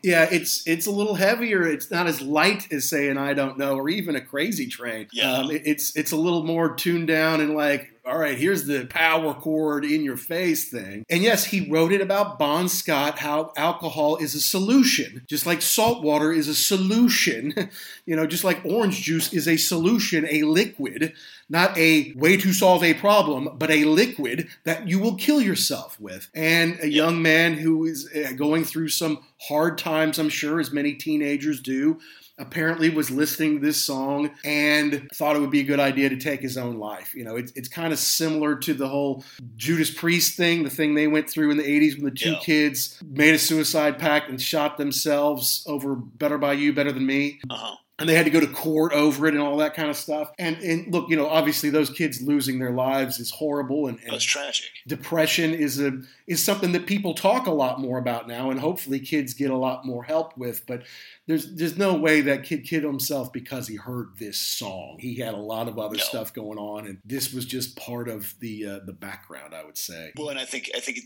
yeah, 0.03 0.28
it's 0.30 0.66
it's 0.66 0.87
a 0.87 0.91
little 0.91 1.14
heavier. 1.14 1.62
It's 1.62 1.91
not 1.91 2.07
as 2.07 2.20
light 2.20 2.72
as 2.72 2.89
saying 2.89 3.18
I 3.18 3.35
don't 3.35 3.59
know, 3.59 3.76
or 3.76 3.89
even 3.89 4.16
a 4.16 4.20
crazy 4.20 4.66
train. 4.66 5.09
Yeah, 5.12 5.33
um, 5.33 5.51
it, 5.51 5.62
it's 5.64 5.97
it's 5.97 6.12
a 6.12 6.16
little 6.16 6.45
more 6.45 6.74
tuned 6.74 7.09
down 7.09 7.41
and 7.41 7.55
like 7.55 7.93
all 8.05 8.19
right, 8.19 8.37
here's 8.37 8.65
the 8.65 8.85
power 8.87 9.33
chord 9.33 9.85
in 9.85 10.03
your 10.03 10.17
face 10.17 10.69
thing. 10.69 11.05
And 11.09 11.23
yes, 11.23 11.45
he 11.45 11.71
wrote 11.71 11.93
it 11.93 12.01
about 12.01 12.37
Bon 12.37 12.69
Scott, 12.69 13.21
how 13.21 13.53
alcohol 13.57 14.17
is 14.17 14.35
a 14.35 14.41
solution, 14.41 15.23
just 15.29 15.47
like 15.47 15.63
salt 15.63 16.03
water 16.03 16.33
is 16.33 16.49
a 16.49 16.55
solution, 16.55 17.71
you 18.07 18.17
know, 18.17 18.27
just 18.27 18.43
like 18.43 18.61
orange 18.65 19.03
juice 19.03 19.33
is 19.33 19.47
a 19.47 19.57
solution, 19.57 20.27
a 20.29 20.43
liquid, 20.43 21.13
not 21.49 21.77
a 21.79 22.13
way 22.17 22.37
to 22.37 22.53
solve 22.53 22.83
a 22.83 22.95
problem, 22.95 23.51
but 23.57 23.71
a 23.71 23.85
liquid 23.85 24.49
that 24.65 24.89
you 24.89 24.99
will 24.99 25.15
kill 25.15 25.41
yourself 25.41 26.01
with. 26.01 26.29
And 26.35 26.79
a 26.83 26.89
young 26.89 27.23
man 27.23 27.55
who 27.55 27.85
is 27.85 28.11
uh, 28.13 28.33
going 28.33 28.65
through 28.65 28.89
some 28.89 29.21
hard 29.49 29.79
times, 29.79 30.19
I'm 30.19 30.29
sure, 30.29 30.59
as 30.59 30.73
many 30.73 30.95
teenagers 30.95 31.61
do, 31.61 32.01
apparently 32.39 32.91
was 32.91 33.11
listening 33.11 33.61
to 33.61 33.66
this 33.66 33.83
song 33.83 34.30
and 34.45 35.09
thought 35.14 35.37
it 35.37 35.41
would 35.41 35.51
be 35.51 35.61
a 35.61 35.64
good 35.64 35.80
idea 35.80 36.09
to 36.09 36.16
take 36.16 36.41
his 36.41 36.57
own 36.57 36.78
life. 36.78 37.14
You 37.14 37.24
know, 37.24 37.37
it's, 37.37 37.53
it's 37.53 37.68
kind 37.68 37.93
of 37.93 37.99
similar 37.99 38.57
to 38.57 38.74
the 38.74 38.89
whole 38.89 39.24
Judas 39.57 39.91
Priest 39.91 40.37
thing, 40.37 40.64
the 40.64 40.70
thing 40.70 40.95
they 40.95 41.09
went 41.09 41.28
through 41.28 41.51
in 41.51 41.57
the 41.57 41.64
80s 41.64 41.97
when 41.97 42.05
the 42.05 42.11
two 42.11 42.33
yeah. 42.33 42.39
kids 42.41 43.03
made 43.05 43.35
a 43.35 43.39
suicide 43.39 43.99
pact 43.99 44.28
and 44.28 44.41
shot 44.41 44.78
themselves 44.78 45.64
over 45.66 45.95
Better 45.95 46.39
by 46.39 46.55
You, 46.55 46.72
Better 46.72 46.93
Than 46.93 47.07
Me. 47.07 47.41
Uh-huh 47.49 47.76
and 48.03 48.09
they 48.09 48.17
had 48.17 48.25
to 48.25 48.31
go 48.31 48.41
to 48.41 48.49
court 48.49 48.93
over 48.93 49.29
it 49.29 49.35
and 49.35 49.41
all 49.41 49.57
that 49.59 49.75
kind 49.75 49.89
of 49.89 49.97
stuff. 49.97 50.33
And, 50.37 50.57
and 50.57 50.93
look, 50.93 51.09
you 51.09 51.15
know, 51.15 51.29
obviously 51.29 51.71
those 51.71 51.89
kids 51.89 52.21
losing 52.21 52.59
their 52.59 52.73
lives 52.73 53.21
is 53.21 53.31
horrible 53.31 53.87
and, 53.87 54.01
and 54.03 54.15
it's 54.15 54.25
tragic. 54.25 54.71
Depression 54.89 55.55
is 55.55 55.81
a 55.81 56.01
is 56.27 56.43
something 56.43 56.73
that 56.73 56.87
people 56.87 57.15
talk 57.15 57.47
a 57.47 57.53
lot 57.53 57.81
more 57.81 57.99
about 57.99 58.27
now, 58.27 58.51
and 58.51 58.59
hopefully 58.59 58.99
kids 58.99 59.35
get 59.35 59.51
a 59.51 59.57
lot 59.57 59.85
more 59.85 60.03
help 60.03 60.37
with. 60.37 60.67
But 60.67 60.83
there's 61.27 61.55
there's 61.55 61.77
no 61.77 61.95
way 61.95 62.21
that 62.23 62.43
kid 62.43 62.65
killed 62.65 62.85
himself 62.85 63.33
because 63.33 63.69
he 63.69 63.77
heard 63.77 64.17
this 64.19 64.39
song. 64.39 64.97
He 64.99 65.17
had 65.17 65.35
a 65.35 65.39
lot 65.39 65.69
of 65.69 65.79
other 65.79 65.97
no. 65.97 66.03
stuff 66.03 66.33
going 66.33 66.59
on, 66.59 66.87
and 66.87 66.99
this 67.05 67.33
was 67.33 67.45
just 67.45 67.77
part 67.77 68.09
of 68.09 68.35
the 68.41 68.67
uh, 68.67 68.79
the 68.85 68.93
background, 68.93 69.55
I 69.55 69.65
would 69.65 69.79
say. 69.79 70.13
Well, 70.17 70.31
and 70.31 70.39
I 70.39 70.45
think 70.45 70.71
I 70.75 70.81
think 70.81 70.99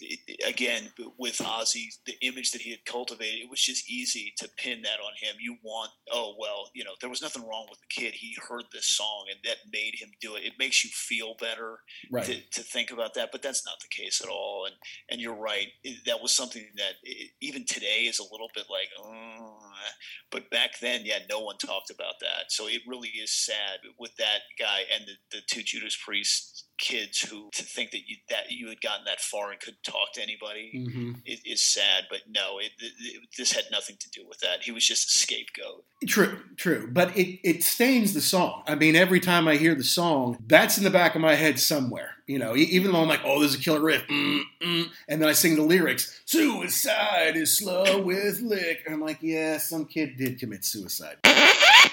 again 0.46 0.90
with 1.18 1.38
Ozzy, 1.38 1.88
the 2.06 2.14
image 2.22 2.52
that 2.52 2.62
he 2.62 2.70
had 2.70 2.84
cultivated, 2.84 3.40
it 3.40 3.50
was 3.50 3.60
just 3.60 3.90
easy 3.90 4.32
to 4.38 4.48
pin 4.56 4.82
that 4.82 5.00
on 5.04 5.12
him. 5.20 5.36
You 5.40 5.56
want, 5.62 5.90
oh 6.10 6.34
well, 6.38 6.70
you 6.74 6.84
know, 6.84 6.85
there 7.00 7.10
was 7.10 7.22
nothing 7.22 7.42
wrong 7.42 7.66
with 7.68 7.80
the 7.80 7.86
kid. 7.88 8.14
He 8.14 8.36
heard 8.48 8.64
this 8.72 8.86
song, 8.86 9.26
and 9.30 9.38
that 9.44 9.72
made 9.72 9.94
him 9.98 10.10
do 10.20 10.36
it. 10.36 10.44
It 10.44 10.54
makes 10.58 10.84
you 10.84 10.90
feel 10.92 11.34
better 11.40 11.80
right. 12.10 12.24
to, 12.24 12.40
to 12.52 12.62
think 12.62 12.90
about 12.90 13.14
that, 13.14 13.30
but 13.32 13.42
that's 13.42 13.64
not 13.64 13.76
the 13.80 14.02
case 14.02 14.20
at 14.22 14.28
all. 14.28 14.66
And 14.66 14.74
and 15.10 15.20
you're 15.20 15.34
right, 15.34 15.68
that 16.06 16.22
was 16.22 16.34
something 16.34 16.66
that 16.76 16.94
even 17.40 17.64
today 17.64 18.02
is 18.02 18.18
a 18.18 18.32
little 18.32 18.50
bit 18.54 18.66
like. 18.70 18.88
Oh, 18.98 19.58
but 20.30 20.50
back 20.50 20.78
then, 20.80 21.02
yeah, 21.04 21.18
no 21.30 21.40
one 21.40 21.56
talked 21.58 21.90
about 21.90 22.14
that. 22.20 22.50
So 22.50 22.66
it 22.68 22.82
really 22.86 23.08
is 23.08 23.32
sad 23.32 23.80
with 23.98 24.14
that 24.16 24.40
guy 24.58 24.82
and 24.94 25.06
the, 25.06 25.38
the 25.38 25.42
two 25.46 25.62
Judas 25.62 25.96
Priest 26.04 26.65
kids 26.78 27.20
who 27.20 27.48
to 27.52 27.62
think 27.62 27.90
that 27.90 28.06
you 28.06 28.16
that 28.28 28.50
you 28.50 28.68
had 28.68 28.80
gotten 28.80 29.04
that 29.06 29.20
far 29.20 29.50
and 29.50 29.60
couldn't 29.60 29.82
talk 29.82 30.12
to 30.14 30.22
anybody 30.22 30.72
mm-hmm. 30.74 31.12
is, 31.24 31.40
is, 31.44 31.62
sad. 31.62 32.04
But 32.10 32.22
no, 32.28 32.58
it, 32.58 32.72
it, 32.78 33.22
this 33.36 33.52
had 33.52 33.64
nothing 33.70 33.96
to 33.98 34.10
do 34.10 34.26
with 34.28 34.40
that. 34.40 34.62
He 34.62 34.72
was 34.72 34.86
just 34.86 35.08
a 35.08 35.18
scapegoat. 35.18 35.84
True, 36.06 36.40
true. 36.56 36.88
But 36.92 37.16
it, 37.16 37.40
it 37.48 37.62
stains 37.62 38.14
the 38.14 38.20
song. 38.20 38.62
I 38.66 38.74
mean, 38.74 38.96
every 38.96 39.20
time 39.20 39.48
I 39.48 39.56
hear 39.56 39.74
the 39.74 39.84
song, 39.84 40.38
that's 40.46 40.78
in 40.78 40.84
the 40.84 40.90
back 40.90 41.14
of 41.14 41.20
my 41.20 41.34
head 41.34 41.58
somewhere. 41.58 42.10
You 42.26 42.38
know, 42.38 42.56
even 42.56 42.92
though 42.92 43.02
I'm 43.02 43.08
like, 43.08 43.22
oh, 43.24 43.40
there's 43.40 43.54
a 43.54 43.58
killer 43.58 43.80
riff, 43.80 44.04
mm, 44.08 44.40
mm, 44.60 44.90
and 45.08 45.22
then 45.22 45.28
I 45.28 45.32
sing 45.32 45.54
the 45.54 45.62
lyrics, 45.62 46.20
suicide 46.24 47.36
is 47.36 47.56
slow 47.56 48.02
with 48.02 48.40
lick. 48.40 48.82
And 48.84 48.94
I'm 48.94 49.00
like, 49.00 49.18
yeah, 49.20 49.58
some 49.58 49.86
kid 49.86 50.16
did 50.16 50.40
commit 50.40 50.64
suicide. 50.64 51.18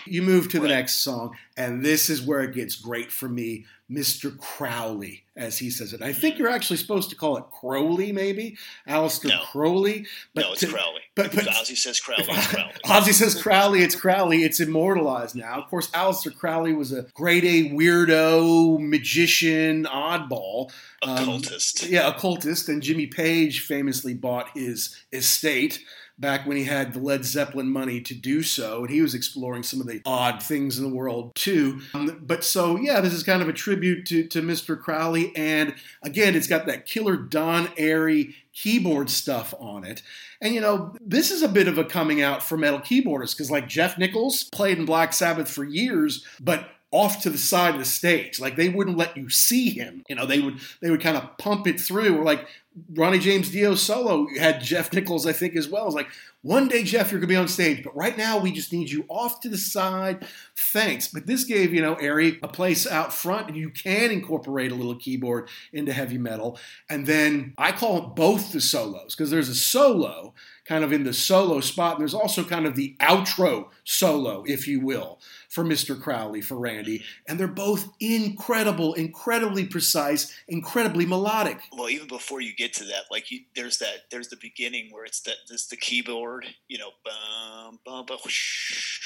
You 0.06 0.22
move 0.22 0.50
to 0.50 0.60
the 0.60 0.68
right. 0.68 0.76
next 0.76 1.04
song, 1.04 1.36
and 1.58 1.84
this 1.84 2.10
is 2.10 2.22
where 2.22 2.42
it 2.42 2.54
gets 2.54 2.76
great 2.76 3.12
for 3.12 3.30
me. 3.30 3.66
Mr. 3.92 4.36
Crowley, 4.40 5.24
as 5.36 5.58
he 5.58 5.70
says 5.70 5.94
it. 5.94 6.02
I 6.02 6.14
think 6.14 6.40
you're 6.40 6.50
actually 6.50 6.78
supposed 6.78 7.10
to 7.12 7.16
call 7.16 7.38
it 7.38 7.44
Crowley, 7.52 8.12
maybe 8.12 8.58
Aleister 8.88 9.30
no. 9.30 9.40
Crowley. 9.52 10.08
But 10.34 10.42
no, 10.42 10.52
it's 10.54 10.62
to, 10.62 10.68
Crowley. 10.68 11.02
But, 11.16 11.36
but 11.36 11.46
Ozzy 11.46 11.78
says 11.78 12.00
Crowley. 12.00 12.26
It's 12.28 12.48
Crowley. 12.54 12.74
Ozzy 12.86 13.14
says 13.14 13.40
Crowley. 13.40 13.82
It's 13.82 13.96
Crowley. 13.96 14.44
It's 14.44 14.60
immortalized 14.60 15.36
now. 15.36 15.62
Of 15.62 15.70
course, 15.70 15.92
Aleister 15.92 16.36
Crowley 16.36 16.74
was 16.74 16.92
a 16.92 17.04
grade 17.14 17.44
A 17.44 17.72
weirdo, 17.72 18.80
magician, 18.80 19.84
oddball, 19.86 20.72
um, 21.04 21.18
occultist. 21.18 21.84
Um, 21.84 21.90
yeah, 21.92 22.08
occultist. 22.08 22.70
And 22.70 22.82
Jimmy 22.82 23.08
Page 23.08 23.60
famously 23.60 24.14
bought 24.14 24.50
his 24.56 24.98
estate 25.12 25.84
back 26.18 26.46
when 26.46 26.58
he 26.58 26.64
had 26.64 26.94
the 26.94 27.00
Led 27.00 27.26
Zeppelin 27.26 27.68
money 27.68 28.00
to 28.02 28.14
do 28.14 28.44
so, 28.44 28.82
and 28.82 28.90
he 28.90 29.02
was 29.02 29.16
exploring 29.16 29.64
some 29.64 29.82
of 29.82 29.88
the 29.88 30.02
odd 30.06 30.42
things 30.42 30.78
in 30.78 30.84
the 30.84 30.96
world 30.96 31.36
too. 31.36 31.82
Um, 31.94 32.22
but 32.22 32.44
so, 32.44 32.78
yeah, 32.78 33.02
this 33.02 33.14
is 33.14 33.24
kind 33.24 33.42
of 33.42 33.50
a 33.50 33.54
tribute 33.54 34.06
to, 34.08 34.28
to 34.28 34.42
Mr. 34.42 34.80
Crowley, 34.80 35.36
and 35.36 35.76
again, 36.04 36.36
it's 36.36 36.48
got 36.48 36.66
that 36.68 36.86
killer 36.86 37.16
Don 37.18 37.68
Airey 37.68 38.36
keyboard 38.54 39.10
stuff 39.10 39.54
on 39.60 39.84
it. 39.84 40.04
And 40.40 40.54
you 40.54 40.62
know, 40.62 40.96
this 41.02 41.32
is 41.32 41.42
a 41.42 41.48
bit 41.48 41.68
of 41.68 41.78
a 41.78 41.86
coming 41.86 42.22
out 42.22 42.44
for 42.44 42.58
metal 42.58 42.80
keyboardists 42.80 43.36
because, 43.36 43.52
like, 43.52 43.68
Geoff 43.68 43.98
Nicholls 43.98 44.46
played 44.46 44.78
in 44.78 44.86
Black 44.86 45.14
Sabbath 45.14 45.50
for 45.50 45.64
years, 45.64 46.26
but 46.40 46.70
off 46.94 47.24
to 47.24 47.30
the 47.32 47.40
side 47.40 47.74
of 47.74 47.80
the 47.80 47.86
stage. 47.86 48.40
Like 48.40 48.56
they 48.56 48.70
wouldn't 48.70 48.98
let 48.98 49.18
you 49.18 49.28
see 49.28 49.72
him. 49.72 50.04
You 50.08 50.16
know, 50.16 50.28
they 50.28 50.40
would 50.40 50.60
they 50.80 50.92
would 50.92 51.02
kind 51.02 51.18
of 51.18 51.38
pump 51.40 51.66
it 51.66 51.82
through. 51.82 52.16
Or 52.16 52.24
like 52.24 52.48
Ronnie 52.96 53.20
James 53.20 53.52
Dio 53.52 53.76
solo 53.76 54.28
had 54.40 54.62
Geoff 54.62 54.92
Nicholls, 54.94 55.28
I 55.28 55.34
think, 55.34 55.56
as 55.56 55.68
well. 55.68 55.86
It's 55.86 55.96
like 55.96 56.10
one 56.42 56.68
day, 56.68 56.84
Jeff, 56.84 57.12
you're 57.12 57.22
gonna 57.22 57.28
be 57.28 57.36
on 57.36 57.48
stage, 57.48 57.84
but 57.84 57.96
right 57.96 58.18
now 58.18 58.38
we 58.38 58.52
just 58.52 58.74
need 58.74 58.90
you 58.90 59.06
off 59.10 59.40
to 59.42 59.50
the 59.50 59.58
side. 59.58 60.26
Thanks. 60.58 61.08
But 61.08 61.26
this 61.26 61.44
gave, 61.44 61.74
you 61.74 61.82
know, 61.82 61.96
Airey 61.96 62.40
a 62.44 62.48
place 62.48 62.86
out 62.86 63.14
front, 63.14 63.48
and 63.48 63.56
you 63.56 63.70
can 63.70 64.12
incorporate 64.12 64.72
a 64.72 64.76
little 64.76 64.96
keyboard 64.96 65.50
into 65.72 65.94
heavy 65.94 66.18
metal. 66.18 66.60
And 66.90 67.06
then 67.06 67.54
I 67.58 67.72
call 67.72 68.02
both 68.02 68.52
the 68.52 68.62
solos, 68.62 69.16
because 69.16 69.30
there's 69.30 69.50
a 69.50 69.56
solo 69.56 70.34
kind 70.66 70.84
of 70.84 70.94
in 70.94 71.04
the 71.04 71.14
solo 71.14 71.60
spot, 71.60 71.94
and 71.94 72.02
there's 72.02 72.14
also 72.14 72.44
kind 72.44 72.66
of 72.66 72.76
the 72.76 72.96
outro 73.02 73.68
solo, 73.84 74.44
if 74.48 74.68
you 74.68 74.80
will 74.80 75.20
for 75.50 75.64
Mr. 75.64 76.00
Crowley, 76.02 76.42
for 76.42 76.58
Randy, 76.58 77.04
and 77.28 77.40
they're 77.40 77.48
both 77.48 77.94
incredible, 78.00 78.94
incredibly 78.94 79.66
precise, 79.66 80.34
incredibly 80.48 81.06
melodic. 81.06 81.60
Well, 81.78 81.90
even 81.90 82.08
before 82.08 82.42
you 82.42 82.56
get 82.56 82.63
to 82.72 82.86
that, 82.86 83.04
like 83.12 83.32
you, 83.32 83.42
there's 83.56 83.78
that, 83.80 84.10
there's 84.12 84.30
the 84.30 84.38
beginning 84.42 84.90
where 84.92 85.06
it's 85.06 85.22
that, 85.22 85.36
there's 85.50 85.68
the 85.68 85.76
keyboard, 85.76 86.46
you 86.68 86.78
know, 86.78 86.92
bum, 87.04 87.80
bum, 87.86 88.06
bum, 88.06 88.18
whoosh, 88.24 89.00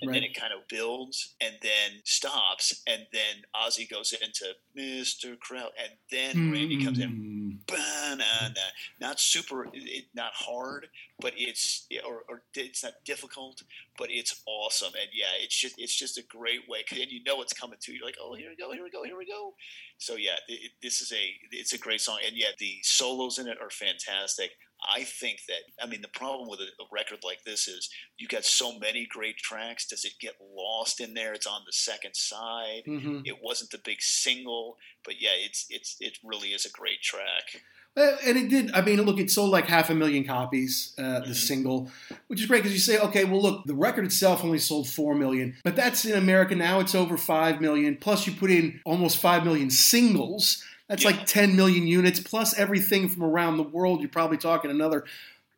and 0.00 0.10
right. 0.10 0.14
then 0.14 0.22
it 0.24 0.34
kind 0.34 0.52
of 0.52 0.66
builds 0.68 1.34
and 1.40 1.54
then 1.62 2.00
stops, 2.04 2.82
and 2.86 3.06
then 3.12 3.42
Ozzy 3.54 3.88
goes 3.88 4.12
into 4.12 4.54
Mr. 4.76 5.38
Crowley, 5.38 5.70
and 5.82 5.92
then 6.10 6.36
mm. 6.36 6.52
Randy 6.52 6.84
comes 6.84 6.98
in, 6.98 7.58
ba-na-na. 7.66 8.60
not 9.00 9.20
super, 9.20 9.68
it, 9.72 10.06
not 10.14 10.32
hard, 10.34 10.88
but 11.20 11.32
it's 11.36 11.86
or, 12.06 12.22
or 12.28 12.42
it's 12.54 12.84
not 12.84 12.92
difficult, 13.04 13.62
but 13.96 14.08
it's 14.10 14.42
awesome, 14.46 14.92
and 15.00 15.08
yeah, 15.14 15.32
it's 15.40 15.58
just 15.58 15.74
it's 15.78 15.96
just 15.96 16.18
a 16.18 16.22
great 16.22 16.68
way, 16.68 16.84
and 16.90 17.10
you 17.10 17.22
know 17.24 17.40
it's 17.40 17.52
coming 17.52 17.78
to 17.80 17.92
you. 17.92 17.98
You're 17.98 18.06
like, 18.06 18.18
oh, 18.20 18.34
here 18.34 18.50
we 18.50 18.56
go, 18.56 18.72
here 18.72 18.84
we 18.84 18.90
go, 18.90 19.02
here 19.02 19.16
we 19.16 19.26
go. 19.26 19.54
So 19.98 20.16
yeah, 20.16 20.36
it, 20.48 20.72
this 20.82 21.00
is 21.00 21.12
a 21.12 21.34
it's 21.52 21.72
a 21.72 21.78
great 21.78 22.00
song, 22.00 22.18
and 22.26 22.36
yeah, 22.36 22.50
the 22.58 22.78
solos 22.82 23.38
in 23.38 23.48
it 23.48 23.58
are 23.60 23.70
fantastic. 23.70 24.50
I 24.94 25.04
think 25.04 25.40
that 25.48 25.62
I 25.82 25.86
mean 25.88 26.02
the 26.02 26.08
problem 26.08 26.50
with 26.50 26.60
a, 26.60 26.64
a, 26.64 26.86
record 26.92 27.20
like 27.24 27.44
this 27.44 27.66
is 27.66 27.88
you 28.18 28.28
got 28.28 28.44
so 28.44 28.78
many 28.78 29.06
great 29.10 29.38
tracks. 29.38 29.86
Does 29.86 30.04
it 30.04 30.12
get 30.20 30.34
lost 30.54 31.00
in 31.00 31.14
there? 31.14 31.32
It's 31.32 31.46
on 31.46 31.62
the 31.64 31.72
second 31.72 32.14
side. 32.14 32.82
Mm-hmm. 32.86 33.20
It 33.24 33.38
wasn't 33.42 33.70
the 33.70 33.80
big 33.82 34.02
single, 34.02 34.76
but 35.02 35.14
yeah, 35.18 35.34
it's 35.34 35.64
it's 35.70 35.96
it 36.00 36.18
really 36.22 36.48
is 36.48 36.66
a 36.66 36.70
great 36.70 37.00
track. 37.00 37.62
And 37.96 38.36
it 38.36 38.50
did. 38.50 38.72
I 38.74 38.82
mean, 38.82 39.00
look, 39.02 39.18
it 39.18 39.30
sold 39.30 39.50
like 39.50 39.66
half 39.66 39.88
a 39.88 39.94
million 39.94 40.24
copies, 40.24 40.92
uh, 40.98 41.20
the 41.20 41.26
mm-hmm. 41.26 41.32
single, 41.32 41.90
which 42.26 42.40
is 42.40 42.46
great 42.46 42.62
because 42.62 42.74
you 42.74 42.78
say, 42.78 42.98
okay, 42.98 43.24
well, 43.24 43.40
look, 43.40 43.64
the 43.64 43.74
record 43.74 44.04
itself 44.04 44.44
only 44.44 44.58
sold 44.58 44.86
four 44.86 45.14
million, 45.14 45.56
but 45.64 45.76
that's 45.76 46.04
in 46.04 46.16
America 46.16 46.54
now. 46.54 46.78
It's 46.80 46.94
over 46.94 47.16
five 47.16 47.60
million. 47.60 47.96
Plus, 47.96 48.26
you 48.26 48.34
put 48.34 48.50
in 48.50 48.80
almost 48.84 49.16
five 49.16 49.44
million 49.44 49.70
singles. 49.70 50.62
That's 50.88 51.04
yeah. 51.04 51.10
like 51.10 51.26
10 51.26 51.56
million 51.56 51.86
units 51.86 52.20
plus 52.20 52.56
everything 52.56 53.08
from 53.08 53.24
around 53.24 53.56
the 53.56 53.62
world. 53.62 54.00
You're 54.00 54.08
probably 54.08 54.36
talking 54.36 54.70
another, 54.70 55.04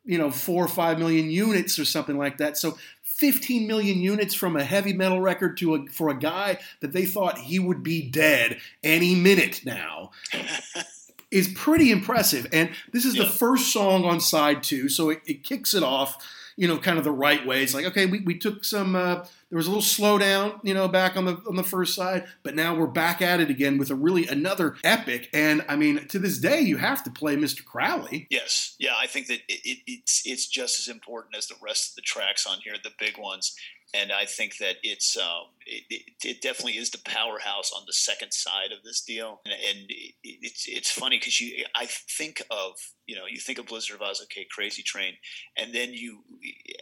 you 0.03 0.17
know, 0.17 0.31
four 0.31 0.63
or 0.63 0.69
five 0.69 0.97
million 0.97 1.29
units 1.29 1.77
or 1.77 1.85
something 1.85 2.17
like 2.17 2.37
that. 2.37 2.57
So 2.57 2.77
15 3.03 3.67
million 3.67 3.99
units 3.99 4.33
from 4.33 4.55
a 4.55 4.63
heavy 4.63 4.93
metal 4.93 5.21
record 5.21 5.57
to 5.57 5.75
a, 5.75 5.85
for 5.87 6.09
a 6.09 6.17
guy 6.17 6.57
that 6.79 6.93
they 6.93 7.05
thought 7.05 7.37
he 7.37 7.59
would 7.59 7.83
be 7.83 8.09
dead 8.09 8.59
any 8.81 9.13
minute 9.13 9.61
now. 9.65 10.11
is 11.31 11.47
pretty 11.49 11.91
impressive. 11.91 12.47
And 12.51 12.71
this 12.91 13.05
is 13.05 13.15
yeah. 13.15 13.23
the 13.23 13.29
first 13.29 13.71
song 13.71 14.05
on 14.05 14.19
side 14.19 14.63
two, 14.63 14.89
so 14.89 15.09
it, 15.09 15.21
it, 15.25 15.43
kicks 15.43 15.73
it 15.73 15.83
off, 15.83 16.17
you 16.57 16.67
know, 16.67 16.77
kind 16.77 16.97
of 16.97 17.03
the 17.03 17.11
right 17.11 17.45
way. 17.45 17.63
It's 17.63 17.73
like, 17.73 17.85
okay, 17.85 18.05
we, 18.05 18.19
we 18.21 18.37
took 18.37 18.65
some, 18.65 18.95
uh, 18.95 19.25
there 19.49 19.57
was 19.57 19.67
a 19.67 19.71
little 19.71 19.83
slowdown, 19.83 20.59
you 20.63 20.73
know, 20.73 20.87
back 20.87 21.17
on 21.17 21.25
the 21.25 21.41
on 21.47 21.55
the 21.55 21.63
first 21.63 21.95
side, 21.95 22.25
but 22.43 22.55
now 22.55 22.75
we're 22.75 22.87
back 22.87 23.21
at 23.21 23.39
it 23.39 23.49
again 23.49 23.77
with 23.77 23.89
a 23.89 23.95
really 23.95 24.27
another 24.27 24.75
epic. 24.83 25.29
And 25.33 25.65
I 25.67 25.75
mean, 25.75 26.07
to 26.09 26.19
this 26.19 26.37
day, 26.37 26.61
you 26.61 26.77
have 26.77 27.03
to 27.03 27.09
play 27.09 27.35
Mr. 27.35 27.65
Crowley. 27.65 28.27
Yes, 28.29 28.75
yeah, 28.77 28.93
I 28.99 29.07
think 29.07 29.27
that 29.27 29.39
it, 29.47 29.61
it, 29.65 29.77
it's 29.87 30.21
it's 30.25 30.47
just 30.47 30.79
as 30.79 30.87
important 30.87 31.35
as 31.35 31.47
the 31.47 31.55
rest 31.63 31.91
of 31.91 31.95
the 31.95 32.01
tracks 32.03 32.45
on 32.45 32.59
here, 32.63 32.75
the 32.83 32.91
big 32.99 33.17
ones 33.17 33.55
and 33.93 34.11
I 34.11 34.25
think 34.25 34.57
that 34.57 34.75
it's 34.83 35.17
um, 35.17 35.47
it, 35.65 35.83
it, 35.89 36.01
it, 36.23 36.41
definitely 36.41 36.77
is 36.77 36.91
the 36.91 37.01
powerhouse 37.05 37.71
on 37.75 37.83
the 37.87 37.93
second 37.93 38.31
side 38.31 38.71
of 38.71 38.83
this 38.83 39.01
deal, 39.01 39.41
and, 39.45 39.53
and 39.53 39.85
it, 39.89 40.13
it's 40.23 40.67
it's 40.67 40.91
funny 40.91 41.17
because 41.17 41.41
you 41.41 41.65
I 41.75 41.87
think 41.87 42.43
of 42.51 42.73
you 43.07 43.15
know 43.15 43.23
you 43.29 43.39
think 43.39 43.57
of 43.57 43.65
Blizzard 43.65 43.99
of 43.99 44.07
Ozz, 44.07 44.21
okay, 44.23 44.45
Crazy 44.51 44.83
Train, 44.83 45.13
and 45.57 45.73
then 45.73 45.93
you 45.93 46.19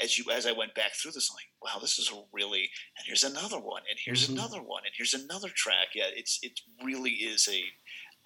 as 0.04 0.18
you 0.18 0.26
as 0.32 0.46
I 0.46 0.52
went 0.52 0.76
back 0.76 0.96
through 0.96 1.12
this, 1.12 1.30
I'm 1.32 1.36
like, 1.36 1.74
wow, 1.76 1.80
this 1.80 1.98
is 1.98 2.12
a 2.12 2.22
really 2.34 2.70
and 2.98 3.06
here's 3.06 3.24
another 3.24 3.60
one, 3.60 3.84
and 3.90 4.00
here's 4.04 4.26
mm-hmm. 4.26 4.38
another 4.38 4.60
one, 4.60 4.84
and 4.86 4.94
here's 4.98 5.14
another 5.14 5.50
track. 5.50 5.90
Yeah, 5.96 6.10
it's 6.14 6.40
it 6.42 6.60
really 6.84 7.12
is 7.12 7.48
a 7.50 7.64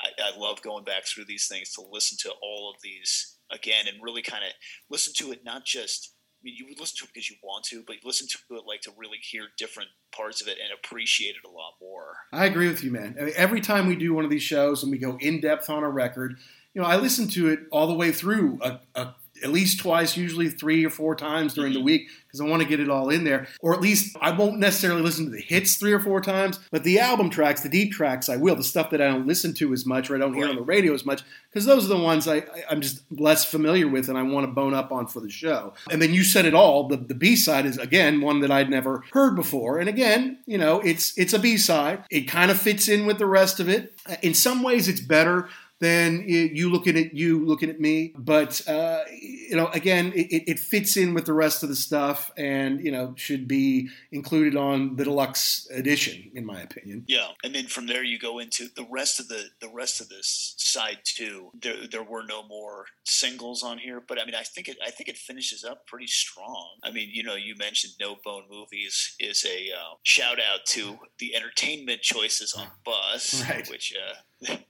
I, 0.02 0.34
I 0.34 0.40
love 0.40 0.62
going 0.64 0.86
back 0.86 1.06
through 1.06 1.26
these 1.26 1.48
things 1.48 1.74
to 1.74 1.84
listen 1.92 2.18
to 2.22 2.34
all 2.42 2.72
of 2.74 2.82
these 2.82 3.38
again 3.52 3.86
and 3.88 4.02
really 4.02 4.22
kind 4.22 4.44
of 4.44 4.52
listen 4.90 5.14
to 5.18 5.32
it 5.32 5.44
not 5.46 5.66
just 5.66 6.16
I 6.42 6.44
mean, 6.44 6.56
you 6.58 6.66
would 6.68 6.80
listen 6.80 6.98
to 7.00 7.04
it 7.06 7.14
because 7.14 7.30
you 7.30 7.36
want 7.44 7.66
to, 7.66 7.84
but 7.86 7.98
you 7.98 8.02
listen 8.04 8.28
to 8.28 8.56
it 8.56 8.64
like 8.66 8.82
to 8.82 8.92
really 8.98 9.20
hear 9.22 9.44
different 9.58 9.90
parts 10.12 10.42
of 10.42 10.48
it 10.48 10.58
and 10.62 10.74
appreciate 10.74 11.36
it 11.36 11.48
a 11.48 11.52
lot 11.52 11.74
more. 11.80 12.16
I 12.34 12.46
agree 12.46 12.68
with 12.68 12.84
you, 12.84 12.90
man. 12.90 13.16
I 13.20 13.26
mean, 13.26 13.34
every 13.36 13.62
time 13.62 13.86
we 13.86 13.96
do 13.96 14.14
one 14.14 14.26
of 14.26 14.32
these 14.32 14.42
shows 14.42 14.82
and 14.82 14.92
we 14.92 14.98
go 14.98 15.18
in 15.20 15.40
depth 15.40 15.70
on 15.70 15.84
a 15.84 15.90
record, 15.90 16.38
you 16.74 16.82
know, 16.82 16.88
I 16.88 16.98
listen 16.98 17.28
to 17.30 17.50
it 17.50 17.60
all 17.72 17.86
the 17.86 17.94
way 17.94 18.12
through 18.12 18.60
a, 18.62 18.80
a 18.96 19.14
at 19.44 19.52
least 19.52 19.80
twice, 19.80 20.18
usually 20.18 20.50
three 20.50 20.86
or 20.86 20.90
four 20.90 21.16
times 21.16 21.54
during 21.54 21.74
the 21.74 21.80
mm-hmm. 21.80 21.86
week 21.86 22.10
because 22.32 22.40
I 22.40 22.46
want 22.46 22.62
to 22.62 22.68
get 22.68 22.80
it 22.80 22.90
all 22.90 23.10
in 23.10 23.26
there. 23.26 23.48
Or 23.60 23.74
at 23.74 23.82
least 23.82 24.16
I 24.22 24.32
won't 24.32 24.58
necessarily 24.58 25.02
listen 25.02 25.26
to 25.26 25.32
the 25.32 25.42
hits 25.42 25.76
three 25.76 25.92
or 25.92 26.00
four 26.00 26.22
times, 26.22 26.60
but 26.72 26.84
the 26.84 27.00
album 27.00 27.30
tracks, 27.30 27.62
the 27.62 27.70
deep 27.70 27.92
tracks, 27.92 28.30
I 28.30 28.38
will. 28.38 28.56
The 28.56 28.64
stuff 28.64 28.90
that 28.92 29.02
I 29.02 29.08
don't 29.08 29.28
listen 29.28 29.54
to 29.56 29.74
as 29.74 29.86
much 29.86 30.10
or 30.10 30.16
I 30.16 30.20
don't 30.20 30.34
hear 30.34 30.48
on 30.48 30.56
the 30.56 30.62
radio 30.62 30.94
as 30.94 31.06
much 31.06 31.24
because 31.50 31.66
those 31.66 31.86
are 31.86 31.90
the 31.90 32.02
ones 32.02 32.28
I, 32.28 32.44
am 32.70 32.80
just 32.80 33.04
less 33.12 33.44
familiar 33.44 33.88
with 33.88 34.08
and 34.08 34.18
I 34.18 34.24
want 34.24 34.46
to 34.46 34.52
bone 34.52 34.74
up 34.74 34.92
on 34.92 35.08
for 35.08 35.20
the 35.20 35.30
show. 35.30 35.74
And 35.90 36.02
then 36.02 36.14
you 36.14 36.24
said 36.24 36.46
it 36.46 36.54
all. 36.54 36.88
The, 36.88 36.98
the 36.98 37.16
B 37.16 37.36
side 37.36 37.66
is 37.66 37.78
again 37.78 38.22
one 38.22 38.40
that 38.40 38.52
I'd 38.52 38.70
never 38.70 39.04
heard 39.12 39.36
before. 39.36 39.80
And 39.80 39.90
again, 39.90 40.38
you 40.46 40.58
know, 40.58 40.80
it's 40.80 41.18
it's 41.18 41.34
a 41.34 41.40
B 41.40 41.58
side. 41.58 42.04
It 42.10 42.22
kind 42.22 42.50
of 42.50 42.60
fits 42.60 42.88
in 42.88 43.06
with 43.06 43.18
the 43.18 43.26
rest 43.26 43.60
of 43.60 43.68
it. 43.68 43.94
In 44.22 44.34
some 44.34 44.64
ways, 44.64 44.88
it's 44.88 45.02
better 45.02 45.50
than 45.82 46.24
you 46.28 46.70
looking 46.72 46.96
at 46.96 47.14
you 47.16 47.44
looking 47.44 47.70
at 47.70 47.80
me. 47.80 48.14
But 48.16 48.66
uh, 48.70 49.00
you 49.12 49.56
know, 49.56 49.68
again, 49.68 50.14
it, 50.16 50.44
it, 50.48 50.60
fits 50.60 50.96
in 50.96 51.16
with 51.16 51.26
the 51.26 51.34
rest 51.34 51.64
of 51.64 51.70
the 51.70 51.76
stuff, 51.76 52.32
and 52.38 52.86
you 52.86 52.92
know, 52.92 53.16
should 53.18 53.48
be 53.48 53.90
included 54.12 54.56
on 54.56 54.96
the 54.96 55.04
deluxe 55.04 55.68
edition, 55.72 56.32
in 56.36 56.46
my 56.46 56.62
opinion. 56.62 57.04
Yeah, 57.08 57.30
and 57.44 57.56
then 57.56 57.66
from 57.66 57.88
there 57.88 58.04
you 58.04 58.20
go 58.20 58.38
into 58.38 58.68
the 58.76 58.86
rest 58.90 59.20
of 59.20 59.28
the 59.28 59.46
the 59.60 59.70
rest 59.70 60.00
of 60.00 60.08
this 60.08 60.54
side 60.58 61.00
too. 61.04 61.50
There, 61.60 61.88
there 61.92 62.04
were 62.04 62.24
no 62.24 62.44
more 62.44 62.86
singles 63.04 63.64
on 63.64 63.80
here, 63.80 64.02
but 64.08 64.22
I 64.22 64.26
mean, 64.26 64.36
I 64.36 64.44
think 64.44 64.70
it 64.70 64.78
I 64.86 64.92
think 64.92 65.10
it 65.10 65.18
finishes 65.18 65.64
up 65.66 65.88
pretty 65.88 66.08
strong. 66.08 66.78
I 66.84 66.92
mean, 66.92 67.10
you 67.12 67.24
know, 67.24 67.36
you 67.36 67.56
mentioned 67.58 67.94
No 68.00 68.18
Bone 68.24 68.44
Movies 68.52 69.16
is 69.20 69.44
a 69.46 69.72
uh, 69.72 69.96
shout 70.04 70.38
out 70.38 70.60
to 70.68 71.00
the 71.18 71.36
entertainment 71.36 72.02
choices 72.02 72.54
on 72.54 72.68
Bus, 72.86 73.44
right. 73.50 73.68
which. 73.68 73.96
Uh, 73.96 74.14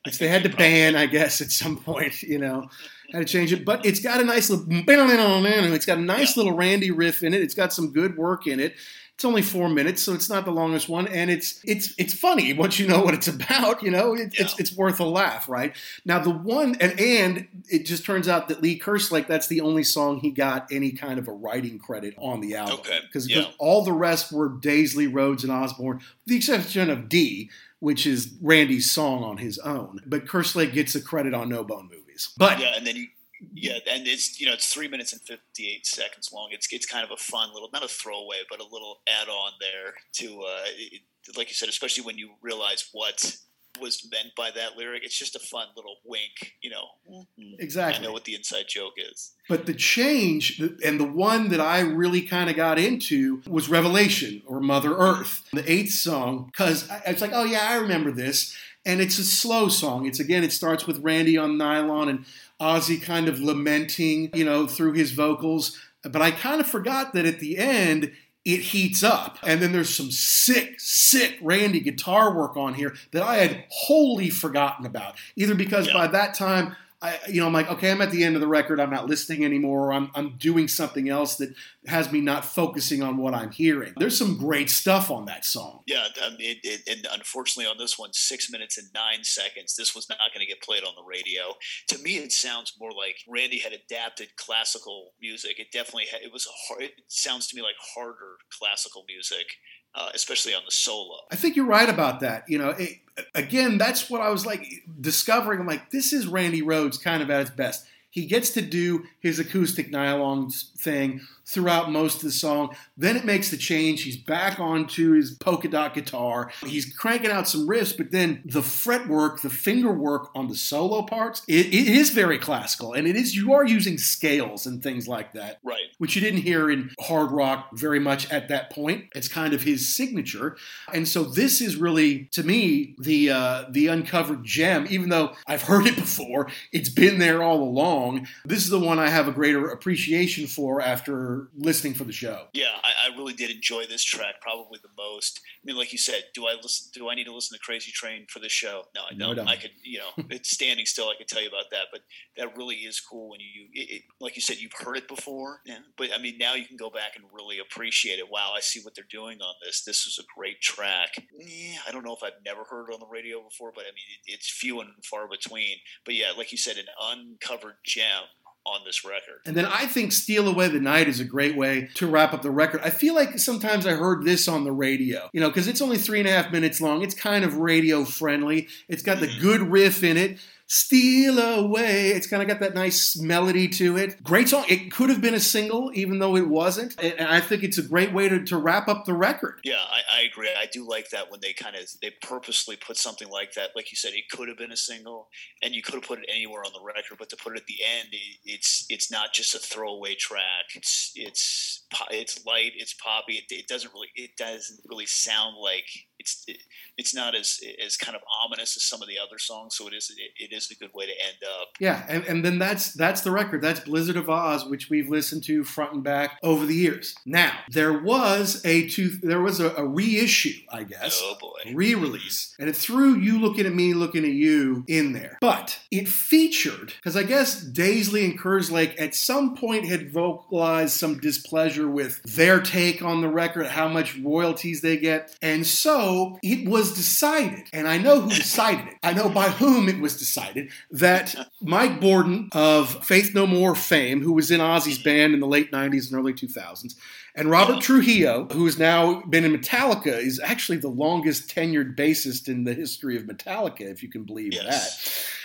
which 0.05 0.19
they 0.19 0.27
had 0.27 0.43
to 0.43 0.49
ban, 0.49 0.95
I 0.95 1.05
guess, 1.05 1.41
at 1.41 1.51
some 1.51 1.77
point. 1.77 2.23
You 2.23 2.39
know, 2.39 2.69
had 3.11 3.19
to 3.19 3.25
change 3.25 3.53
it, 3.53 3.65
but 3.65 3.85
it's 3.85 3.99
got 3.99 4.21
a 4.21 4.23
nice 4.23 4.49
little. 4.49 4.65
It's 4.69 5.85
got 5.85 5.97
a 5.97 6.01
nice 6.01 6.37
little 6.37 6.53
Randy 6.53 6.91
riff 6.91 7.23
in 7.23 7.33
it. 7.33 7.41
It's 7.41 7.53
got 7.53 7.73
some 7.73 7.91
good 7.91 8.17
work 8.17 8.47
in 8.47 8.59
it. 8.59 8.75
It's 9.21 9.25
only 9.25 9.43
four 9.43 9.69
minutes, 9.69 10.01
so 10.01 10.15
it's 10.15 10.31
not 10.31 10.45
the 10.45 10.51
longest 10.51 10.89
one, 10.89 11.07
and 11.07 11.29
it's 11.29 11.61
it's 11.63 11.93
it's 11.99 12.11
funny 12.11 12.53
once 12.53 12.79
you 12.79 12.87
know 12.87 13.01
what 13.03 13.13
it's 13.13 13.27
about. 13.27 13.83
You 13.83 13.91
know, 13.91 14.15
it, 14.15 14.33
yeah. 14.33 14.45
it's 14.45 14.59
it's 14.59 14.75
worth 14.75 14.99
a 14.99 15.05
laugh, 15.05 15.47
right? 15.47 15.75
Now 16.05 16.17
the 16.19 16.31
one 16.31 16.75
and 16.79 16.99
and 16.99 17.47
it 17.69 17.85
just 17.85 18.03
turns 18.03 18.27
out 18.27 18.47
that 18.47 18.63
Lee 18.63 18.79
Kerslake 18.79 19.27
that's 19.27 19.45
the 19.45 19.61
only 19.61 19.83
song 19.83 20.21
he 20.21 20.31
got 20.31 20.71
any 20.71 20.91
kind 20.91 21.19
of 21.19 21.27
a 21.27 21.31
writing 21.31 21.77
credit 21.77 22.15
on 22.17 22.41
the 22.41 22.55
album 22.55 22.79
because 23.03 23.25
okay. 23.25 23.41
yeah. 23.41 23.51
all 23.59 23.83
the 23.83 23.93
rest 23.93 24.31
were 24.31 24.49
Daisley, 24.49 25.11
Rhoads, 25.11 25.43
and 25.43 25.51
Osbourne, 25.51 25.97
with 25.97 26.05
the 26.25 26.37
exception 26.37 26.89
of 26.89 27.07
D, 27.07 27.51
which 27.81 28.05
is 28.05 28.37
Randy's 28.41 28.89
song 28.89 29.23
on 29.23 29.37
his 29.37 29.57
own. 29.59 29.99
But 30.05 30.25
Kerslake 30.25 30.71
gets 30.71 30.95
a 30.95 31.01
credit 31.01 31.33
on 31.33 31.49
No 31.49 31.63
Bone 31.63 31.89
movies. 31.91 32.31
But 32.37 32.59
yeah, 32.59 32.73
and 32.77 32.87
then 32.87 32.95
you 32.95 33.07
yeah, 33.53 33.79
and 33.89 34.07
it's 34.07 34.39
you 34.39 34.45
know 34.45 34.53
it's 34.53 34.71
three 34.71 34.87
minutes 34.87 35.13
and 35.13 35.21
fifty 35.21 35.67
eight 35.67 35.85
seconds 35.87 36.31
long. 36.31 36.49
It's 36.51 36.71
it's 36.71 36.85
kind 36.85 37.03
of 37.03 37.11
a 37.11 37.17
fun 37.17 37.49
little 37.53 37.69
not 37.73 37.83
a 37.83 37.87
throwaway, 37.87 38.37
but 38.49 38.59
a 38.59 38.63
little 38.63 39.01
add 39.07 39.27
on 39.27 39.53
there 39.59 39.95
to 40.13 40.41
uh, 40.41 40.63
it, 40.67 41.01
like 41.35 41.49
you 41.49 41.55
said, 41.55 41.69
especially 41.69 42.03
when 42.03 42.17
you 42.17 42.31
realize 42.41 42.89
what 42.91 43.35
was 43.81 44.07
meant 44.11 44.35
by 44.37 44.51
that 44.51 44.77
lyric. 44.77 45.03
It's 45.03 45.17
just 45.17 45.35
a 45.35 45.39
fun 45.39 45.67
little 45.75 45.95
wink, 46.05 46.53
you 46.61 46.69
know. 46.69 46.85
Mm-hmm. 47.11 47.55
Exactly. 47.59 48.03
I 48.03 48.07
know 48.07 48.13
what 48.13 48.25
the 48.25 48.35
inside 48.35 48.65
joke 48.67 48.93
is. 48.97 49.33
But 49.49 49.65
the 49.65 49.73
change, 49.73 50.61
and 50.85 50.99
the 50.99 51.05
one 51.05 51.49
that 51.49 51.59
I 51.59 51.81
really 51.81 52.21
kind 52.21 52.49
of 52.49 52.55
got 52.55 52.79
into 52.79 53.41
was 53.47 53.67
Revelation 53.67 54.41
or 54.45 54.61
Mother 54.61 54.95
Earth, 54.95 55.43
the 55.51 55.69
eighth 55.69 55.93
song, 55.93 56.45
because 56.45 56.89
it's 57.05 57.21
like, 57.21 57.31
oh 57.33 57.43
yeah, 57.43 57.67
I 57.69 57.75
remember 57.75 58.11
this. 58.11 58.55
And 58.85 58.99
it's 59.01 59.19
a 59.19 59.23
slow 59.23 59.67
song. 59.67 60.07
It's 60.07 60.19
again, 60.19 60.43
it 60.43 60.51
starts 60.51 60.87
with 60.87 61.03
Randy 61.03 61.37
on 61.37 61.57
nylon 61.57 62.09
and 62.09 62.25
Ozzy 62.59 63.01
kind 63.01 63.27
of 63.27 63.39
lamenting, 63.39 64.31
you 64.33 64.45
know, 64.45 64.65
through 64.67 64.93
his 64.93 65.11
vocals. 65.11 65.79
But 66.03 66.21
I 66.21 66.31
kind 66.31 66.59
of 66.59 66.67
forgot 66.67 67.13
that 67.13 67.25
at 67.25 67.39
the 67.39 67.57
end, 67.59 68.13
it 68.43 68.59
heats 68.59 69.03
up. 69.03 69.37
And 69.43 69.61
then 69.61 69.71
there's 69.71 69.95
some 69.95 70.11
sick, 70.11 70.79
sick 70.79 71.37
Randy 71.41 71.79
guitar 71.79 72.35
work 72.35 72.57
on 72.57 72.73
here 72.73 72.95
that 73.11 73.23
I 73.23 73.37
had 73.37 73.65
wholly 73.69 74.29
forgotten 74.29 74.85
about. 74.85 75.15
Either 75.35 75.55
because 75.55 75.87
yeah. 75.87 75.93
by 75.93 76.07
that 76.07 76.33
time 76.33 76.75
I, 77.03 77.17
you 77.27 77.41
know, 77.41 77.47
I'm 77.47 77.53
like, 77.53 77.69
okay, 77.69 77.89
I'm 77.89 78.01
at 78.01 78.11
the 78.11 78.23
end 78.23 78.35
of 78.35 78.41
the 78.41 78.47
record. 78.47 78.79
I'm 78.79 78.91
not 78.91 79.07
listening 79.07 79.43
anymore. 79.43 79.91
I'm, 79.91 80.11
I'm 80.13 80.37
doing 80.37 80.67
something 80.67 81.09
else 81.09 81.35
that 81.37 81.53
has 81.87 82.11
me 82.11 82.21
not 82.21 82.45
focusing 82.45 83.01
on 83.01 83.17
what 83.17 83.33
I'm 83.33 83.51
hearing. 83.51 83.93
There's 83.97 84.17
some 84.17 84.37
great 84.37 84.69
stuff 84.69 85.09
on 85.09 85.25
that 85.25 85.43
song. 85.43 85.81
Yeah, 85.87 86.07
mean, 86.29 86.37
it, 86.39 86.59
it, 86.63 86.81
and 86.87 87.07
unfortunately 87.11 87.69
on 87.69 87.77
this 87.79 87.97
one, 87.97 88.13
six 88.13 88.51
minutes 88.51 88.77
and 88.77 88.87
nine 88.93 89.23
seconds. 89.23 89.75
This 89.75 89.95
was 89.95 90.07
not 90.09 90.19
going 90.33 90.45
to 90.45 90.51
get 90.51 90.61
played 90.61 90.83
on 90.83 90.93
the 90.95 91.03
radio. 91.03 91.55
To 91.87 91.97
me, 91.97 92.17
it 92.17 92.31
sounds 92.31 92.73
more 92.79 92.91
like 92.91 93.17
Randy 93.27 93.59
had 93.59 93.73
adapted 93.73 94.35
classical 94.35 95.13
music. 95.19 95.59
It 95.59 95.71
definitely 95.71 96.05
had, 96.11 96.21
it 96.21 96.31
was 96.31 96.47
hard, 96.67 96.83
it 96.83 96.91
sounds 97.07 97.47
to 97.47 97.55
me 97.55 97.63
like 97.63 97.75
harder 97.95 98.37
classical 98.51 99.05
music 99.07 99.47
uh, 99.95 100.09
especially 100.13 100.53
on 100.53 100.61
the 100.65 100.71
solo. 100.71 101.17
I 101.31 101.35
think 101.35 101.55
you're 101.55 101.65
right 101.65 101.89
about 101.89 102.21
that. 102.21 102.45
You 102.47 102.57
know, 102.57 102.69
it, 102.69 102.99
again, 103.35 103.77
that's 103.77 104.09
what 104.09 104.21
I 104.21 104.29
was 104.29 104.45
like 104.45 104.65
discovering. 104.99 105.59
I'm 105.59 105.67
like, 105.67 105.91
this 105.91 106.13
is 106.13 106.27
Randy 106.27 106.61
Rhoads 106.61 107.01
kind 107.01 107.21
of 107.21 107.29
at 107.29 107.41
its 107.41 107.49
best. 107.51 107.85
He 108.09 108.25
gets 108.25 108.49
to 108.51 108.61
do 108.61 109.05
his 109.19 109.39
acoustic 109.39 109.89
nylon 109.89 110.49
thing 110.49 111.21
throughout 111.51 111.91
most 111.91 112.15
of 112.17 112.21
the 112.23 112.31
song. 112.31 112.75
Then 112.97 113.17
it 113.17 113.25
makes 113.25 113.51
the 113.51 113.57
change. 113.57 114.03
He's 114.03 114.17
back 114.17 114.59
onto 114.59 115.13
his 115.13 115.31
polka 115.31 115.67
dot 115.67 115.93
guitar. 115.93 116.51
He's 116.65 116.91
cranking 116.93 117.31
out 117.31 117.47
some 117.47 117.67
riffs, 117.67 117.95
but 117.95 118.11
then 118.11 118.41
the 118.45 118.61
fretwork, 118.61 119.41
the 119.41 119.49
finger 119.49 119.91
work 119.91 120.29
on 120.33 120.47
the 120.47 120.55
solo 120.55 121.01
parts, 121.01 121.43
it, 121.47 121.67
it 121.67 121.87
is 121.87 122.09
very 122.11 122.37
classical. 122.37 122.93
And 122.93 123.07
it 123.07 123.15
is, 123.15 123.35
you 123.35 123.53
are 123.53 123.65
using 123.65 123.97
scales 123.97 124.65
and 124.65 124.81
things 124.81 125.07
like 125.07 125.33
that. 125.33 125.59
Right. 125.63 125.87
Which 125.97 126.15
you 126.15 126.21
didn't 126.21 126.41
hear 126.41 126.69
in 126.69 126.91
hard 126.99 127.31
rock 127.31 127.69
very 127.73 127.99
much 127.99 128.31
at 128.31 128.47
that 128.47 128.71
point. 128.71 129.05
It's 129.13 129.27
kind 129.27 129.53
of 129.53 129.63
his 129.63 129.93
signature. 129.93 130.57
And 130.93 131.07
so 131.07 131.23
this 131.23 131.61
is 131.61 131.75
really, 131.75 132.29
to 132.31 132.43
me, 132.43 132.95
the, 132.99 133.29
uh, 133.29 133.65
the 133.69 133.87
uncovered 133.87 134.43
gem, 134.43 134.87
even 134.89 135.09
though 135.09 135.33
I've 135.47 135.63
heard 135.63 135.87
it 135.87 135.95
before, 135.95 136.49
it's 136.71 136.89
been 136.89 137.19
there 137.19 137.43
all 137.43 137.61
along. 137.61 138.27
This 138.45 138.63
is 138.63 138.69
the 138.69 138.79
one 138.79 138.99
I 138.99 139.09
have 139.09 139.27
a 139.27 139.31
greater 139.31 139.69
appreciation 139.69 140.47
for 140.47 140.81
after 140.81 141.40
listening 141.55 141.93
for 141.93 142.03
the 142.03 142.11
show. 142.11 142.47
Yeah, 142.53 142.67
I, 142.83 143.11
I, 143.11 143.17
really 143.17 143.33
did 143.33 143.51
enjoy 143.51 143.85
this 143.85 144.03
track 144.03 144.35
probably 144.41 144.79
the 144.81 144.89
most. 144.97 145.41
I 145.43 145.65
mean, 145.65 145.77
like 145.77 145.91
you 145.91 145.97
said, 145.97 146.23
do 146.33 146.47
I 146.47 146.55
listen? 146.61 146.91
Do 146.93 147.09
I 147.09 147.15
need 147.15 147.25
to 147.25 147.33
listen 147.33 147.57
to 147.57 147.63
Crazy 147.63 147.91
Train 147.91 148.25
for 148.29 148.39
this 148.39 148.51
show? 148.51 148.83
No, 148.95 149.01
I 149.01 149.09
don't. 149.11 149.19
No, 149.19 149.33
don't. 149.33 149.47
I 149.47 149.55
could, 149.55 149.71
you 149.83 149.99
know, 149.99 150.25
it's 150.29 150.51
standing 150.51 150.85
still. 150.85 151.09
I 151.09 151.15
could 151.17 151.27
tell 151.27 151.41
you 151.41 151.49
about 151.49 151.69
that, 151.71 151.87
but 151.91 152.01
that 152.37 152.57
really 152.57 152.75
is 152.77 152.99
cool 152.99 153.29
when 153.29 153.39
you, 153.39 153.67
it, 153.73 153.89
it, 153.89 154.01
like 154.19 154.35
you 154.35 154.41
said, 154.41 154.57
you've 154.57 154.73
heard 154.73 154.97
it 154.97 155.07
before. 155.07 155.61
Yeah, 155.65 155.79
but 155.97 156.09
I 156.13 156.21
mean, 156.21 156.37
now 156.37 156.55
you 156.55 156.65
can 156.65 156.77
go 156.77 156.89
back 156.89 157.15
and 157.15 157.25
really 157.33 157.59
appreciate 157.59 158.19
it. 158.19 158.29
Wow, 158.29 158.53
I 158.55 158.61
see 158.61 158.81
what 158.81 158.95
they're 158.95 159.05
doing 159.09 159.39
on 159.41 159.55
this. 159.63 159.83
This 159.83 160.05
is 160.05 160.19
a 160.19 160.39
great 160.39 160.61
track. 160.61 161.09
Eh, 161.17 161.75
I 161.87 161.91
don't 161.91 162.05
know 162.05 162.15
if 162.15 162.23
I've 162.23 162.43
never 162.45 162.63
heard 162.63 162.89
it 162.89 162.93
on 162.93 162.99
the 162.99 163.07
radio 163.07 163.41
before, 163.41 163.71
but 163.73 163.83
I 163.83 163.93
mean, 163.93 164.05
it, 164.27 164.33
it's 164.33 164.49
few 164.49 164.81
and 164.81 164.91
far 165.09 165.27
between. 165.27 165.77
But 166.05 166.15
yeah, 166.15 166.31
like 166.37 166.51
you 166.51 166.57
said, 166.57 166.77
an 166.77 166.85
uncovered 167.01 167.75
gem 167.85 168.23
on 168.65 168.81
this 168.85 169.03
record. 169.03 169.39
And 169.45 169.55
then 169.55 169.65
I 169.65 169.87
think 169.87 170.11
Steal 170.11 170.47
Away 170.47 170.67
the 170.67 170.79
Night 170.79 171.07
is 171.07 171.19
a 171.19 171.23
great 171.23 171.55
way 171.55 171.89
to 171.95 172.07
wrap 172.07 172.33
up 172.33 172.41
the 172.41 172.51
record. 172.51 172.81
I 172.83 172.91
feel 172.91 173.15
like 173.15 173.39
sometimes 173.39 173.87
I 173.87 173.93
heard 173.93 174.23
this 174.23 174.47
on 174.47 174.63
the 174.63 174.71
radio, 174.71 175.29
you 175.33 175.41
know, 175.41 175.49
because 175.49 175.67
it's 175.67 175.81
only 175.81 175.97
three 175.97 176.19
and 176.19 176.27
a 176.27 176.31
half 176.31 176.51
minutes 176.51 176.79
long. 176.79 177.01
It's 177.01 177.15
kind 177.15 177.43
of 177.43 177.57
radio 177.57 178.05
friendly. 178.05 178.67
It's 178.87 179.03
got 179.03 179.19
the 179.19 179.27
mm-hmm. 179.27 179.41
good 179.41 179.61
riff 179.61 180.03
in 180.03 180.17
it. 180.17 180.37
Steal 180.73 181.37
Away. 181.37 182.11
It's 182.11 182.27
kind 182.27 182.41
of 182.41 182.47
got 182.47 182.61
that 182.61 182.73
nice 182.73 183.17
melody 183.17 183.67
to 183.67 183.97
it. 183.97 184.23
Great 184.23 184.47
song. 184.47 184.63
It 184.69 184.89
could 184.89 185.09
have 185.09 185.19
been 185.19 185.33
a 185.33 185.39
single, 185.41 185.91
even 185.93 186.19
though 186.19 186.37
it 186.37 186.47
wasn't. 186.47 186.97
And 187.03 187.27
I 187.27 187.41
think 187.41 187.63
it's 187.63 187.77
a 187.77 187.83
great 187.83 188.13
way 188.13 188.29
to, 188.29 188.41
to 188.45 188.55
wrap 188.55 188.87
up 188.87 189.03
the 189.03 189.13
record. 189.13 189.59
Yeah, 189.65 189.81
I, 189.81 190.19
I 190.19 190.21
agree. 190.21 190.47
I 190.57 190.67
do 190.67 190.87
like 190.87 191.09
that 191.09 191.29
when 191.29 191.41
they 191.41 191.51
kind 191.51 191.75
of 191.75 191.89
they 192.01 192.11
purposely 192.21 192.77
put 192.77 192.95
something 192.95 193.27
like 193.27 193.55
that. 193.55 193.71
Like 193.75 193.91
you 193.91 193.97
said, 193.97 194.13
it 194.13 194.29
could 194.31 194.47
have 194.47 194.57
been 194.57 194.71
a 194.71 194.77
single, 194.77 195.27
and 195.61 195.75
you 195.75 195.81
could 195.81 195.95
have 195.95 196.05
put 196.05 196.19
it 196.19 196.29
anywhere 196.33 196.63
on 196.63 196.71
the 196.71 196.81
record, 196.81 197.17
but 197.19 197.29
to 197.31 197.35
put 197.35 197.57
it 197.57 197.59
at 197.59 197.65
the 197.65 197.79
end, 197.99 198.07
it, 198.13 198.37
it's 198.45 198.85
it's 198.87 199.11
not 199.11 199.33
just 199.33 199.53
a 199.53 199.59
throwaway 199.59 200.15
track. 200.15 200.71
It's 200.73 201.11
it's 201.15 201.83
it's 202.11 202.45
light. 202.45 202.71
It's 202.77 202.93
poppy. 202.93 203.33
It, 203.33 203.53
it 203.53 203.67
doesn't 203.67 203.91
really 203.93 204.07
it 204.15 204.37
doesn't 204.37 204.79
really 204.85 205.05
sound 205.05 205.57
like 205.61 205.89
it's 206.21 206.43
it, 206.47 206.57
it's 206.97 207.15
not 207.15 207.35
as 207.35 207.59
as 207.83 207.97
kind 207.97 208.15
of 208.15 208.21
ominous 208.43 208.77
as 208.77 208.83
some 208.83 209.01
of 209.01 209.07
the 209.07 209.17
other 209.17 209.39
songs. 209.39 209.75
So 209.75 209.87
it 209.87 209.93
is 209.93 210.13
it, 210.15 210.51
it 210.51 210.55
is 210.55 210.69
a 210.71 210.75
good 210.75 210.91
way 210.93 211.07
to 211.07 211.11
end 211.11 211.37
up. 211.59 211.69
Yeah, 211.79 212.05
and, 212.07 212.23
and 212.25 212.45
then 212.45 212.59
that's 212.59 212.93
that's 212.93 213.21
the 213.21 213.31
record. 213.31 213.61
That's 213.61 213.79
Blizzard 213.79 214.17
of 214.17 214.27
Ozz, 214.27 214.69
which 214.69 214.89
we've 214.89 215.09
listened 215.09 215.43
to 215.45 215.63
front 215.63 215.93
and 215.93 216.03
back 216.03 216.37
over 216.43 216.65
the 216.65 216.75
years. 216.75 217.15
Now 217.25 217.53
there 217.69 217.97
was 217.99 218.61
a 218.63 218.87
two 218.87 219.09
there 219.23 219.41
was 219.41 219.59
a, 219.59 219.71
a 219.75 219.85
reissue, 219.85 220.59
I 220.71 220.83
guess. 220.83 221.19
Oh 221.23 221.35
boy, 221.39 221.73
re-release, 221.73 222.55
and 222.59 222.69
it 222.69 222.75
threw 222.75 223.15
you 223.15 223.39
looking 223.39 223.65
at 223.65 223.73
me, 223.73 223.93
looking 223.93 224.23
at 224.23 224.31
you 224.31 224.83
in 224.87 225.13
there. 225.13 225.37
But 225.41 225.79
it 225.89 226.07
featured 226.07 226.93
because 226.97 227.17
I 227.17 227.23
guess 227.23 227.63
Daisley 227.63 228.25
and 228.25 228.39
Kerslake 228.39 228.99
at 228.99 229.15
some 229.15 229.55
point 229.55 229.85
had 229.85 230.11
vocalized 230.11 230.93
some 230.93 231.19
displeasure 231.19 231.87
with 231.87 232.21
their 232.23 232.59
take 232.61 233.01
on 233.01 233.21
the 233.21 233.29
record, 233.29 233.65
how 233.67 233.87
much 233.87 234.17
royalties 234.17 234.81
they 234.81 234.97
get, 234.97 235.35
and 235.41 235.65
so 235.65 236.10
it 236.43 236.67
was 236.67 236.93
decided, 236.93 237.67
and 237.73 237.87
I 237.87 237.97
know 237.97 238.21
who 238.21 238.29
decided 238.35 238.87
it. 238.87 238.97
I 239.03 239.13
know 239.13 239.29
by 239.29 239.49
whom 239.49 239.89
it 239.89 239.99
was 239.99 240.17
decided 240.17 240.71
that 240.91 241.35
Mike 241.61 241.99
Bordin 241.99 242.49
of 242.53 243.03
Faith 243.05 243.33
No 243.33 243.47
More 243.47 243.75
fame, 243.75 244.21
who 244.21 244.33
was 244.33 244.51
in 244.51 244.59
Ozzy's 244.59 245.01
band 245.01 245.33
in 245.33 245.39
the 245.39 245.47
late 245.47 245.71
90s 245.71 246.09
and 246.09 246.19
early 246.19 246.33
2000s, 246.33 246.95
and 247.35 247.49
Robert 247.49 247.81
Trujillo, 247.81 248.47
who 248.51 248.65
has 248.65 248.77
now 248.77 249.21
been 249.21 249.45
in 249.45 249.53
Metallica, 249.53 250.17
is 250.17 250.39
actually 250.43 250.77
the 250.77 250.89
longest 250.89 251.53
tenured 251.53 251.95
bassist 251.95 252.47
in 252.47 252.65
the 252.65 252.73
history 252.73 253.15
of 253.15 253.23
Metallica, 253.23 253.81
if 253.81 254.03
you 254.03 254.09
can 254.09 254.23
believe 254.23 254.53
yes. 254.53 254.65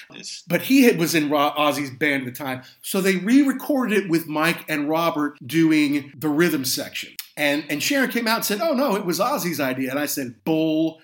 that. 0.09 0.45
But 0.49 0.63
he 0.63 0.85
had, 0.85 0.99
was 0.99 1.15
in 1.15 1.29
Ozzy's 1.31 1.91
band 1.91 2.27
at 2.27 2.35
the 2.35 2.45
time. 2.45 2.63
So 2.83 3.01
they 3.01 3.17
re 3.17 3.43
recorded 3.43 4.05
it 4.05 4.11
with 4.11 4.27
Mike 4.27 4.65
and 4.69 4.89
Robert 4.89 5.37
doing 5.47 6.13
the 6.17 6.29
rhythm 6.29 6.65
section. 6.65 7.15
And, 7.37 7.65
and 7.69 7.83
Sharon 7.83 8.11
came 8.11 8.27
out 8.27 8.37
and 8.37 8.45
said, 8.45 8.61
Oh, 8.61 8.73
no, 8.73 8.97
it 8.97 9.05
was 9.05 9.21
Ozzy's 9.21 9.61
idea. 9.61 9.91
And 9.91 9.99
I 9.99 10.07
said, 10.07 10.45
Bull. 10.45 11.01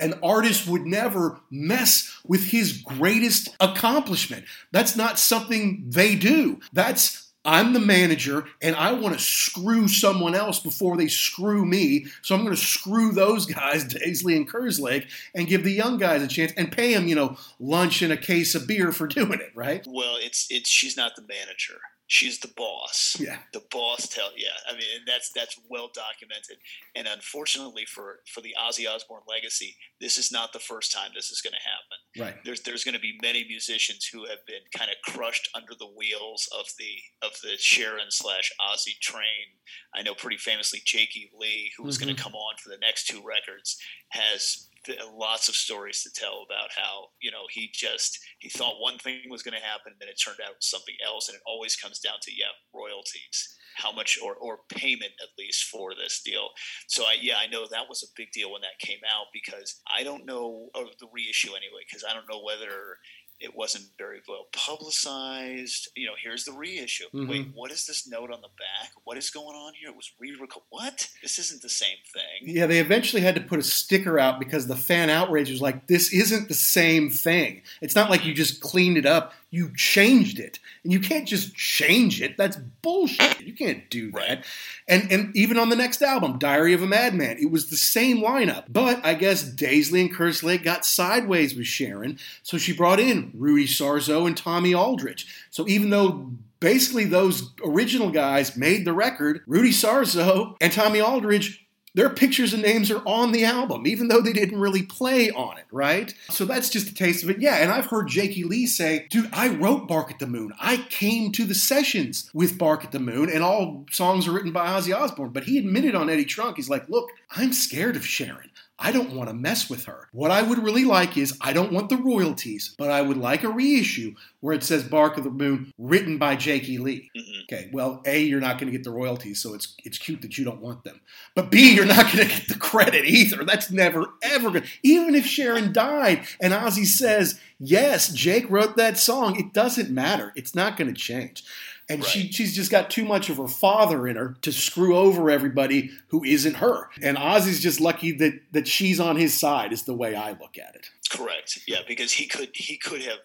An 0.00 0.14
artist 0.22 0.66
would 0.66 0.86
never 0.86 1.40
mess 1.50 2.18
with 2.26 2.46
his 2.46 2.72
greatest 2.78 3.54
accomplishment. 3.60 4.44
That's 4.72 4.96
not 4.96 5.18
something 5.18 5.84
they 5.86 6.16
do. 6.16 6.60
That's 6.72 7.24
I'm 7.44 7.74
the 7.74 7.80
manager 7.80 8.46
and 8.62 8.74
I 8.74 8.92
want 8.92 9.14
to 9.14 9.20
screw 9.20 9.86
someone 9.86 10.34
else 10.34 10.58
before 10.60 10.96
they 10.96 11.08
screw 11.08 11.64
me. 11.64 12.06
So 12.22 12.34
I'm 12.34 12.42
going 12.42 12.56
to 12.56 12.60
screw 12.60 13.12
those 13.12 13.44
guys, 13.44 13.84
Daisley 13.94 14.36
and 14.36 14.50
Kerslake, 14.50 15.06
and 15.34 15.46
give 15.46 15.62
the 15.62 15.72
young 15.72 15.98
guys 15.98 16.22
a 16.22 16.28
chance 16.28 16.52
and 16.56 16.72
pay 16.72 16.94
them, 16.94 17.06
you 17.06 17.14
know, 17.14 17.36
lunch 17.60 18.00
and 18.00 18.12
a 18.12 18.16
case 18.16 18.54
of 18.54 18.66
beer 18.66 18.92
for 18.92 19.06
doing 19.06 19.40
it, 19.40 19.52
right? 19.54 19.86
Well, 19.86 20.16
it's 20.18 20.46
it's 20.50 20.70
she's 20.70 20.96
not 20.96 21.16
the 21.16 21.22
manager. 21.22 21.80
She's 22.06 22.38
the 22.40 22.52
boss. 22.56 23.16
Yeah. 23.18 23.38
The 23.52 23.62
boss 23.70 24.08
tell 24.08 24.30
yeah. 24.36 24.48
I 24.68 24.72
mean 24.72 24.84
and 24.96 25.06
that's 25.06 25.30
that's 25.34 25.58
well 25.70 25.90
documented. 25.94 26.58
And 26.94 27.06
unfortunately 27.08 27.84
for 27.86 28.20
for 28.32 28.40
the 28.40 28.54
Ozzy 28.60 28.88
Osbourne 28.88 29.22
legacy, 29.28 29.76
this 30.00 30.18
is 30.18 30.30
not 30.30 30.52
the 30.52 30.58
first 30.58 30.92
time 30.92 31.10
this 31.14 31.30
is 31.30 31.40
going 31.40 31.54
to 31.54 31.58
happen. 31.58 32.34
Right. 32.34 32.44
There's 32.44 32.62
there's 32.62 32.84
going 32.84 32.94
to 32.94 33.00
be 33.00 33.18
many 33.22 33.44
musicians 33.44 34.06
who 34.06 34.26
have 34.26 34.44
been 34.46 34.64
kind 34.76 34.90
of 34.90 35.12
crushed 35.12 35.48
under 35.54 35.74
the 35.78 35.88
wheels 35.96 36.48
of 36.58 36.66
the 36.78 37.26
of 37.26 37.32
the 37.42 37.56
Sharon 37.58 38.10
slash 38.10 38.52
Ozzy 38.60 38.98
train. 39.00 39.58
I 39.94 40.02
know 40.02 40.14
pretty 40.14 40.36
famously 40.36 40.80
Jakey 40.84 41.30
Lee, 41.38 41.72
who 41.76 41.84
was 41.84 41.96
mm-hmm. 41.96 42.06
going 42.06 42.16
to 42.16 42.22
come 42.22 42.34
on 42.34 42.56
for 42.62 42.68
the 42.68 42.78
next 42.78 43.06
two 43.06 43.22
records, 43.24 43.78
has 44.10 44.68
lots 45.16 45.48
of 45.48 45.54
stories 45.54 46.02
to 46.02 46.10
tell 46.14 46.44
about 46.44 46.70
how 46.76 47.08
you 47.20 47.30
know 47.30 47.44
he 47.50 47.70
just 47.72 48.18
he 48.38 48.48
thought 48.48 48.80
one 48.80 48.98
thing 48.98 49.20
was 49.30 49.42
going 49.42 49.56
to 49.56 49.64
happen, 49.64 49.92
and 49.92 49.96
then 50.00 50.08
it 50.08 50.20
turned 50.22 50.40
out 50.44 50.54
something 50.60 50.94
else, 51.06 51.28
and 51.28 51.36
it 51.36 51.42
always 51.46 51.76
comes 51.76 51.98
down 51.98 52.16
to 52.22 52.32
yeah 52.32 52.52
royalties, 52.74 53.56
how 53.76 53.92
much 53.92 54.18
or 54.22 54.34
or 54.36 54.60
payment 54.68 55.12
at 55.22 55.38
least 55.38 55.64
for 55.64 55.94
this 55.94 56.20
deal. 56.24 56.48
So 56.88 57.04
I 57.04 57.16
yeah 57.20 57.36
I 57.38 57.46
know 57.46 57.66
that 57.70 57.88
was 57.88 58.02
a 58.02 58.12
big 58.16 58.32
deal 58.32 58.52
when 58.52 58.62
that 58.62 58.78
came 58.78 59.00
out 59.08 59.26
because 59.32 59.80
I 59.94 60.02
don't 60.02 60.26
know 60.26 60.68
of 60.74 60.88
the 61.00 61.08
reissue 61.12 61.50
anyway 61.50 61.84
because 61.88 62.04
I 62.08 62.14
don't 62.14 62.28
know 62.28 62.42
whether 62.42 62.98
it 63.40 63.54
wasn't 63.54 63.84
very 63.98 64.20
well 64.28 64.46
publicized. 64.52 65.88
You 65.96 66.06
know, 66.06 66.12
here's 66.22 66.44
the 66.44 66.52
reissue. 66.52 67.04
Mm-hmm. 67.12 67.30
Wait, 67.30 67.46
what 67.54 67.70
is 67.70 67.86
this 67.86 68.08
note 68.08 68.30
on 68.30 68.40
the 68.40 68.48
back? 68.48 68.90
What 69.04 69.18
is 69.18 69.30
going 69.30 69.56
on 69.56 69.74
here? 69.74 69.90
It 69.90 69.96
was 69.96 70.12
re 70.18 70.36
What? 70.70 71.08
This 71.22 71.38
isn't 71.38 71.62
the 71.62 71.68
same 71.68 71.96
thing. 72.12 72.54
Yeah, 72.54 72.66
they 72.66 72.78
eventually 72.78 73.22
had 73.22 73.34
to 73.34 73.40
put 73.40 73.58
a 73.58 73.62
sticker 73.62 74.18
out 74.18 74.38
because 74.38 74.66
the 74.66 74.76
fan 74.76 75.10
outrage 75.10 75.50
was 75.50 75.60
like, 75.60 75.86
this 75.86 76.12
isn't 76.12 76.48
the 76.48 76.54
same 76.54 77.10
thing. 77.10 77.62
It's 77.80 77.94
not 77.94 78.10
like 78.10 78.24
you 78.24 78.34
just 78.34 78.60
cleaned 78.60 78.96
it 78.96 79.06
up 79.06 79.32
you 79.54 79.70
changed 79.76 80.40
it. 80.40 80.58
And 80.82 80.92
you 80.92 80.98
can't 80.98 81.28
just 81.28 81.54
change 81.54 82.20
it. 82.20 82.36
That's 82.36 82.56
bullshit. 82.82 83.40
You 83.40 83.54
can't 83.54 83.88
do 83.88 84.10
that. 84.10 84.44
And 84.88 85.10
and 85.12 85.34
even 85.36 85.58
on 85.58 85.68
the 85.68 85.76
next 85.76 86.02
album, 86.02 86.38
Diary 86.38 86.72
of 86.72 86.82
a 86.82 86.86
Madman, 86.86 87.38
it 87.40 87.52
was 87.52 87.70
the 87.70 87.76
same 87.76 88.18
lineup. 88.18 88.64
But 88.68 89.04
I 89.06 89.14
guess 89.14 89.44
Daisley 89.44 90.00
and 90.00 90.12
Kerslake 90.12 90.64
got 90.64 90.84
sideways 90.84 91.54
with 91.54 91.68
Sharon, 91.68 92.18
so 92.42 92.58
she 92.58 92.72
brought 92.72 92.98
in 92.98 93.30
Rudy 93.32 93.66
Sarzo 93.66 94.26
and 94.26 94.36
Tommy 94.36 94.74
Aldridge. 94.74 95.26
So 95.50 95.68
even 95.68 95.90
though 95.90 96.32
basically 96.58 97.04
those 97.04 97.52
original 97.64 98.10
guys 98.10 98.56
made 98.56 98.84
the 98.84 98.92
record, 98.92 99.42
Rudy 99.46 99.70
Sarzo 99.70 100.56
and 100.60 100.72
Tommy 100.72 101.00
Aldridge 101.00 101.63
their 101.94 102.10
pictures 102.10 102.52
and 102.52 102.62
names 102.62 102.90
are 102.90 103.02
on 103.06 103.32
the 103.32 103.44
album, 103.44 103.86
even 103.86 104.08
though 104.08 104.20
they 104.20 104.32
didn't 104.32 104.60
really 104.60 104.82
play 104.82 105.30
on 105.30 105.58
it, 105.58 105.66
right? 105.70 106.12
So 106.28 106.44
that's 106.44 106.68
just 106.68 106.88
a 106.88 106.94
taste 106.94 107.22
of 107.22 107.30
it. 107.30 107.40
Yeah, 107.40 107.56
and 107.56 107.70
I've 107.70 107.86
heard 107.86 108.08
Jakey 108.08 108.44
Lee 108.44 108.66
say, 108.66 109.06
dude, 109.10 109.30
I 109.32 109.48
wrote 109.48 109.86
Bark 109.86 110.10
at 110.10 110.18
the 110.18 110.26
Moon. 110.26 110.52
I 110.60 110.78
came 110.88 111.30
to 111.32 111.44
the 111.44 111.54
sessions 111.54 112.30
with 112.34 112.58
Bark 112.58 112.84
at 112.84 112.92
the 112.92 112.98
Moon, 112.98 113.30
and 113.30 113.42
all 113.42 113.86
songs 113.90 114.26
are 114.26 114.32
written 114.32 114.52
by 114.52 114.66
Ozzy 114.66 114.94
Osbourne. 114.94 115.30
But 115.30 115.44
he 115.44 115.58
admitted 115.58 115.94
on 115.94 116.10
Eddie 116.10 116.24
Trunk, 116.24 116.56
he's 116.56 116.68
like, 116.68 116.88
look, 116.88 117.10
I'm 117.30 117.52
scared 117.52 117.96
of 117.96 118.04
Sharon. 118.04 118.50
I 118.78 118.90
don't 118.90 119.14
want 119.14 119.28
to 119.28 119.34
mess 119.34 119.70
with 119.70 119.84
her. 119.84 120.08
What 120.12 120.32
I 120.32 120.42
would 120.42 120.58
really 120.58 120.84
like 120.84 121.16
is 121.16 121.38
I 121.40 121.52
don't 121.52 121.72
want 121.72 121.88
the 121.88 121.96
royalties, 121.96 122.74
but 122.76 122.90
I 122.90 123.02
would 123.02 123.16
like 123.16 123.44
a 123.44 123.48
reissue 123.48 124.14
where 124.40 124.54
it 124.54 124.64
says 124.64 124.82
Bark 124.82 125.16
of 125.16 125.22
the 125.22 125.30
Moon 125.30 125.72
written 125.78 126.18
by 126.18 126.34
Jakey 126.34 126.78
Lee. 126.78 127.10
Mm-hmm. 127.16 127.40
Okay, 127.44 127.70
well, 127.72 128.02
A, 128.04 128.22
you're 128.22 128.40
not 128.40 128.58
going 128.58 128.66
to 128.66 128.76
get 128.76 128.82
the 128.82 128.90
royalties, 128.90 129.40
so 129.40 129.54
it's 129.54 129.76
it's 129.84 129.98
cute 129.98 130.22
that 130.22 130.36
you 130.36 130.44
don't 130.44 130.60
want 130.60 130.82
them. 130.82 131.00
But 131.36 131.50
B, 131.50 131.74
you're 131.74 131.84
not 131.84 132.12
going 132.12 132.28
to 132.28 132.34
get 132.34 132.48
the 132.48 132.58
credit 132.58 133.04
either. 133.04 133.44
That's 133.44 133.70
never 133.70 134.14
ever 134.22 134.50
good. 134.50 134.64
Even 134.82 135.14
if 135.14 135.24
Sharon 135.24 135.72
died 135.72 136.26
and 136.40 136.52
Ozzy 136.52 136.84
says, 136.84 137.38
"Yes, 137.60 138.12
Jake 138.12 138.50
wrote 138.50 138.76
that 138.76 138.98
song," 138.98 139.38
it 139.38 139.52
doesn't 139.52 139.90
matter. 139.90 140.32
It's 140.34 140.54
not 140.54 140.76
going 140.76 140.92
to 140.92 141.00
change 141.00 141.44
and 141.88 142.00
right. 142.00 142.08
she 142.08 142.32
she's 142.32 142.54
just 142.54 142.70
got 142.70 142.90
too 142.90 143.04
much 143.04 143.28
of 143.30 143.36
her 143.36 143.48
father 143.48 144.06
in 144.06 144.16
her 144.16 144.36
to 144.42 144.52
screw 144.52 144.96
over 144.96 145.30
everybody 145.30 145.90
who 146.08 146.24
isn't 146.24 146.56
her. 146.56 146.88
And 147.02 147.16
Ozzy's 147.16 147.60
just 147.60 147.80
lucky 147.80 148.12
that 148.12 148.40
that 148.52 148.68
she's 148.68 149.00
on 149.00 149.16
his 149.16 149.38
side 149.38 149.72
is 149.72 149.82
the 149.82 149.94
way 149.94 150.14
I 150.14 150.30
look 150.30 150.58
at 150.58 150.74
it. 150.74 150.88
Correct. 151.10 151.60
Yeah, 151.68 151.80
because 151.86 152.12
he 152.12 152.26
could 152.26 152.50
he 152.54 152.76
could 152.76 153.02
have 153.02 153.18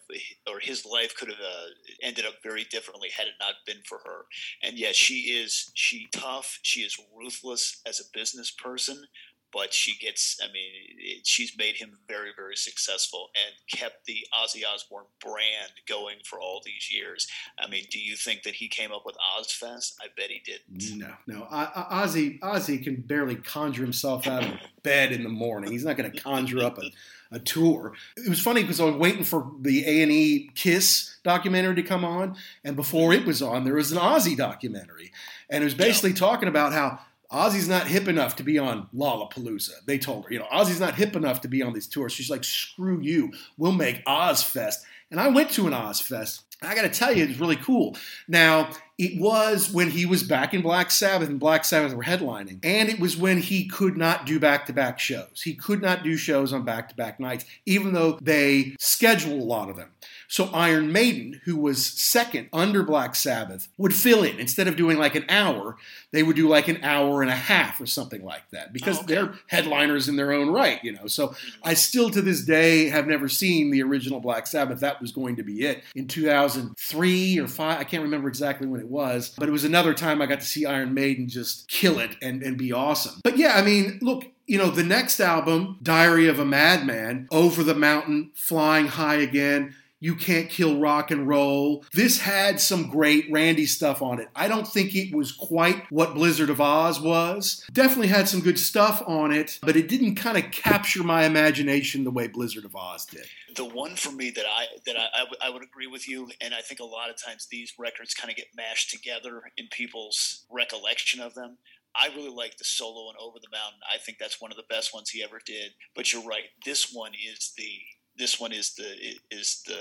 or 0.47 0.59
his 0.59 0.85
life 0.85 1.15
could 1.15 1.29
have 1.29 1.39
uh, 1.39 1.69
ended 2.03 2.25
up 2.25 2.35
very 2.43 2.65
differently 2.65 3.09
had 3.15 3.27
it 3.27 3.33
not 3.39 3.55
been 3.65 3.81
for 3.85 3.99
her. 4.05 4.25
And 4.61 4.77
yes, 4.77 4.95
she 4.95 5.31
is 5.31 5.71
she 5.73 6.07
tough. 6.11 6.59
She 6.61 6.81
is 6.81 6.97
ruthless 7.17 7.81
as 7.85 7.99
a 7.99 8.17
business 8.17 8.51
person, 8.51 9.05
but 9.51 9.73
she 9.73 9.97
gets 9.97 10.37
i 10.43 10.51
mean 10.51 10.71
it, 10.97 11.25
she's 11.25 11.57
made 11.57 11.75
him 11.75 11.97
very 12.07 12.29
very 12.35 12.55
successful 12.55 13.29
and 13.35 13.79
kept 13.79 14.05
the 14.05 14.25
ozzy 14.33 14.61
osbourne 14.65 15.05
brand 15.19 15.71
going 15.87 16.17
for 16.23 16.39
all 16.39 16.61
these 16.65 16.89
years. 16.91 17.27
I 17.59 17.69
mean 17.69 17.85
do 17.91 17.99
you 17.99 18.15
think 18.15 18.43
that 18.43 18.55
he 18.55 18.67
came 18.67 18.91
up 18.91 19.03
with 19.05 19.15
ozzfest? 19.37 19.93
I 20.01 20.07
bet 20.15 20.29
he 20.29 20.41
didn't. 20.45 20.97
No 20.99 21.13
no. 21.27 21.47
Ozzy 21.51 22.39
ozzy 22.39 22.83
can 22.83 23.01
barely 23.01 23.35
conjure 23.35 23.83
himself 23.83 24.27
out 24.27 24.43
of 24.43 24.53
bed 24.83 25.11
in 25.11 25.23
the 25.23 25.29
morning. 25.29 25.71
He's 25.71 25.85
not 25.85 25.97
going 25.97 26.11
to 26.11 26.19
conjure 26.19 26.63
up 26.63 26.77
a, 26.77 26.91
a 27.35 27.39
tour. 27.39 27.93
It 28.17 28.29
was 28.29 28.39
funny 28.39 28.61
because 28.61 28.79
i 28.79 28.85
was 28.85 28.95
waiting 28.95 29.23
for 29.23 29.51
the 29.59 29.83
a&e 29.83 30.49
kiss 30.55 31.17
documentary 31.23 31.75
to 31.75 31.83
come 31.83 32.05
on 32.05 32.35
and 32.63 32.75
before 32.75 33.13
it 33.13 33.25
was 33.25 33.41
on 33.41 33.63
there 33.63 33.75
was 33.75 33.91
an 33.91 33.97
ozzy 33.97 34.35
documentary. 34.35 35.11
And 35.49 35.63
it 35.63 35.65
was 35.65 35.73
basically 35.73 36.11
yeah. 36.11 36.17
talking 36.17 36.47
about 36.47 36.73
how 36.73 36.99
Ozzy's 37.31 37.67
not 37.67 37.87
hip 37.87 38.07
enough 38.07 38.35
to 38.37 38.43
be 38.43 38.57
on 38.57 38.87
Lollapalooza. 38.95 39.85
They 39.85 39.99
told 39.99 40.25
her, 40.25 40.33
you 40.33 40.39
know, 40.39 40.47
Ozzy's 40.51 40.79
not 40.79 40.95
hip 40.95 41.15
enough 41.15 41.41
to 41.41 41.47
be 41.47 41.61
on 41.61 41.73
these 41.73 41.87
tours. 41.87 42.11
She's 42.11 42.29
like, 42.29 42.43
screw 42.43 42.99
you. 43.01 43.31
We'll 43.57 43.71
make 43.71 44.03
Ozzfest. 44.05 44.77
And 45.11 45.19
I 45.19 45.27
went 45.29 45.51
to 45.51 45.67
an 45.67 45.73
Ozzfest. 45.73 46.43
I 46.61 46.75
got 46.75 46.81
to 46.81 46.89
tell 46.89 47.15
you, 47.15 47.23
it 47.23 47.29
was 47.29 47.39
really 47.39 47.55
cool. 47.55 47.95
Now, 48.27 48.71
it 48.97 49.19
was 49.19 49.71
when 49.71 49.91
he 49.91 50.05
was 50.05 50.23
back 50.23 50.53
in 50.53 50.61
Black 50.61 50.91
Sabbath 50.91 51.29
and 51.29 51.39
Black 51.39 51.63
Sabbath 51.63 51.93
were 51.93 52.03
headlining. 52.03 52.59
And 52.63 52.89
it 52.89 52.99
was 52.99 53.15
when 53.15 53.37
he 53.37 53.65
could 53.65 53.95
not 53.95 54.25
do 54.25 54.41
back 54.41 54.65
to 54.65 54.73
back 54.73 54.99
shows. 54.99 55.41
He 55.41 55.53
could 55.53 55.81
not 55.81 56.03
do 56.03 56.17
shows 56.17 56.51
on 56.51 56.65
back 56.65 56.89
to 56.89 56.95
back 56.95 57.17
nights, 57.17 57.45
even 57.65 57.93
though 57.93 58.19
they 58.21 58.75
schedule 58.77 59.41
a 59.41 59.45
lot 59.45 59.69
of 59.69 59.77
them. 59.77 59.91
So 60.29 60.45
Iron 60.53 60.93
Maiden, 60.93 61.41
who 61.45 61.57
was 61.57 61.83
second 61.83 62.49
under 62.53 62.83
Black 62.83 63.15
Sabbath, 63.15 63.67
would 63.77 63.95
fill 63.95 64.23
in. 64.23 64.39
Instead 64.39 64.67
of 64.67 64.75
doing 64.75 64.97
like 64.97 65.15
an 65.15 65.25
hour, 65.27 65.75
they 66.11 66.21
would 66.21 66.35
do 66.35 66.47
like 66.47 66.67
an 66.67 66.83
hour 66.83 67.23
and 67.23 67.31
a 67.31 67.35
half 67.35 67.81
or 67.81 67.87
something 67.87 68.23
like 68.23 68.47
that 68.51 68.71
because 68.71 68.99
oh, 68.99 69.01
okay. 69.01 69.15
they're 69.15 69.33
headliners 69.47 70.07
in 70.07 70.17
their 70.17 70.31
own 70.31 70.49
right, 70.49 70.81
you 70.83 70.91
know. 70.91 71.07
So 71.07 71.35
I 71.63 71.73
still 71.73 72.11
to 72.11 72.21
this 72.21 72.45
day 72.45 72.89
have 72.89 73.07
never 73.07 73.27
seen 73.27 73.71
the 73.71 73.81
original 73.81 74.19
Black 74.19 74.45
Sabbath. 74.45 74.79
That 74.81 75.01
was 75.01 75.11
going 75.11 75.35
to 75.37 75.43
be 75.43 75.65
it 75.65 75.83
in 75.95 76.07
2003 76.07 77.39
or 77.39 77.47
5. 77.47 77.79
I 77.79 77.83
can't 77.83 78.03
remember 78.03 78.27
exactly 78.27 78.67
when 78.67 78.79
it 78.79 78.87
was, 78.87 79.33
but 79.35 79.49
it 79.49 79.51
was 79.51 79.63
another 79.63 79.95
time 79.95 80.21
I 80.21 80.27
got 80.27 80.41
to 80.41 80.45
see 80.45 80.63
Iron 80.63 80.93
Maiden 80.93 81.27
just 81.27 81.67
kill 81.67 81.97
it 81.97 82.15
and, 82.21 82.43
and 82.43 82.55
be 82.55 82.71
awesome. 82.71 83.19
But 83.23 83.37
yeah, 83.37 83.53
I 83.55 83.63
mean, 83.63 83.97
look, 84.03 84.25
you 84.49 84.57
know, 84.57 84.71
the 84.71 84.83
next 84.83 85.19
album, 85.19 85.77
Diary 85.83 86.27
of 86.27 86.39
a 86.39 86.45
Madman, 86.45 87.27
Over 87.31 87.63
the 87.63 87.75
Mountain, 87.75 88.31
Flying 88.33 88.87
High 88.87 89.17
Again, 89.17 89.75
you 89.99 90.15
Can't 90.15 90.49
Kill 90.49 90.79
Rock 90.79 91.11
and 91.11 91.27
Roll. 91.27 91.85
This 91.93 92.21
had 92.21 92.59
some 92.59 92.89
great 92.89 93.25
Randy 93.31 93.65
stuff 93.65 94.01
on 94.01 94.19
it. 94.19 94.29
I 94.35 94.47
don't 94.47 94.67
think 94.67 94.95
it 94.95 95.13
was 95.15 95.31
quite 95.31 95.83
what 95.89 96.13
Blizzard 96.13 96.49
of 96.49 96.57
Ozz 96.57 97.01
was. 97.01 97.63
Definitely 97.71 98.07
had 98.07 98.27
some 98.27 98.41
good 98.41 98.59
stuff 98.59 99.03
on 99.05 99.31
it, 99.31 99.59
but 99.61 99.75
it 99.75 99.87
didn't 99.87 100.15
kind 100.15 100.37
of 100.37 100.51
capture 100.51 101.03
my 101.03 101.25
imagination 101.25 102.03
the 102.03 102.11
way 102.11 102.27
Blizzard 102.27 102.65
of 102.65 102.71
Ozz 102.71 103.09
did. 103.09 103.25
The 103.55 103.65
one 103.65 103.95
for 103.95 104.11
me 104.11 104.29
that 104.31 104.45
I 104.45 104.65
that 104.85 104.95
I, 104.97 105.07
I, 105.15 105.19
w- 105.19 105.37
I 105.41 105.49
would 105.49 105.63
agree 105.63 105.87
with 105.87 106.07
you, 106.07 106.29
and 106.39 106.53
I 106.53 106.61
think 106.61 106.79
a 106.79 106.85
lot 106.85 107.09
of 107.09 107.21
times 107.21 107.47
these 107.49 107.73
records 107.77 108.13
kind 108.13 108.29
of 108.29 108.37
get 108.37 108.47
mashed 108.55 108.91
together 108.91 109.41
in 109.57 109.67
people's 109.67 110.45
recollection 110.49 111.19
of 111.19 111.33
them. 111.33 111.57
I 111.95 112.09
really 112.15 112.29
like 112.29 112.57
the 112.57 112.63
solo 112.63 113.09
and 113.09 113.17
Over 113.19 113.39
the 113.41 113.49
Mountain. 113.51 113.79
I 113.91 113.97
think 113.97 114.19
that's 114.19 114.39
one 114.39 114.51
of 114.51 114.57
the 114.57 114.63
best 114.69 114.93
ones 114.93 115.09
he 115.09 115.23
ever 115.23 115.39
did. 115.43 115.71
But 115.95 116.13
you're 116.13 116.23
right, 116.25 116.45
this 116.63 116.93
one 116.93 117.11
is 117.13 117.51
the 117.57 117.79
this 118.19 118.39
one 118.39 118.51
is 118.51 118.73
the 118.73 118.85
is 119.31 119.63
the, 119.65 119.79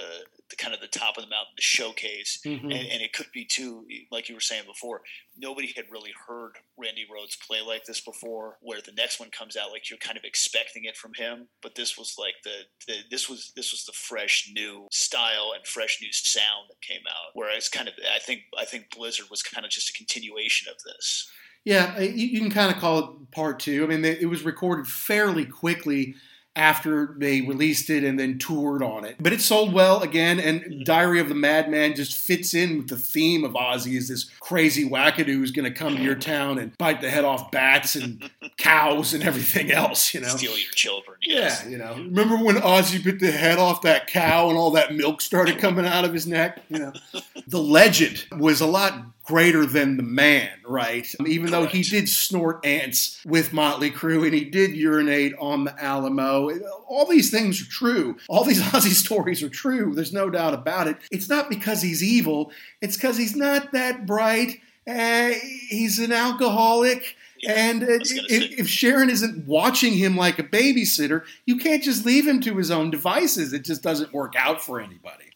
the 0.49 0.57
kind 0.57 0.73
of 0.73 0.81
the 0.81 0.87
top 0.87 1.19
of 1.19 1.25
the 1.25 1.29
mountain, 1.29 1.53
the 1.57 1.63
showcase, 1.63 2.41
mm-hmm. 2.47 2.71
and, 2.71 2.89
and, 2.89 3.03
it 3.03 3.13
could 3.13 3.27
be 3.35 3.45
too, 3.45 3.85
like 4.13 4.29
you 4.29 4.35
were 4.35 4.41
saying 4.41 4.63
before. 4.67 5.03
Nobody 5.37 5.73
had 5.77 5.87
really 5.91 6.13
heard 6.27 6.53
Randy 6.79 7.05
Rhoads 7.05 7.37
play 7.47 7.61
like 7.61 7.85
this 7.85 8.01
before. 8.01 8.57
Where 8.63 8.81
the 8.81 8.93
next 8.93 9.19
one 9.19 9.31
comes 9.31 9.57
out, 9.57 9.73
like 9.73 9.91
you're 9.91 9.99
kind 9.99 10.17
of 10.17 10.25
expecting 10.25 10.85
it 10.85 10.97
from 10.97 11.13
him, 11.15 11.49
but 11.61 11.75
this 11.75 11.99
was 11.99 12.15
like 12.17 12.35
the, 12.45 12.61
the 12.87 12.99
this 13.11 13.29
was 13.29 13.53
this 13.57 13.73
was 13.73 13.85
the 13.85 13.93
fresh 13.93 14.51
new 14.55 14.87
style 14.93 15.53
and 15.55 15.67
fresh 15.67 15.99
new 16.01 16.13
sound 16.13 16.69
that 16.71 16.81
came 16.81 17.03
out. 17.09 17.33
Whereas 17.35 17.69
kind 17.69 17.89
of 17.89 17.95
I 18.15 18.21
think 18.21 18.43
I 18.59 18.65
think 18.65 18.87
Blizzard 18.97 19.27
was 19.31 19.43
kind 19.43 19.67
of 19.67 19.73
just 19.73 19.91
a 19.91 19.93
continuation 19.93 20.73
of 20.73 20.81
this. 20.85 21.29
Yeah, 21.65 21.99
you 22.01 22.41
can 22.41 22.51
kind 22.51 22.73
of 22.73 22.81
call 22.81 22.99
it 23.01 23.31
part 23.33 23.59
two. 23.59 23.85
I 23.85 23.89
mean, 23.89 24.05
it 24.05 24.31
was 24.31 24.45
recorded 24.45 24.87
fairly 24.87 25.45
quickly 25.45 26.15
after 26.59 27.15
they 27.17 27.41
released 27.43 27.89
it 27.89 28.05
and 28.05 28.19
then 28.19 28.39
toured 28.39 28.83
on 28.83 29.05
it. 29.05 29.17
But 29.21 29.33
it 29.33 29.41
sold 29.41 29.73
well 29.73 30.03
again, 30.03 30.41
and 30.41 30.85
Diary 30.85 31.21
of 31.21 31.29
the 31.29 31.35
Madman 31.35 31.95
just 31.95 32.17
fits 32.19 32.53
in 32.53 32.79
with 32.79 32.89
the 32.89 32.97
theme 32.97 33.45
of 33.45 33.53
Ozzy 33.53 33.97
as 33.97 34.09
this 34.09 34.25
crazy 34.41 34.89
wackadoo 34.89 35.27
who's 35.27 35.53
going 35.53 35.73
to 35.73 35.79
come 35.79 35.97
to 35.97 36.03
your 36.03 36.17
town 36.17 36.59
and 36.59 36.77
bite 36.77 37.01
the 37.01 37.11
head 37.11 37.25
off 37.25 37.51
bats 37.51 37.95
and 37.95 38.29
cows 38.59 39.15
and 39.15 39.23
everything 39.23 39.71
else, 39.71 40.13
you 40.13 40.21
know. 40.21 40.29
Steal 40.29 40.59
your 40.59 40.73
children. 40.73 41.17
Yes. 41.23 41.63
Yeah, 41.65 41.71
you 41.71 41.79
know. 41.79 41.95
Remember 41.95 42.37
when 42.37 42.57
Ozzy 42.57 43.03
bit 43.03 43.21
the 43.21 43.31
head 43.31 43.59
off 43.59 43.83
that 43.83 44.09
cow 44.09 44.49
and 44.49 44.59
all 44.59 44.73
that 44.73 44.95
milk 44.95 45.21
started 45.21 45.59
coming 45.59 45.87
out 45.87 46.05
of 46.05 46.13
his 46.13 46.27
neck? 46.27 46.63
You 46.69 46.79
know. 46.79 46.93
the 47.47 47.61
legend 47.61 48.27
was 48.37 48.61
a 48.61 48.67
lot 48.67 48.95
greater 49.29 49.67
than 49.67 49.99
the 49.99 50.03
man, 50.03 50.51
right? 50.67 51.15
Even 51.27 51.51
though 51.51 51.67
he 51.67 51.83
did 51.83 52.09
snort 52.09 52.65
ants 52.65 53.21
with 53.27 53.53
Motley 53.53 53.91
Crue 53.91 54.25
and 54.25 54.33
he 54.33 54.43
did 54.43 54.75
urinate 54.75 55.35
on 55.39 55.65
the 55.65 55.83
Alamo, 55.85 56.49
all 56.87 57.05
these 57.05 57.31
things 57.31 57.61
are 57.61 57.71
true. 57.71 58.17
All 58.31 58.43
these 58.43 58.63
Ozzy 58.73 58.95
stories 58.95 59.43
are 59.43 59.51
true. 59.51 59.95
There's 59.95 60.15
no 60.15 60.31
doubt 60.31 60.55
about 60.55 60.89
it. 60.89 60.97
It's 61.11 61.29
not 61.29 61.51
because 61.51 61.83
he's 61.83 62.03
evil, 62.03 62.51
it's 62.81 62.97
because 62.97 63.19
he's 63.19 63.37
not 63.37 63.73
that 63.73 64.07
bright. 64.07 64.61
Uh, 64.89 65.33
he's 65.69 65.99
an 65.99 66.13
alcoholic. 66.13 67.15
Yeah, 67.43 67.53
and 67.53 67.83
uh, 67.83 67.99
if, 68.01 68.59
if, 68.61 68.69
Sharon 68.69 69.11
isn't 69.11 69.47
watching 69.47 69.93
him 69.93 70.17
like 70.17 70.39
a 70.39 70.43
babysitter, 70.43 71.23
you 71.45 71.59
can't 71.59 71.83
just 71.83 72.07
leave 72.07 72.27
him 72.27 72.41
to 72.41 72.57
his 72.57 72.71
own 72.71 72.91
devices. 72.91 73.53
It 73.53 73.65
just 73.65 73.83
doesn't 73.83 74.15
work 74.15 74.35
out 74.37 74.65
for 74.65 74.81
anybody. 74.81 75.28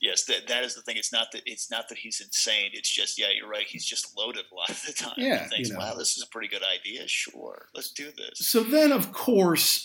Yes, 0.00 0.24
that 0.24 0.48
that 0.48 0.64
is 0.64 0.74
the 0.74 0.82
thing. 0.82 0.96
It's 0.96 1.12
not 1.12 1.32
that 1.32 1.42
it's 1.46 1.70
not 1.70 1.88
that 1.88 1.98
he's 1.98 2.20
insane. 2.20 2.70
It's 2.72 2.90
just 2.90 3.18
yeah, 3.18 3.28
you're 3.36 3.48
right. 3.48 3.66
He's 3.66 3.84
just 3.84 4.16
loaded 4.16 4.44
a 4.50 4.54
lot 4.54 4.70
of 4.70 4.82
the 4.86 4.92
time. 4.92 5.14
Yeah, 5.16 5.46
thinks, 5.46 5.68
you 5.68 5.74
know. 5.74 5.80
wow, 5.80 5.94
this 5.94 6.16
is 6.16 6.22
a 6.22 6.28
pretty 6.28 6.48
good 6.48 6.62
idea. 6.62 7.06
Sure, 7.06 7.66
let's 7.74 7.90
do 7.90 8.10
this. 8.16 8.38
So 8.38 8.62
then, 8.62 8.92
of 8.92 9.12
course, 9.12 9.84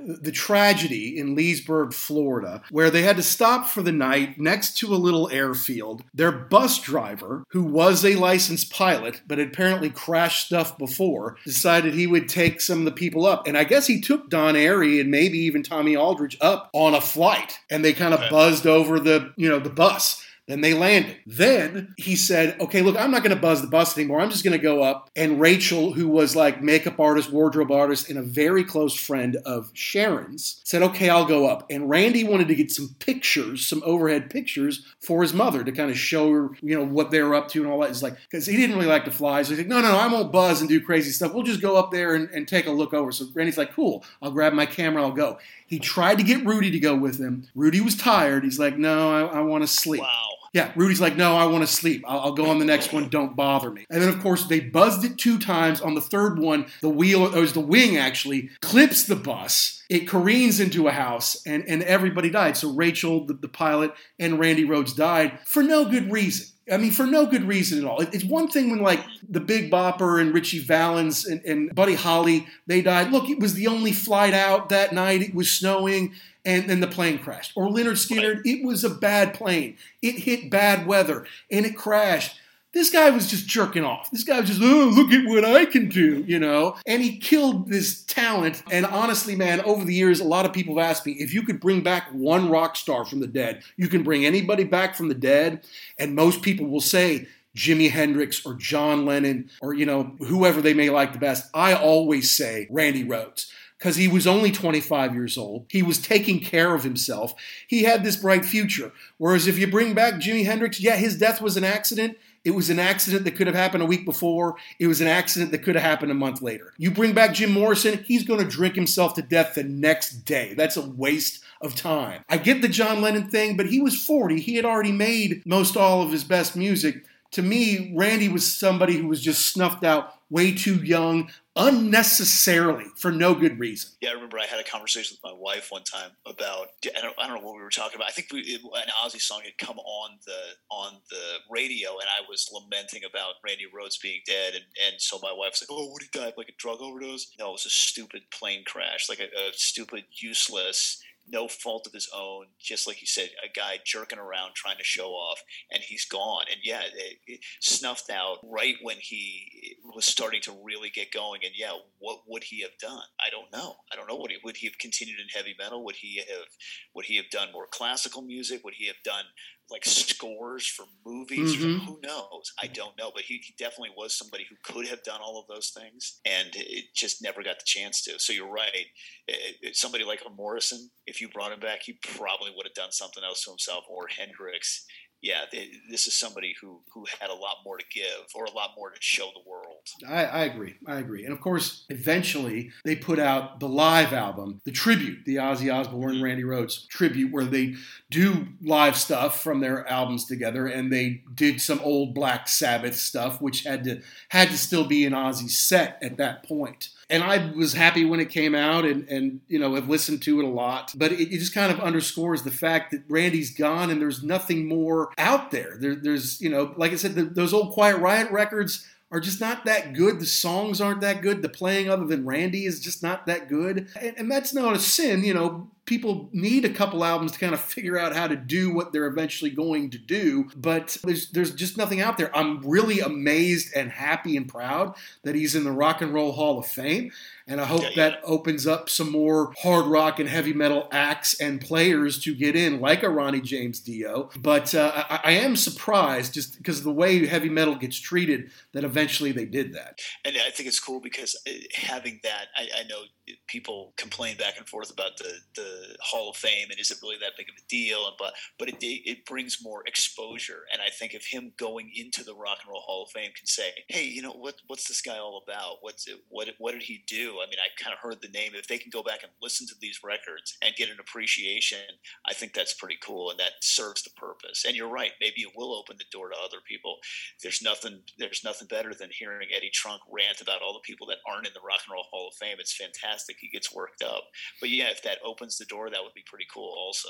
the 0.00 0.32
tragedy 0.32 1.18
in 1.18 1.34
Leesburg, 1.34 1.92
Florida, 1.92 2.62
where 2.70 2.90
they 2.90 3.02
had 3.02 3.16
to 3.16 3.22
stop 3.22 3.66
for 3.66 3.82
the 3.82 3.92
night 3.92 4.38
next 4.38 4.76
to 4.78 4.94
a 4.94 4.96
little 4.96 5.28
airfield. 5.30 6.04
Their 6.12 6.32
bus 6.32 6.78
driver, 6.80 7.44
who 7.48 7.62
was 7.62 8.04
a 8.04 8.16
licensed 8.16 8.72
pilot 8.72 9.22
but 9.26 9.38
had 9.38 9.48
apparently 9.48 9.90
crashed 9.90 10.46
stuff 10.46 10.76
before, 10.78 11.36
decided 11.44 11.94
he 11.94 12.06
would 12.06 12.28
take 12.28 12.60
some 12.60 12.80
of 12.80 12.84
the 12.84 12.92
people 12.92 13.26
up, 13.26 13.46
and 13.46 13.56
I 13.56 13.64
guess 13.64 13.86
he 13.86 14.00
took 14.00 14.30
Don 14.30 14.54
Airey 14.54 15.00
and 15.00 15.10
maybe 15.10 15.38
even 15.38 15.62
Tommy 15.62 15.96
Aldridge 15.96 16.36
up 16.40 16.70
on 16.72 16.94
a 16.94 17.00
flight, 17.00 17.58
and 17.70 17.84
they 17.84 17.92
kind 17.92 18.14
of 18.14 18.20
okay. 18.20 18.30
buzzed 18.30 18.66
over 18.66 18.98
the 18.98 19.32
you 19.36 19.48
know, 19.48 19.58
the 19.58 19.70
bus. 19.70 20.23
Then 20.46 20.60
they 20.60 20.74
landed. 20.74 21.16
Then 21.26 21.94
he 21.96 22.16
said, 22.16 22.60
okay, 22.60 22.82
look, 22.82 22.96
I'm 22.98 23.10
not 23.10 23.22
going 23.22 23.34
to 23.34 23.40
buzz 23.40 23.62
the 23.62 23.66
bus 23.66 23.96
anymore. 23.96 24.20
I'm 24.20 24.30
just 24.30 24.44
going 24.44 24.52
to 24.52 24.62
go 24.62 24.82
up. 24.82 25.08
And 25.16 25.40
Rachel, 25.40 25.92
who 25.92 26.06
was 26.06 26.36
like 26.36 26.62
makeup 26.62 27.00
artist, 27.00 27.32
wardrobe 27.32 27.72
artist, 27.72 28.10
and 28.10 28.18
a 28.18 28.22
very 28.22 28.62
close 28.62 28.94
friend 28.94 29.36
of 29.46 29.70
Sharon's, 29.72 30.60
said, 30.62 30.82
okay, 30.82 31.08
I'll 31.08 31.24
go 31.24 31.46
up. 31.46 31.64
And 31.70 31.88
Randy 31.88 32.24
wanted 32.24 32.48
to 32.48 32.54
get 32.54 32.70
some 32.70 32.94
pictures, 32.98 33.66
some 33.66 33.82
overhead 33.86 34.28
pictures 34.28 34.84
for 35.00 35.22
his 35.22 35.32
mother 35.32 35.64
to 35.64 35.72
kind 35.72 35.90
of 35.90 35.96
show 35.96 36.30
her, 36.30 36.50
you 36.60 36.76
know, 36.76 36.84
what 36.84 37.10
they 37.10 37.22
were 37.22 37.34
up 37.34 37.48
to 37.48 37.62
and 37.62 37.72
all 37.72 37.80
that. 37.80 37.90
It's 37.90 38.02
like, 38.02 38.16
because 38.30 38.44
he 38.44 38.56
didn't 38.56 38.76
really 38.76 38.88
like 38.88 39.06
to 39.06 39.10
fly. 39.10 39.42
So 39.42 39.50
he's 39.50 39.58
like, 39.58 39.68
no, 39.68 39.80
no, 39.80 39.92
no, 39.92 39.98
I 39.98 40.12
won't 40.12 40.30
buzz 40.30 40.60
and 40.60 40.68
do 40.68 40.80
crazy 40.80 41.10
stuff. 41.10 41.32
We'll 41.32 41.42
just 41.42 41.62
go 41.62 41.76
up 41.76 41.90
there 41.90 42.14
and, 42.14 42.28
and 42.30 42.46
take 42.46 42.66
a 42.66 42.70
look 42.70 42.92
over. 42.92 43.12
So 43.12 43.26
Randy's 43.32 43.56
like, 43.56 43.72
cool, 43.72 44.04
I'll 44.20 44.30
grab 44.30 44.52
my 44.52 44.66
camera, 44.66 45.02
I'll 45.02 45.12
go. 45.12 45.38
He 45.66 45.78
tried 45.78 46.18
to 46.18 46.24
get 46.24 46.44
Rudy 46.44 46.70
to 46.70 46.78
go 46.78 46.94
with 46.94 47.18
him. 47.18 47.48
Rudy 47.54 47.80
was 47.80 47.96
tired. 47.96 48.44
He's 48.44 48.58
like, 48.58 48.76
no, 48.76 49.10
I, 49.10 49.38
I 49.38 49.40
want 49.40 49.62
to 49.64 49.68
sleep. 49.68 50.02
Wow. 50.02 50.32
Yeah, 50.54 50.70
Rudy's 50.76 51.00
like, 51.00 51.16
no, 51.16 51.36
I 51.36 51.46
want 51.46 51.66
to 51.66 51.66
sleep. 51.66 52.04
I'll, 52.06 52.20
I'll, 52.20 52.32
go 52.32 52.46
on 52.46 52.60
the 52.60 52.64
next 52.64 52.92
one. 52.92 53.08
Don't 53.08 53.34
bother 53.34 53.72
me. 53.72 53.84
And 53.90 54.00
then, 54.00 54.08
of 54.08 54.20
course, 54.20 54.46
they 54.46 54.60
buzzed 54.60 55.04
it 55.04 55.18
two 55.18 55.40
times. 55.40 55.80
On 55.80 55.94
the 55.94 56.00
third 56.00 56.38
one, 56.38 56.66
the 56.80 56.88
wheel, 56.88 57.26
or 57.36 57.40
was 57.40 57.54
the 57.54 57.60
wing 57.60 57.96
actually, 57.96 58.50
clips 58.60 59.02
the 59.02 59.16
bus. 59.16 59.82
It 59.90 60.08
careens 60.08 60.60
into 60.60 60.86
a 60.86 60.92
house, 60.92 61.42
and, 61.44 61.64
and 61.68 61.82
everybody 61.82 62.30
died. 62.30 62.56
So 62.56 62.72
Rachel, 62.72 63.26
the, 63.26 63.34
the 63.34 63.48
pilot, 63.48 63.92
and 64.20 64.38
Randy 64.38 64.64
Rhoads 64.64 64.94
died 64.94 65.40
for 65.44 65.64
no 65.64 65.86
good 65.86 66.12
reason. 66.12 66.53
I 66.72 66.78
mean, 66.78 66.92
for 66.92 67.06
no 67.06 67.26
good 67.26 67.44
reason 67.44 67.78
at 67.78 67.84
all. 67.84 68.00
It's 68.00 68.24
one 68.24 68.48
thing 68.48 68.70
when, 68.70 68.80
like, 68.80 69.04
the 69.28 69.40
Big 69.40 69.70
Bopper 69.70 70.20
and 70.20 70.32
Ritchie 70.32 70.60
Valens 70.60 71.26
and, 71.26 71.42
and 71.44 71.74
Buddy 71.74 71.94
Holly, 71.94 72.46
they 72.66 72.80
died. 72.80 73.12
Look, 73.12 73.28
it 73.28 73.38
was 73.38 73.54
the 73.54 73.66
only 73.66 73.92
flight 73.92 74.32
out 74.32 74.70
that 74.70 74.92
night. 74.92 75.20
It 75.20 75.34
was 75.34 75.50
snowing 75.50 76.14
and 76.44 76.68
then 76.68 76.80
the 76.80 76.86
plane 76.86 77.18
crashed. 77.18 77.52
Or 77.54 77.68
Lynyrd 77.68 77.96
Skynyrd, 77.96 78.42
it 78.44 78.64
was 78.64 78.84
a 78.84 78.90
bad 78.90 79.34
plane. 79.34 79.76
It 80.02 80.20
hit 80.20 80.50
bad 80.50 80.86
weather 80.86 81.26
and 81.50 81.64
it 81.64 81.76
crashed. 81.76 82.38
This 82.74 82.90
guy 82.90 83.08
was 83.10 83.30
just 83.30 83.46
jerking 83.46 83.84
off. 83.84 84.10
This 84.10 84.24
guy 84.24 84.40
was 84.40 84.50
just, 84.50 84.60
oh, 84.62 84.92
look 84.94 85.12
at 85.12 85.26
what 85.26 85.44
I 85.44 85.64
can 85.64 85.88
do, 85.88 86.24
you 86.26 86.40
know? 86.40 86.76
And 86.86 87.02
he 87.02 87.18
killed 87.18 87.68
this 87.68 88.02
talent. 88.02 88.62
And 88.70 88.84
honestly, 88.84 89.36
man, 89.36 89.60
over 89.60 89.84
the 89.84 89.94
years, 89.94 90.20
a 90.20 90.24
lot 90.24 90.44
of 90.44 90.52
people 90.52 90.78
have 90.78 90.90
asked 90.90 91.06
me 91.06 91.12
if 91.12 91.32
you 91.32 91.42
could 91.42 91.60
bring 91.60 91.82
back 91.82 92.08
one 92.12 92.50
rock 92.50 92.74
star 92.74 93.04
from 93.04 93.20
the 93.20 93.28
dead, 93.28 93.62
you 93.76 93.88
can 93.88 94.02
bring 94.02 94.26
anybody 94.26 94.64
back 94.64 94.96
from 94.96 95.08
the 95.08 95.14
dead. 95.14 95.64
And 95.98 96.14
most 96.16 96.42
people 96.42 96.66
will 96.66 96.80
say, 96.80 97.28
Jimi 97.56 97.88
Hendrix 97.88 98.44
or 98.44 98.54
John 98.54 99.06
Lennon 99.06 99.48
or, 99.62 99.74
you 99.74 99.86
know, 99.86 100.16
whoever 100.18 100.60
they 100.60 100.74
may 100.74 100.90
like 100.90 101.12
the 101.12 101.20
best. 101.20 101.48
I 101.54 101.74
always 101.74 102.30
say 102.30 102.66
Randy 102.68 103.04
Rhoads 103.04 103.46
because 103.78 103.96
he 103.96 104.08
was 104.08 104.26
only 104.26 104.50
25 104.50 105.14
years 105.14 105.38
old. 105.38 105.66
He 105.68 105.82
was 105.82 105.98
taking 105.98 106.40
care 106.40 106.74
of 106.74 106.82
himself. 106.82 107.34
He 107.68 107.84
had 107.84 108.02
this 108.02 108.16
bright 108.16 108.44
future. 108.44 108.92
Whereas 109.18 109.46
if 109.46 109.58
you 109.58 109.66
bring 109.66 109.94
back 109.94 110.14
Jimi 110.14 110.44
Hendrix, 110.44 110.80
yeah, 110.80 110.96
his 110.96 111.16
death 111.16 111.40
was 111.40 111.56
an 111.56 111.64
accident. 111.64 112.16
It 112.44 112.54
was 112.54 112.68
an 112.68 112.78
accident 112.78 113.24
that 113.24 113.36
could 113.36 113.46
have 113.46 113.56
happened 113.56 113.82
a 113.82 113.86
week 113.86 114.04
before. 114.04 114.56
It 114.78 114.86
was 114.86 115.00
an 115.00 115.06
accident 115.06 115.50
that 115.52 115.62
could 115.62 115.76
have 115.76 115.84
happened 115.84 116.12
a 116.12 116.14
month 116.14 116.42
later. 116.42 116.74
You 116.76 116.90
bring 116.90 117.14
back 117.14 117.32
Jim 117.32 117.52
Morrison, 117.52 118.04
he's 118.04 118.24
going 118.24 118.40
to 118.40 118.46
drink 118.46 118.74
himself 118.74 119.14
to 119.14 119.22
death 119.22 119.54
the 119.54 119.64
next 119.64 120.24
day. 120.24 120.54
That's 120.54 120.76
a 120.76 120.86
waste 120.86 121.42
of 121.62 121.74
time. 121.74 122.22
I 122.28 122.36
get 122.36 122.60
the 122.60 122.68
John 122.68 123.00
Lennon 123.00 123.28
thing, 123.28 123.56
but 123.56 123.66
he 123.66 123.80
was 123.80 124.04
40. 124.04 124.40
He 124.40 124.56
had 124.56 124.66
already 124.66 124.92
made 124.92 125.42
most 125.46 125.76
all 125.76 126.02
of 126.02 126.12
his 126.12 126.24
best 126.24 126.54
music. 126.54 127.06
To 127.32 127.42
me, 127.42 127.92
Randy 127.96 128.28
was 128.28 128.52
somebody 128.52 128.98
who 128.98 129.08
was 129.08 129.22
just 129.22 129.46
snuffed 129.46 129.82
out 129.82 130.14
way 130.30 130.52
too 130.52 130.76
young, 130.76 131.30
unnecessarily 131.56 132.86
for 132.96 133.12
no 133.12 133.34
good 133.34 133.58
reason. 133.60 133.92
Yeah, 134.00 134.10
I 134.10 134.12
remember 134.14 134.38
I 134.38 134.46
had 134.46 134.58
a 134.58 134.64
conversation 134.64 135.16
with 135.16 135.30
my 135.30 135.38
wife 135.38 135.68
one 135.70 135.84
time 135.84 136.10
about 136.26 136.68
I 136.84 137.00
don't, 137.00 137.14
I 137.18 137.28
don't 137.28 137.40
know 137.40 137.46
what 137.46 137.56
we 137.56 137.62
were 137.62 137.70
talking 137.70 137.96
about. 137.96 138.08
I 138.08 138.12
think 138.12 138.32
we, 138.32 138.40
it, 138.40 138.60
an 138.62 138.92
Ozzy 139.04 139.20
song 139.20 139.42
had 139.44 139.56
come 139.58 139.78
on 139.78 140.18
the 140.26 140.74
on 140.74 140.94
the 141.10 141.38
radio, 141.50 141.90
and 141.92 142.08
I 142.08 142.28
was 142.28 142.50
lamenting 142.52 143.02
about 143.08 143.34
Randy 143.44 143.64
Rhoads 143.64 144.00
being 144.02 144.20
dead, 144.26 144.54
and, 144.54 144.64
and 144.86 145.00
so 145.00 145.18
my 145.22 145.32
wife's 145.32 145.62
like, 145.62 145.68
"Oh, 145.70 145.90
what 145.90 146.02
he 146.02 146.08
die 146.12 146.32
like 146.36 146.48
a 146.48 146.58
drug 146.58 146.80
overdose?" 146.80 147.32
No, 147.38 147.50
it 147.50 147.52
was 147.52 147.66
a 147.66 147.70
stupid 147.70 148.22
plane 148.32 148.64
crash, 148.66 149.08
like 149.08 149.20
a, 149.20 149.24
a 149.24 149.52
stupid, 149.52 150.04
useless 150.20 151.00
no 151.28 151.48
fault 151.48 151.86
of 151.86 151.92
his 151.92 152.08
own, 152.14 152.46
just 152.60 152.86
like 152.86 153.00
you 153.00 153.06
said, 153.06 153.30
a 153.44 153.48
guy 153.48 153.78
jerking 153.84 154.18
around 154.18 154.54
trying 154.54 154.76
to 154.78 154.84
show 154.84 155.10
off, 155.10 155.42
and 155.70 155.82
he's 155.82 156.04
gone. 156.04 156.44
And 156.50 156.60
yeah, 156.62 156.82
it, 156.82 157.18
it 157.26 157.40
snuffed 157.60 158.10
out 158.10 158.38
right 158.42 158.76
when 158.82 158.96
he 159.00 159.76
was 159.94 160.04
starting 160.04 160.40
to 160.42 160.56
really 160.62 160.90
get 160.90 161.12
going. 161.12 161.40
And 161.44 161.52
yeah, 161.56 161.72
what 161.98 162.20
would 162.26 162.44
he 162.44 162.62
have 162.62 162.76
done? 162.80 163.04
I 163.20 163.30
don't 163.30 163.52
know. 163.52 163.76
I 163.92 163.96
don't 163.96 164.08
know 164.08 164.16
what 164.16 164.30
he 164.30 164.38
would 164.44 164.56
he 164.56 164.66
have 164.66 164.78
continued 164.78 165.20
in 165.20 165.26
heavy 165.34 165.54
metal? 165.58 165.84
Would 165.84 165.96
he 165.96 166.18
have 166.18 166.48
would 166.94 167.06
he 167.06 167.16
have 167.16 167.30
done 167.30 167.52
more 167.52 167.66
classical 167.70 168.22
music? 168.22 168.64
Would 168.64 168.74
he 168.74 168.86
have 168.86 169.02
done 169.04 169.24
like 169.70 169.84
scores 169.84 170.66
for 170.66 170.84
movies. 171.06 171.56
Mm-hmm. 171.56 171.84
who 171.86 171.98
knows? 172.02 172.52
I 172.62 172.66
don't 172.66 172.96
know, 172.98 173.10
but 173.14 173.24
he, 173.24 173.40
he, 173.42 173.54
definitely 173.58 173.94
was 173.96 174.16
somebody 174.16 174.46
who 174.48 174.56
could 174.62 174.86
have 174.88 175.02
done 175.02 175.20
all 175.22 175.38
of 175.38 175.46
those 175.54 175.70
things, 175.70 176.20
and 176.26 176.48
it 176.54 176.84
just 176.94 177.22
never 177.22 177.42
got 177.42 177.58
the 177.58 177.64
chance 177.64 178.02
to. 178.02 178.18
So 178.18 178.32
you're 178.32 178.50
right. 178.50 178.86
It, 179.26 179.56
it, 179.62 179.76
somebody 179.76 180.04
like 180.04 180.22
a 180.26 180.30
Morrison, 180.30 180.90
if 181.06 181.20
you 181.20 181.28
brought 181.28 181.52
him 181.52 181.60
back, 181.60 181.80
he 181.82 181.98
probably 182.16 182.50
would 182.54 182.66
have 182.66 182.74
done 182.74 182.92
something 182.92 183.24
else 183.24 183.44
to 183.44 183.50
himself, 183.50 183.84
or 183.88 184.06
Hendrix 184.08 184.84
yeah, 185.24 185.46
they, 185.50 185.70
this 185.90 186.06
is 186.06 186.12
somebody 186.12 186.54
who 186.60 186.80
who 186.92 187.06
had 187.18 187.30
a 187.30 187.34
lot 187.34 187.56
more 187.64 187.78
to 187.78 187.84
give 187.90 188.26
or 188.34 188.44
a 188.44 188.50
lot 188.50 188.72
more 188.76 188.90
to 188.90 188.96
show 189.00 189.30
the 189.32 189.50
world. 189.50 189.88
I, 190.06 190.24
I, 190.24 190.44
agree. 190.44 190.74
I 190.86 190.98
agree. 190.98 191.24
And 191.24 191.32
of 191.32 191.40
course, 191.40 191.86
eventually 191.88 192.70
they 192.84 192.94
put 192.94 193.18
out 193.18 193.58
the 193.58 193.68
live 193.68 194.12
album, 194.12 194.60
the 194.64 194.70
tribute, 194.70 195.24
the 195.24 195.36
Ozzy 195.36 195.72
Osbourne, 195.72 196.16
mm-hmm. 196.16 196.24
Randy 196.24 196.42
Rhoads 196.42 196.86
tribute, 196.88 197.32
where 197.32 197.46
they 197.46 197.74
do 198.10 198.48
live 198.60 198.98
stuff 198.98 199.42
from 199.42 199.60
their 199.60 199.88
albums 199.88 200.26
together, 200.26 200.66
and 200.66 200.92
they 200.92 201.22
did 201.34 201.58
some 201.58 201.80
old 201.80 202.14
Black 202.14 202.46
Sabbath 202.46 202.96
stuff, 202.96 203.40
which 203.40 203.64
had 203.64 203.84
to 203.84 204.02
had 204.28 204.50
to 204.50 204.58
still 204.58 204.86
be 204.86 205.06
an 205.06 205.14
Ozzy 205.14 205.48
set 205.50 205.98
at 206.02 206.18
that 206.18 206.44
point 206.46 206.90
and 207.10 207.22
I 207.22 207.52
was 207.52 207.72
happy 207.72 208.04
when 208.04 208.20
it 208.20 208.30
came 208.30 208.54
out, 208.54 208.84
and 208.84 209.08
and 209.08 209.40
you 209.48 209.58
know 209.58 209.74
have 209.74 209.88
listened 209.88 210.22
to 210.22 210.40
it 210.40 210.44
a 210.44 210.48
lot. 210.48 210.92
But 210.96 211.12
it, 211.12 211.20
it, 211.20 211.38
just 211.38 211.54
kind 211.54 211.72
of 211.72 211.80
underscores 211.80 212.42
the 212.42 212.50
fact 212.50 212.90
that 212.92 213.02
Randy's 213.08 213.54
gone, 213.54 213.90
and 213.90 214.00
there's 214.00 214.22
nothing 214.22 214.68
more 214.68 215.12
out 215.18 215.50
there. 215.50 215.76
there 215.78 215.94
there's 215.94 216.40
you 216.40 216.48
know, 216.48 216.74
like 216.76 216.92
I 216.92 216.96
said, 216.96 217.14
the, 217.14 217.24
those 217.24 217.52
old 217.52 217.72
Quiet 217.72 217.98
Riot 217.98 218.30
records 218.30 218.86
are 219.10 219.20
just 219.20 219.40
not 219.40 219.64
that 219.64 219.94
good. 219.94 220.18
The 220.18 220.26
songs 220.26 220.80
aren't 220.80 221.02
that 221.02 221.22
good. 221.22 221.40
The 221.40 221.48
playing, 221.48 221.88
other 221.88 222.04
than 222.04 222.26
Randy, 222.26 222.66
is 222.66 222.80
just 222.80 223.02
not 223.02 223.26
that 223.26 223.48
good. 223.48 223.88
And, 224.00 224.18
and, 224.18 224.30
that's 224.30 224.52
not 224.52 224.74
a 224.74 224.78
sin, 224.78 225.22
you 225.22 225.32
know. 225.32 225.70
People 225.86 226.28
need 226.32 226.64
a 226.64 226.70
couple 226.70 227.04
albums 227.04 227.32
to 227.32 227.38
kind 227.38 227.54
of 227.54 227.60
figure 227.60 227.98
out 227.98 228.14
how 228.14 228.26
to 228.26 228.36
do 228.36 228.72
what 228.72 228.92
they're 228.92 229.06
eventually 229.06 229.50
going 229.50 229.90
to 229.90 229.98
do. 229.98 230.48
But 230.56 230.96
there's 231.04 231.30
there's 231.30 231.54
just 231.54 231.76
nothing 231.76 232.00
out 232.00 232.18
there. 232.18 232.34
I'm 232.36 232.60
really 232.62 233.00
amazed 233.00 233.74
and 233.74 233.90
happy 233.90 234.36
and 234.36 234.48
proud 234.48 234.96
that 235.22 235.34
he's 235.34 235.54
in 235.54 235.64
the 235.64 235.72
Rock 235.72 236.00
and 236.00 236.12
Roll 236.12 236.32
Hall 236.32 236.58
of 236.58 236.66
Fame. 236.66 237.12
And 237.46 237.60
I 237.60 237.64
hope 237.66 237.82
yeah, 237.82 237.88
yeah. 237.90 238.08
that 238.10 238.20
opens 238.24 238.66
up 238.66 238.88
some 238.88 239.10
more 239.10 239.52
hard 239.58 239.86
rock 239.86 240.18
and 240.18 240.28
heavy 240.28 240.54
metal 240.54 240.88
acts 240.90 241.38
and 241.38 241.60
players 241.60 242.18
to 242.20 242.34
get 242.34 242.56
in, 242.56 242.80
like 242.80 243.02
a 243.02 243.10
Ronnie 243.10 243.42
James 243.42 243.80
Dio. 243.80 244.30
But 244.38 244.74
uh, 244.74 245.04
I, 245.10 245.20
I, 245.24 245.32
am 245.32 245.54
surprised 245.56 246.32
just 246.32 246.56
because 246.56 246.78
of 246.78 246.84
the 246.84 246.92
way 246.92 247.26
heavy 247.26 247.50
metal 247.50 247.74
gets 247.74 248.00
treated 248.00 248.50
that 248.72 248.82
eventually 248.82 249.30
they 249.30 249.44
did 249.44 249.74
that. 249.74 250.00
And 250.24 250.36
I 250.36 250.50
think 250.50 250.68
it's 250.68 250.80
cool 250.80 251.00
because 251.00 251.36
uh, 251.46 251.52
having 251.74 252.20
that, 252.22 252.46
I, 252.56 252.68
I 252.80 252.82
know 252.84 253.02
people 253.46 253.92
complain 253.96 254.36
back 254.36 254.56
and 254.58 254.68
forth 254.68 254.90
about 254.90 255.16
the, 255.18 255.32
the 255.54 255.96
Hall 256.00 256.30
of 256.30 256.36
Fame 256.36 256.68
and 256.70 256.78
is 256.78 256.90
it 256.90 256.98
really 257.02 257.16
that 257.20 257.32
big 257.36 257.48
of 257.48 257.54
a 257.58 257.68
deal? 257.68 258.06
And, 258.06 258.14
but 258.18 258.34
but 258.58 258.68
it, 258.68 258.76
it 258.80 259.26
brings 259.26 259.58
more 259.62 259.82
exposure. 259.86 260.62
And 260.72 260.80
I 260.80 260.88
think 260.90 261.14
if 261.14 261.26
him 261.26 261.52
going 261.58 261.90
into 261.94 262.24
the 262.24 262.34
Rock 262.34 262.58
and 262.62 262.70
Roll 262.70 262.80
Hall 262.80 263.04
of 263.04 263.10
Fame 263.10 263.30
can 263.36 263.46
say, 263.46 263.70
hey, 263.88 264.04
you 264.04 264.22
know, 264.22 264.32
what 264.32 264.56
what's 264.66 264.88
this 264.88 265.02
guy 265.02 265.18
all 265.18 265.42
about? 265.46 265.78
What's 265.82 266.08
it, 266.08 266.16
what 266.28 266.48
what 266.58 266.72
did 266.72 266.82
he 266.82 267.04
do? 267.06 267.33
I 267.42 267.46
mean, 267.46 267.58
I 267.58 267.68
kind 267.82 267.94
of 267.94 268.00
heard 268.00 268.22
the 268.22 268.28
name. 268.28 268.52
If 268.54 268.68
they 268.68 268.78
can 268.78 268.90
go 268.90 269.02
back 269.02 269.22
and 269.22 269.32
listen 269.42 269.66
to 269.68 269.74
these 269.80 270.00
records 270.04 270.56
and 270.62 270.74
get 270.76 270.90
an 270.90 270.98
appreciation, 271.00 271.78
I 272.26 272.34
think 272.34 272.54
that's 272.54 272.74
pretty 272.74 272.98
cool, 273.02 273.30
and 273.30 273.38
that 273.38 273.52
serves 273.60 274.02
the 274.02 274.10
purpose. 274.10 274.64
And 274.66 274.76
you're 274.76 274.88
right. 274.88 275.12
Maybe 275.20 275.42
it 275.42 275.52
will 275.56 275.74
open 275.74 275.96
the 275.98 276.04
door 276.10 276.28
to 276.30 276.36
other 276.36 276.58
people. 276.66 276.98
There's 277.42 277.62
nothing. 277.62 278.00
There's 278.18 278.42
nothing 278.44 278.68
better 278.68 278.94
than 278.94 279.10
hearing 279.10 279.48
Eddie 279.54 279.70
Trunk 279.72 280.02
rant 280.10 280.40
about 280.40 280.62
all 280.62 280.72
the 280.72 280.80
people 280.80 281.06
that 281.08 281.18
aren't 281.28 281.46
in 281.46 281.52
the 281.54 281.60
Rock 281.60 281.80
and 281.86 281.92
Roll 281.92 282.04
Hall 282.10 282.28
of 282.28 282.34
Fame. 282.34 282.56
It's 282.58 282.74
fantastic. 282.74 283.36
He 283.40 283.48
gets 283.48 283.74
worked 283.74 284.02
up. 284.02 284.24
But 284.60 284.70
yeah, 284.70 284.90
if 284.90 285.02
that 285.02 285.18
opens 285.24 285.58
the 285.58 285.64
door, 285.64 285.90
that 285.90 286.02
would 286.02 286.14
be 286.14 286.24
pretty 286.26 286.46
cool. 286.52 286.74
Also, 286.76 287.08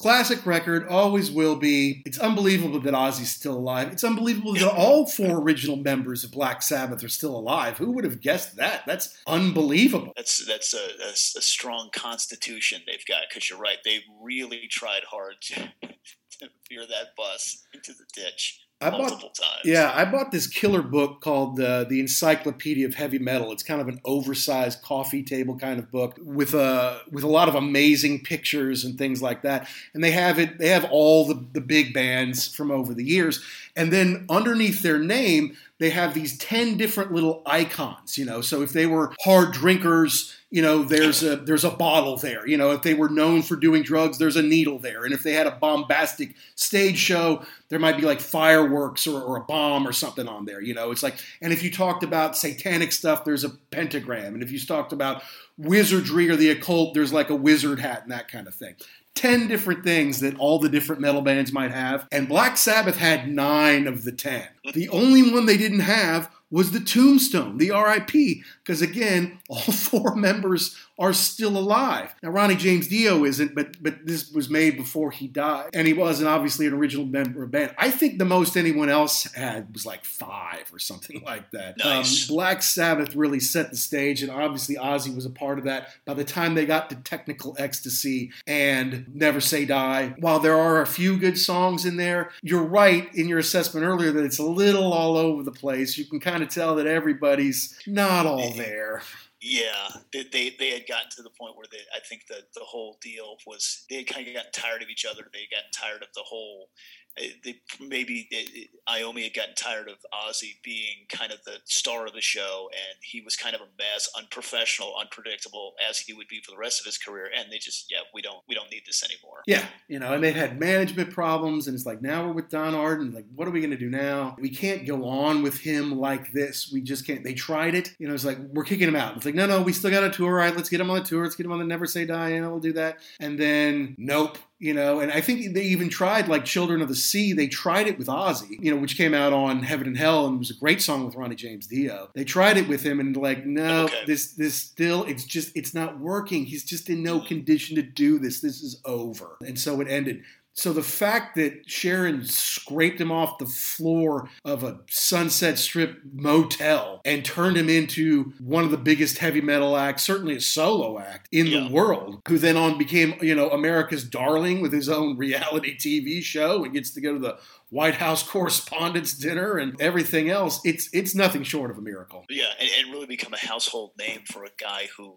classic 0.00 0.44
record. 0.46 0.88
Always 0.88 1.30
will 1.30 1.56
be. 1.56 2.02
It's 2.06 2.18
unbelievable 2.18 2.80
that 2.80 2.94
Ozzy's 2.94 3.34
still 3.34 3.54
alive. 3.54 3.92
It's 3.92 4.04
unbelievable 4.04 4.54
that 4.54 4.68
all 4.68 5.06
four 5.06 5.40
original 5.40 5.76
members 5.76 6.24
of 6.24 6.32
Black 6.32 6.62
Sabbath 6.62 7.02
are 7.04 7.08
still 7.08 7.36
alive. 7.36 7.78
Who 7.78 7.92
would 7.92 8.04
have 8.04 8.20
guessed 8.20 8.56
that? 8.56 8.82
That's 8.86 9.13
unbelievable. 9.26 10.12
That's 10.16 10.44
that's 10.46 10.74
a, 10.74 10.86
a, 11.02 11.10
a 11.10 11.42
strong 11.42 11.90
constitution 11.94 12.82
they've 12.86 13.04
got 13.06 13.22
because 13.28 13.48
you're 13.48 13.58
right. 13.58 13.78
They 13.84 14.00
really 14.22 14.66
tried 14.70 15.02
hard 15.08 15.36
to, 15.42 15.54
to 15.82 16.48
veer 16.68 16.86
that 16.86 17.16
bus 17.16 17.66
into 17.74 17.92
the 17.92 18.04
ditch. 18.12 18.63
I 18.80 18.90
bought, 18.90 19.20
times. 19.20 19.34
Yeah, 19.64 19.92
I 19.94 20.04
bought 20.04 20.30
this 20.30 20.46
killer 20.46 20.82
book 20.82 21.20
called 21.20 21.58
uh, 21.58 21.84
the 21.84 22.00
Encyclopedia 22.00 22.86
of 22.86 22.94
Heavy 22.94 23.18
Metal. 23.18 23.50
It's 23.52 23.62
kind 23.62 23.80
of 23.80 23.88
an 23.88 24.00
oversized 24.04 24.82
coffee 24.82 25.22
table 25.22 25.56
kind 25.56 25.78
of 25.78 25.90
book 25.90 26.18
with 26.20 26.54
a 26.54 26.60
uh, 26.60 26.98
with 27.10 27.24
a 27.24 27.28
lot 27.28 27.48
of 27.48 27.54
amazing 27.54 28.24
pictures 28.24 28.84
and 28.84 28.98
things 28.98 29.22
like 29.22 29.42
that. 29.42 29.68
And 29.94 30.04
they 30.04 30.10
have 30.10 30.38
it. 30.38 30.58
They 30.58 30.68
have 30.68 30.84
all 30.90 31.26
the 31.26 31.46
the 31.52 31.60
big 31.60 31.94
bands 31.94 32.46
from 32.46 32.70
over 32.70 32.92
the 32.92 33.04
years. 33.04 33.42
And 33.76 33.92
then 33.92 34.26
underneath 34.28 34.82
their 34.82 34.98
name, 34.98 35.56
they 35.78 35.90
have 35.90 36.14
these 36.14 36.38
10 36.38 36.76
different 36.76 37.12
little 37.12 37.42
icons, 37.46 38.16
you 38.16 38.24
know. 38.24 38.40
So 38.40 38.62
if 38.62 38.72
they 38.72 38.86
were 38.86 39.12
hard 39.22 39.52
drinkers, 39.52 40.34
you 40.54 40.62
know, 40.62 40.84
there's 40.84 41.24
a 41.24 41.34
there's 41.34 41.64
a 41.64 41.70
bottle 41.70 42.16
there. 42.16 42.46
You 42.46 42.56
know, 42.56 42.70
if 42.70 42.82
they 42.82 42.94
were 42.94 43.08
known 43.08 43.42
for 43.42 43.56
doing 43.56 43.82
drugs, 43.82 44.18
there's 44.18 44.36
a 44.36 44.42
needle 44.42 44.78
there. 44.78 45.04
And 45.04 45.12
if 45.12 45.24
they 45.24 45.32
had 45.32 45.48
a 45.48 45.50
bombastic 45.50 46.36
stage 46.54 46.96
show, 46.96 47.44
there 47.70 47.80
might 47.80 47.96
be 47.96 48.04
like 48.04 48.20
fireworks 48.20 49.04
or, 49.08 49.20
or 49.20 49.36
a 49.36 49.40
bomb 49.40 49.84
or 49.84 49.92
something 49.92 50.28
on 50.28 50.44
there. 50.44 50.60
You 50.60 50.72
know, 50.72 50.92
it's 50.92 51.02
like, 51.02 51.16
and 51.42 51.52
if 51.52 51.64
you 51.64 51.72
talked 51.72 52.04
about 52.04 52.36
satanic 52.36 52.92
stuff, 52.92 53.24
there's 53.24 53.42
a 53.42 53.50
pentagram. 53.50 54.34
And 54.34 54.44
if 54.44 54.52
you 54.52 54.60
talked 54.60 54.92
about 54.92 55.24
wizardry 55.58 56.30
or 56.30 56.36
the 56.36 56.50
occult, 56.50 56.94
there's 56.94 57.12
like 57.12 57.30
a 57.30 57.34
wizard 57.34 57.80
hat 57.80 58.04
and 58.04 58.12
that 58.12 58.28
kind 58.28 58.46
of 58.46 58.54
thing. 58.54 58.76
10 59.16 59.48
different 59.48 59.82
things 59.82 60.20
that 60.20 60.36
all 60.38 60.60
the 60.60 60.68
different 60.68 61.02
metal 61.02 61.22
bands 61.22 61.52
might 61.52 61.70
have, 61.72 62.06
and 62.12 62.28
Black 62.28 62.56
Sabbath 62.56 62.96
had 62.96 63.28
nine 63.28 63.86
of 63.88 64.04
the 64.04 64.12
10. 64.12 64.46
The 64.72 64.88
only 64.88 65.32
one 65.32 65.46
they 65.46 65.56
didn't 65.56 65.80
have 65.80 66.30
was 66.54 66.70
the 66.70 66.78
tombstone, 66.78 67.58
the 67.58 67.72
RIP, 67.72 68.44
because 68.62 68.80
again, 68.80 69.40
all 69.48 69.58
four 69.72 70.14
members 70.14 70.76
are 70.98 71.12
still 71.12 71.56
alive. 71.56 72.14
Now, 72.22 72.30
Ronnie 72.30 72.56
James 72.56 72.88
Dio 72.88 73.24
isn't, 73.24 73.54
but 73.54 73.82
but 73.82 74.06
this 74.06 74.30
was 74.30 74.48
made 74.48 74.76
before 74.76 75.10
he 75.10 75.26
died, 75.26 75.70
and 75.74 75.86
he 75.86 75.92
wasn't 75.92 76.28
obviously 76.28 76.66
an 76.66 76.74
original 76.74 77.04
member 77.04 77.42
of 77.42 77.50
band. 77.50 77.74
I 77.78 77.90
think 77.90 78.18
the 78.18 78.24
most 78.24 78.56
anyone 78.56 78.88
else 78.88 79.24
had 79.34 79.72
was 79.72 79.84
like 79.84 80.04
five 80.04 80.70
or 80.72 80.78
something 80.78 81.22
like 81.26 81.50
that. 81.50 81.78
Nice. 81.78 82.28
Um, 82.28 82.34
Black 82.34 82.62
Sabbath 82.62 83.14
really 83.14 83.40
set 83.40 83.70
the 83.70 83.76
stage, 83.76 84.22
and 84.22 84.30
obviously 84.30 84.76
Ozzy 84.76 85.14
was 85.14 85.26
a 85.26 85.30
part 85.30 85.58
of 85.58 85.64
that. 85.64 85.88
By 86.04 86.14
the 86.14 86.24
time 86.24 86.54
they 86.54 86.66
got 86.66 86.90
to 86.90 86.96
Technical 86.96 87.56
Ecstasy 87.58 88.32
and 88.46 89.06
Never 89.14 89.40
Say 89.40 89.64
Die, 89.64 90.14
while 90.18 90.38
there 90.38 90.56
are 90.56 90.80
a 90.80 90.86
few 90.86 91.18
good 91.18 91.38
songs 91.38 91.84
in 91.84 91.96
there, 91.96 92.30
you're 92.42 92.62
right 92.62 93.12
in 93.14 93.28
your 93.28 93.38
assessment 93.38 93.84
earlier 93.84 94.12
that 94.12 94.24
it's 94.24 94.38
a 94.38 94.44
little 94.44 94.92
all 94.92 95.16
over 95.16 95.42
the 95.42 95.52
place. 95.52 95.98
You 95.98 96.04
can 96.04 96.20
kind 96.20 96.42
of 96.42 96.48
tell 96.48 96.76
that 96.76 96.86
everybody's 96.86 97.76
not 97.86 98.26
all 98.26 98.52
there. 98.52 99.02
Yeah, 99.46 100.00
they, 100.10 100.22
they, 100.22 100.56
they 100.58 100.70
had 100.70 100.86
gotten 100.88 101.10
to 101.16 101.22
the 101.22 101.28
point 101.38 101.54
where 101.54 101.66
they, 101.70 101.84
I 101.94 102.00
think 102.00 102.22
that 102.30 102.54
the 102.54 102.64
whole 102.64 102.96
deal 103.02 103.36
was 103.46 103.84
they 103.90 103.96
had 103.96 104.06
kind 104.06 104.26
of 104.26 104.32
gotten 104.32 104.52
tired 104.52 104.82
of 104.82 104.88
each 104.88 105.04
other. 105.04 105.28
They 105.34 105.40
had 105.40 105.60
gotten 105.60 105.70
tired 105.70 106.00
of 106.02 106.08
the 106.14 106.22
whole 106.24 106.70
Eh, 107.18 107.28
they 107.44 107.60
maybe 107.80 108.28
it, 108.30 108.70
Iommi 108.88 109.22
had 109.24 109.34
gotten 109.34 109.54
tired 109.54 109.88
of 109.88 109.96
Ozzy 110.12 110.56
being 110.62 111.06
kind 111.08 111.32
of 111.32 111.42
the 111.44 111.58
star 111.64 112.06
of 112.06 112.12
the 112.12 112.20
show, 112.20 112.68
and 112.72 112.98
he 113.02 113.20
was 113.20 113.36
kind 113.36 113.54
of 113.54 113.60
a 113.60 113.68
mess, 113.78 114.08
unprofessional, 114.16 114.94
unpredictable, 115.00 115.74
as 115.88 115.98
he 115.98 116.12
would 116.12 116.28
be 116.28 116.40
for 116.40 116.50
the 116.50 116.58
rest 116.58 116.80
of 116.80 116.86
his 116.86 116.98
career. 116.98 117.30
And 117.36 117.50
they 117.50 117.58
just, 117.58 117.90
yeah, 117.90 118.00
we 118.12 118.20
don't, 118.20 118.38
we 118.48 118.54
don't 118.54 118.70
need 118.70 118.82
this 118.86 119.04
anymore. 119.04 119.42
Yeah, 119.46 119.64
you 119.88 119.98
know, 119.98 120.14
and 120.14 120.24
they 120.24 120.32
had 120.32 120.58
management 120.58 121.10
problems, 121.10 121.68
and 121.68 121.74
it's 121.74 121.86
like 121.86 122.02
now 122.02 122.26
we're 122.26 122.32
with 122.32 122.48
Don 122.48 122.74
Arden. 122.74 123.14
Like, 123.14 123.26
what 123.34 123.46
are 123.46 123.52
we 123.52 123.60
going 123.60 123.70
to 123.70 123.76
do 123.76 123.90
now? 123.90 124.36
We 124.38 124.50
can't 124.50 124.86
go 124.86 125.06
on 125.08 125.42
with 125.42 125.58
him 125.58 125.98
like 125.98 126.32
this. 126.32 126.70
We 126.72 126.80
just 126.80 127.06
can't. 127.06 127.22
They 127.22 127.34
tried 127.34 127.74
it. 127.74 127.94
You 127.98 128.08
know, 128.08 128.14
it's 128.14 128.24
like 128.24 128.38
we're 128.52 128.64
kicking 128.64 128.88
him 128.88 128.96
out. 128.96 129.16
It's 129.16 129.24
like 129.24 129.34
no, 129.34 129.46
no, 129.46 129.62
we 129.62 129.72
still 129.72 129.90
got 129.90 130.04
a 130.04 130.10
tour. 130.10 130.30
All 130.30 130.34
right, 130.34 130.54
let's 130.54 130.68
get 130.68 130.80
him 130.80 130.90
on 130.90 130.98
the 130.98 131.04
tour. 131.04 131.22
Let's 131.22 131.36
get 131.36 131.46
him 131.46 131.52
on 131.52 131.58
the 131.58 131.64
Never 131.64 131.86
Say 131.86 132.04
Die. 132.04 132.38
Know, 132.38 132.50
we'll 132.50 132.60
do 132.60 132.72
that. 132.72 132.98
And 133.20 133.38
then 133.38 133.94
nope 133.98 134.38
you 134.64 134.72
know, 134.72 135.00
and 135.00 135.12
I 135.12 135.20
think 135.20 135.52
they 135.52 135.64
even 135.64 135.90
tried 135.90 136.26
like 136.26 136.46
Children 136.46 136.80
of 136.80 136.88
the 136.88 136.94
Sea. 136.94 137.34
They 137.34 137.48
tried 137.48 137.86
it 137.86 137.98
with 137.98 138.06
Ozzy, 138.06 138.56
you 138.64 138.74
know, 138.74 138.80
which 138.80 138.96
came 138.96 139.12
out 139.12 139.34
on 139.34 139.62
Heaven 139.62 139.86
and 139.86 139.94
Hell 139.94 140.26
and 140.26 140.38
was 140.38 140.50
a 140.50 140.54
great 140.54 140.80
song 140.80 141.04
with 141.04 141.14
Ronnie 141.16 141.34
James 141.34 141.66
Dio. 141.66 142.08
They 142.14 142.24
tried 142.24 142.56
it 142.56 142.66
with 142.66 142.82
him 142.82 142.98
and 142.98 143.14
like, 143.14 143.44
no, 143.44 143.84
okay. 143.84 144.04
this 144.06 144.32
this 144.32 144.54
still 144.54 145.04
it's 145.04 145.24
just 145.24 145.54
it's 145.54 145.74
not 145.74 146.00
working. 146.00 146.46
He's 146.46 146.64
just 146.64 146.88
in 146.88 147.02
no 147.02 147.20
mm. 147.20 147.26
condition 147.26 147.76
to 147.76 147.82
do 147.82 148.18
this. 148.18 148.40
This 148.40 148.62
is 148.62 148.80
over. 148.86 149.36
And 149.46 149.60
so 149.60 149.82
it 149.82 149.88
ended. 149.88 150.22
So 150.54 150.72
the 150.72 150.82
fact 150.82 151.34
that 151.34 151.68
Sharon 151.68 152.24
scraped 152.24 153.00
him 153.00 153.10
off 153.10 153.38
the 153.38 153.46
floor 153.46 154.30
of 154.44 154.62
a 154.62 154.80
Sunset 154.88 155.58
Strip 155.58 156.00
motel 156.12 157.00
and 157.04 157.24
turned 157.24 157.56
him 157.56 157.68
into 157.68 158.32
one 158.38 158.64
of 158.64 158.70
the 158.70 158.76
biggest 158.76 159.18
heavy 159.18 159.40
metal 159.40 159.76
acts, 159.76 160.04
certainly 160.04 160.36
a 160.36 160.40
solo 160.40 160.98
act 161.00 161.28
in 161.32 161.48
yeah. 161.48 161.64
the 161.64 161.70
world, 161.70 162.22
who 162.28 162.38
then 162.38 162.56
on 162.56 162.78
became, 162.78 163.14
you 163.20 163.34
know, 163.34 163.50
America's 163.50 164.04
darling 164.04 164.62
with 164.62 164.72
his 164.72 164.88
own 164.88 165.16
reality 165.16 165.76
TV 165.76 166.22
show 166.22 166.64
and 166.64 166.72
gets 166.72 166.90
to 166.92 167.00
go 167.00 167.14
to 167.14 167.18
the 167.18 167.36
White 167.70 167.96
House 167.96 168.22
Correspondents' 168.22 169.14
Dinner 169.14 169.56
and 169.56 169.74
everything 169.80 170.30
else. 170.30 170.60
It's 170.64 170.88
it's 170.92 171.12
nothing 171.12 171.42
short 171.42 171.72
of 171.72 171.78
a 171.78 171.80
miracle. 171.80 172.24
Yeah, 172.28 172.52
and, 172.60 172.70
and 172.78 172.92
really 172.92 173.06
become 173.06 173.34
a 173.34 173.38
household 173.38 173.92
name 173.98 174.20
for 174.26 174.44
a 174.44 174.50
guy 174.60 174.88
who, 174.96 175.16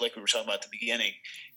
like 0.00 0.14
we 0.14 0.22
were 0.22 0.28
talking 0.28 0.46
about 0.46 0.56
at 0.56 0.62
the 0.62 0.68
beginning, 0.70 1.14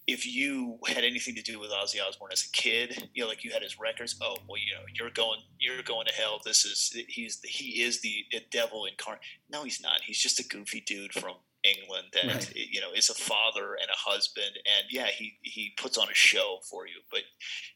if 0.10 0.26
you 0.26 0.80
had 0.88 1.04
anything 1.04 1.36
to 1.36 1.42
do 1.44 1.60
with 1.60 1.70
Ozzy 1.70 1.98
Osbourne 2.06 2.32
as 2.34 2.44
a 2.44 2.50
kid, 2.52 3.10
you 3.14 3.22
know, 3.22 3.30
like 3.30 3.44
you 3.44 3.52
had 3.52 3.62
his 3.62 3.80
records. 3.80 4.16
Oh, 4.20 4.38
well, 4.48 4.58
you 4.58 4.74
know, 4.74 4.82
you're 4.96 5.12
going, 5.12 5.40
you're 5.60 5.84
going 5.84 6.08
to 6.08 6.14
hell. 6.14 6.42
This 6.44 6.66
is 6.66 6.98
he's 7.08 7.40
the, 7.42 7.48
he 7.48 7.84
is 7.84 8.02
the, 8.02 8.26
devil 8.52 8.86
incarnate. 8.86 9.22
No, 9.52 9.64
he's 9.64 9.82
not. 9.82 10.02
He's 10.04 10.18
just 10.18 10.40
a 10.40 10.48
goofy 10.48 10.82
dude 10.82 11.14
from 11.14 11.36
England 11.64 12.08
that 12.14 12.26
right. 12.26 12.56
you 12.56 12.82
know 12.82 12.88
is 12.96 13.10
a 13.10 13.14
father 13.14 13.76
and 13.80 13.90
a 13.90 14.10
husband, 14.10 14.58
and 14.66 14.86
yeah, 14.90 15.08
he 15.08 15.38
he 15.42 15.74
puts 15.78 15.98
on 15.98 16.10
a 16.10 16.16
show 16.16 16.58
for 16.68 16.88
you. 16.88 17.02
But 17.12 17.22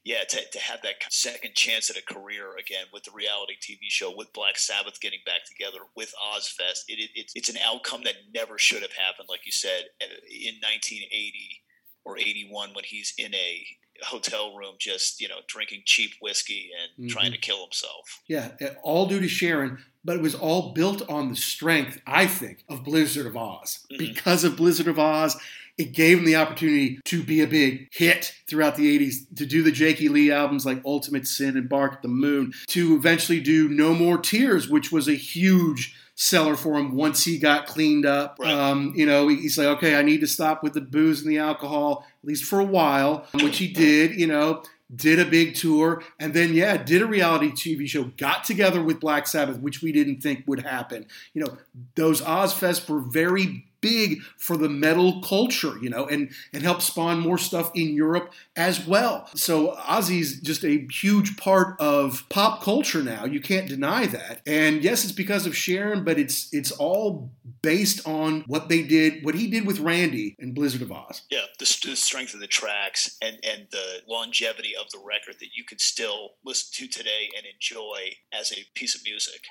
yeah, 0.04 0.24
to, 0.24 0.40
to 0.52 0.60
have 0.60 0.82
that 0.82 0.96
second 1.10 1.54
chance 1.54 1.92
at 1.92 1.98
a 1.98 2.14
career 2.14 2.56
again 2.58 2.86
with 2.92 3.04
the 3.04 3.12
reality 3.12 3.54
TV 3.62 3.90
show, 3.90 4.16
with 4.16 4.34
Black 4.34 4.58
Sabbath 4.58 5.00
getting 5.02 5.20
back 5.26 5.46
together, 5.46 5.84
with 5.96 6.14
Ozzfest, 6.34 6.88
it, 6.88 6.98
it, 6.98 7.10
it's 7.14 7.34
it's 7.36 7.50
an 7.50 7.58
outcome 7.64 8.02
that 8.06 8.16
never 8.34 8.58
should 8.58 8.82
have 8.82 8.94
happened. 8.94 9.28
Like 9.30 9.46
you 9.46 9.52
said, 9.52 9.84
uh, 10.02 10.06
in 10.32 10.56
1980 10.64 11.63
or 12.06 12.18
81 12.18 12.70
when 12.74 12.84
he's 12.84 13.14
in 13.18 13.34
a 13.34 13.66
hotel 14.04 14.56
room 14.56 14.76
just 14.80 15.22
you 15.22 15.28
know 15.28 15.40
drinking 15.48 15.84
cheap 15.86 16.12
whiskey 16.22 16.72
and 16.82 17.06
mm-hmm. 17.06 17.14
trying 17.14 17.32
to 17.32 17.38
kill 17.38 17.64
himself 17.64 18.22
yeah 18.28 18.50
all 18.82 19.06
due 19.06 19.20
to 19.20 19.28
sharon 19.28 19.78
but 20.04 20.18
it 20.18 20.22
was 20.22 20.36
all 20.36 20.74
built 20.74 21.08
on 21.10 21.30
the 21.30 21.36
strength 21.36 22.02
i 22.06 22.26
think 22.26 22.64
of 22.68 22.84
Blizzard 22.84 23.28
of 23.28 23.34
Ozz 23.34 23.86
mm-hmm. 23.88 23.98
because 23.98 24.44
of 24.44 24.58
Blizzard 24.58 24.88
of 24.88 24.98
Ozz 24.98 25.40
it 25.78 25.94
gave 25.94 26.20
him 26.20 26.26
the 26.26 26.36
opportunity 26.36 27.00
to 27.06 27.24
be 27.24 27.42
a 27.42 27.48
big 27.48 27.88
hit 27.92 28.36
throughout 28.48 28.76
the 28.76 29.00
80s, 29.00 29.36
to 29.38 29.46
do 29.46 29.64
the 29.64 29.72
Jakey 29.72 30.08
Lee 30.08 30.32
albums 30.32 30.66
like 30.66 30.82
Ultimate 30.86 31.28
Sin 31.28 31.58
and 31.58 31.68
Bark 31.68 31.94
at 31.94 32.02
the 32.04 32.08
Moon, 32.08 32.54
to 32.68 32.96
eventually 32.96 33.40
do 33.40 33.68
No 33.70 33.96
More 33.96 34.20
Tears, 34.20 34.70
which 34.70 34.92
was 34.92 35.08
a 35.08 35.16
huge 35.16 35.96
seller 36.16 36.56
for 36.56 36.76
him 36.76 36.96
once 36.96 37.24
he 37.24 37.38
got 37.38 37.66
cleaned 37.66 38.06
up. 38.06 38.38
Right. 38.40 38.52
Um, 38.52 38.94
you 38.96 39.06
know, 39.06 39.28
he's 39.28 39.58
like, 39.58 39.68
okay, 39.78 39.96
I 39.96 40.02
need 40.04 40.22
to 40.22 40.28
stop 40.28 40.64
with 40.64 40.74
the 40.74 40.82
booze 40.82 41.22
and 41.22 41.32
the 41.32 41.40
alcohol, 41.40 42.06
at 42.24 42.28
least 42.28 42.46
for 42.46 42.60
a 42.60 42.66
while, 42.66 43.28
which 43.34 43.58
he 43.58 43.68
did, 43.68 44.20
you 44.20 44.28
know 44.28 44.64
did 44.96 45.20
a 45.20 45.26
big 45.26 45.56
tour, 45.56 46.04
and 46.20 46.34
then 46.34 46.54
yeah, 46.54 46.78
did 46.78 47.02
a 47.02 47.06
reality 47.06 47.52
TV 47.52 47.88
show. 47.88 48.06
Got 48.18 48.44
together 48.44 48.84
with 48.84 49.00
Black 49.00 49.28
Sabbath, 49.28 49.60
which 49.60 49.82
we 49.82 49.92
didn't 49.92 50.22
think 50.22 50.44
would 50.48 50.64
happen. 50.64 51.08
You 51.34 51.46
know, 51.46 51.58
those 51.96 52.22
Ozzfest 52.22 52.90
were 52.90 53.00
very 53.00 53.66
big 53.84 54.22
for 54.38 54.58
the 54.58 54.70
metal 54.70 55.22
culture, 55.22 55.78
you 55.82 55.90
know, 55.90 56.08
and 56.08 56.32
and 56.54 56.64
helped 56.64 56.82
spawn 56.82 57.20
more 57.20 57.38
stuff 57.38 57.70
in 57.76 57.94
Europe 57.94 58.34
as 58.56 58.88
well. 58.88 59.30
So 59.36 59.76
Ozzy's 59.76 60.40
just 60.40 60.64
a 60.64 60.88
huge 60.90 61.38
part 61.38 61.80
of 61.80 62.24
pop 62.30 62.64
culture 62.64 63.04
now. 63.04 63.26
You 63.26 63.42
can't 63.42 63.68
deny 63.68 64.08
that. 64.08 64.42
And 64.48 64.84
yes, 64.84 65.04
it's 65.04 65.12
because 65.12 65.46
of 65.46 65.56
Sharon, 65.56 66.04
but 66.04 66.18
it's 66.18 66.52
it's 66.54 66.72
all 66.72 67.30
based 67.62 68.08
on 68.08 68.44
what 68.48 68.70
they 68.70 68.84
did, 68.84 69.24
what 69.24 69.36
he 69.36 69.48
did 69.48 69.68
with 69.68 69.80
Randy 69.80 70.36
and 70.40 70.56
Blizzard 70.56 70.82
of 70.82 70.90
Ozz. 70.90 71.22
Yeah, 71.30 71.46
the, 71.60 71.66
the 71.86 71.96
strength 71.96 72.34
of 72.34 72.40
the 72.40 72.48
tracks 72.48 73.18
and 73.22 73.38
and 73.44 73.68
the 73.72 74.02
longevity 74.08 74.74
of 74.76 74.90
the 74.92 75.00
record 75.00 75.36
that 75.40 75.54
you 75.56 75.66
can 75.66 75.80
still 75.80 76.32
listen 76.46 76.70
to 76.74 76.88
today 76.88 77.30
and 77.36 77.46
enjoy 77.46 78.16
as 78.32 78.52
a 78.54 78.66
piece 78.74 78.96
of 78.96 79.04
music. 79.04 79.44